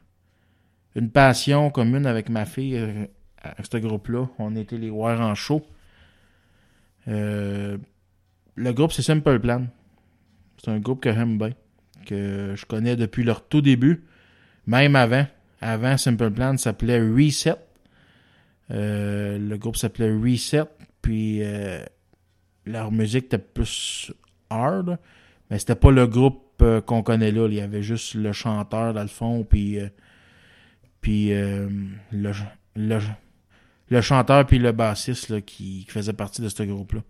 une 0.95 1.09
passion 1.09 1.69
commune 1.71 2.05
avec 2.05 2.29
ma 2.29 2.45
fille 2.45 2.77
euh, 2.77 3.05
à 3.41 3.63
ce 3.63 3.77
groupe-là. 3.77 4.27
On 4.39 4.55
était 4.55 4.77
les 4.77 4.89
voir 4.89 5.19
en 5.21 5.35
show. 5.35 5.65
le 7.07 7.77
groupe, 8.57 8.91
c'est 8.91 9.01
Simple 9.01 9.39
Plan. 9.39 9.67
C'est 10.57 10.71
un 10.71 10.79
groupe 10.79 11.01
que 11.01 11.11
j'aime 11.11 11.37
bien 11.37 11.51
que 12.05 12.53
je 12.55 12.65
connais 12.65 12.95
depuis 12.95 13.23
leur 13.23 13.47
tout 13.47 13.61
début, 13.61 14.05
même 14.67 14.95
avant. 14.95 15.25
Avant, 15.59 15.97
Simple 15.97 16.31
Plan 16.31 16.57
s'appelait 16.57 16.99
Reset. 17.01 17.55
Euh, 18.71 19.37
le 19.37 19.57
groupe 19.57 19.75
s'appelait 19.75 20.11
Reset, 20.11 20.63
puis 21.05 21.43
euh, 21.43 21.85
leur 22.65 22.91
musique 22.91 23.25
était 23.25 23.37
plus 23.37 24.11
hard, 24.49 24.97
mais 25.51 25.59
c'était 25.59 25.75
pas 25.75 25.91
le 25.91 26.07
groupe 26.07 26.41
euh, 26.63 26.81
qu'on 26.81 27.03
connaît 27.03 27.31
là. 27.31 27.47
Il 27.47 27.53
y 27.53 27.61
avait 27.61 27.83
juste 27.83 28.15
le 28.15 28.31
chanteur 28.31 28.95
dans 28.95 29.03
le 29.03 29.07
fond, 29.07 29.43
puis, 29.43 29.77
puis 31.01 31.29
le, 31.29 31.69
le, 32.75 34.01
chanteur 34.01 34.47
puis 34.47 34.57
le 34.57 34.71
bassiste 34.71 35.45
qui, 35.45 35.85
qui 35.85 35.91
faisait 35.91 36.13
partie 36.13 36.41
de 36.41 36.49
ce 36.49 36.63
groupe-là. 36.63 37.01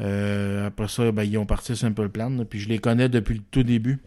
Euh, 0.00 0.66
après 0.66 0.88
ça, 0.88 1.12
ben, 1.12 1.22
ils 1.22 1.38
ont 1.38 1.46
parti 1.46 1.76
Simple 1.76 2.08
Plan. 2.08 2.44
puis 2.44 2.58
je 2.58 2.68
les 2.68 2.80
connais 2.80 3.08
depuis 3.08 3.34
le 3.34 3.42
tout 3.48 3.62
début. 3.62 4.00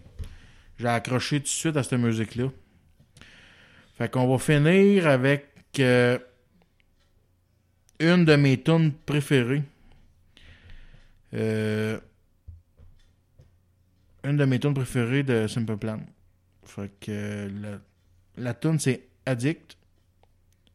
J'ai 0.79 0.89
accroché 0.89 1.37
tout 1.37 1.43
de 1.43 1.47
suite 1.47 1.77
à 1.77 1.83
cette 1.83 1.97
musique-là. 1.97 2.51
Fait 3.97 4.11
qu'on 4.11 4.27
va 4.27 4.37
finir 4.37 5.07
avec 5.07 5.45
euh, 5.79 6.19
une 7.99 8.25
de 8.25 8.35
mes 8.35 8.61
tunes 8.61 8.91
préférées. 9.05 9.63
Euh, 11.33 11.99
une 14.23 14.37
de 14.37 14.45
mes 14.45 14.59
tunes 14.59 14.73
préférées 14.73 15.23
de 15.23 15.47
Simple 15.47 15.77
Plan. 15.77 15.99
Fait 16.63 16.91
que 16.99 17.49
la, 17.61 17.79
la 18.37 18.53
tune 18.53 18.79
c'est 18.79 19.07
Addict. 19.25 19.77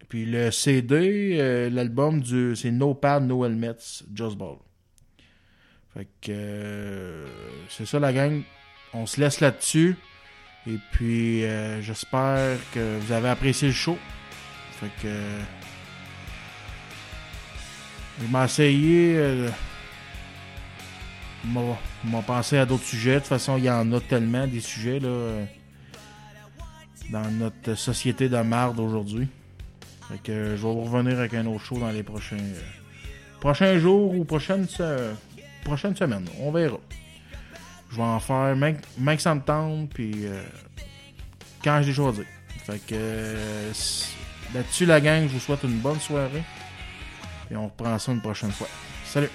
Puis 0.08 0.26
le 0.26 0.50
CD, 0.50 1.68
l'album 1.70 2.20
du 2.20 2.56
c'est 2.56 2.72
No 2.72 2.94
Pad, 2.94 3.24
No 3.24 3.44
Helmets, 3.44 4.02
Just 4.12 4.36
Ball. 4.36 4.56
Fait 5.94 6.06
que 6.20 6.30
euh, 6.30 7.26
c'est 7.68 7.86
ça 7.86 7.98
la 7.98 8.12
gang. 8.12 8.42
On 8.92 9.06
se 9.06 9.20
laisse 9.20 9.40
là-dessus. 9.40 9.96
Et 10.66 10.78
puis 10.92 11.44
euh, 11.44 11.80
j'espère 11.82 12.58
que 12.72 12.98
vous 12.98 13.12
avez 13.12 13.28
apprécié 13.28 13.68
le 13.68 13.74
show. 13.74 13.98
Fait 14.72 14.90
que 15.02 15.08
je 18.20 18.36
m'ai 18.36 18.44
essayé 18.44 19.14
euh, 19.16 19.48
m'a 21.44 22.22
pensé 22.26 22.58
à 22.58 22.66
d'autres 22.66 22.84
sujets. 22.84 23.14
De 23.14 23.18
toute 23.20 23.28
façon, 23.28 23.56
il 23.56 23.64
y 23.64 23.70
en 23.70 23.92
a 23.92 24.00
tellement 24.00 24.46
des 24.46 24.60
sujets 24.60 25.00
là 25.00 25.46
dans 27.10 27.30
notre 27.30 27.74
société 27.74 28.28
de 28.28 28.36
marde 28.38 28.78
aujourd'hui. 28.78 29.28
Fait 30.08 30.18
que 30.22 30.56
je 30.56 30.62
vais 30.62 30.72
vous 30.72 30.84
revenir 30.84 31.18
avec 31.18 31.34
un 31.34 31.46
autre 31.46 31.64
show 31.64 31.78
dans 31.78 31.90
les 31.90 32.02
prochains 32.02 32.36
prochains 33.40 33.78
jours 33.78 34.14
ou 34.14 34.24
prochaines 34.24 34.66
prochaine 35.64 35.96
semaine. 35.96 36.26
On 36.40 36.50
verra. 36.50 36.78
Je 37.90 37.96
vais 37.96 38.02
en 38.02 38.20
faire, 38.20 38.54
même, 38.56 38.76
que 38.76 39.00
me 39.00 39.86
puis 39.86 40.12
euh, 40.24 40.42
quand 41.62 41.80
j'ai 41.80 41.88
des 41.88 41.92
choses. 41.92 42.22
Fait 42.64 42.78
que 42.78 42.94
euh, 42.94 43.72
là-dessus, 44.54 44.86
la 44.86 45.00
gang, 45.00 45.26
je 45.26 45.34
vous 45.34 45.40
souhaite 45.40 45.64
une 45.64 45.78
bonne 45.78 45.98
soirée. 45.98 46.42
Et 47.50 47.56
on 47.56 47.64
reprend 47.66 47.98
ça 47.98 48.12
une 48.12 48.20
prochaine 48.20 48.52
fois. 48.52 48.68
Salut! 49.04 49.30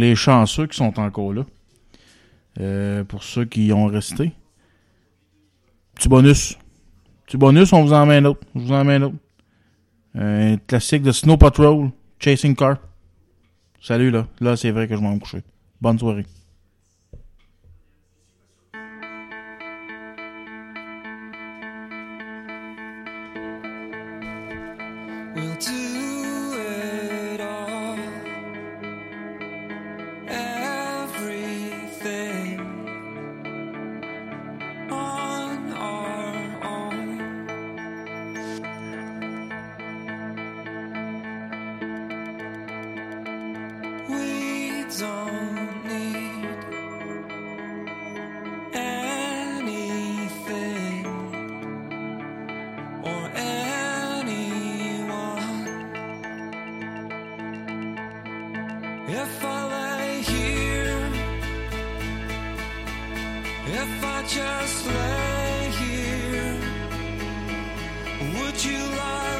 les 0.00 0.16
chanceux 0.16 0.66
qui 0.66 0.76
sont 0.76 0.98
encore 0.98 1.32
là. 1.32 1.44
Euh, 2.58 3.04
pour 3.04 3.22
ceux 3.22 3.44
qui 3.44 3.66
y 3.66 3.72
ont 3.72 3.86
resté. 3.86 4.32
Petit 5.94 6.08
bonus. 6.08 6.58
Petit 7.26 7.36
bonus, 7.36 7.72
on 7.72 7.84
vous 7.84 7.92
en 7.92 8.06
met 8.06 8.16
un 8.16 8.34
vous 8.54 9.12
un 10.12 10.56
classique 10.66 11.02
de 11.02 11.12
Snow 11.12 11.36
Patrol, 11.36 11.90
Chasing 12.18 12.56
Car. 12.56 12.78
Salut 13.80 14.10
là. 14.10 14.26
Là, 14.40 14.56
c'est 14.56 14.72
vrai 14.72 14.88
que 14.88 14.96
je 14.96 15.00
m'en 15.00 15.16
coucher. 15.18 15.42
Bonne 15.80 15.98
soirée. 15.98 16.26
If 63.72 64.04
I 64.04 64.22
just 64.22 64.86
lay 64.86 65.70
here, 65.78 66.58
would 68.34 68.64
you 68.64 68.78
lie? 68.96 69.39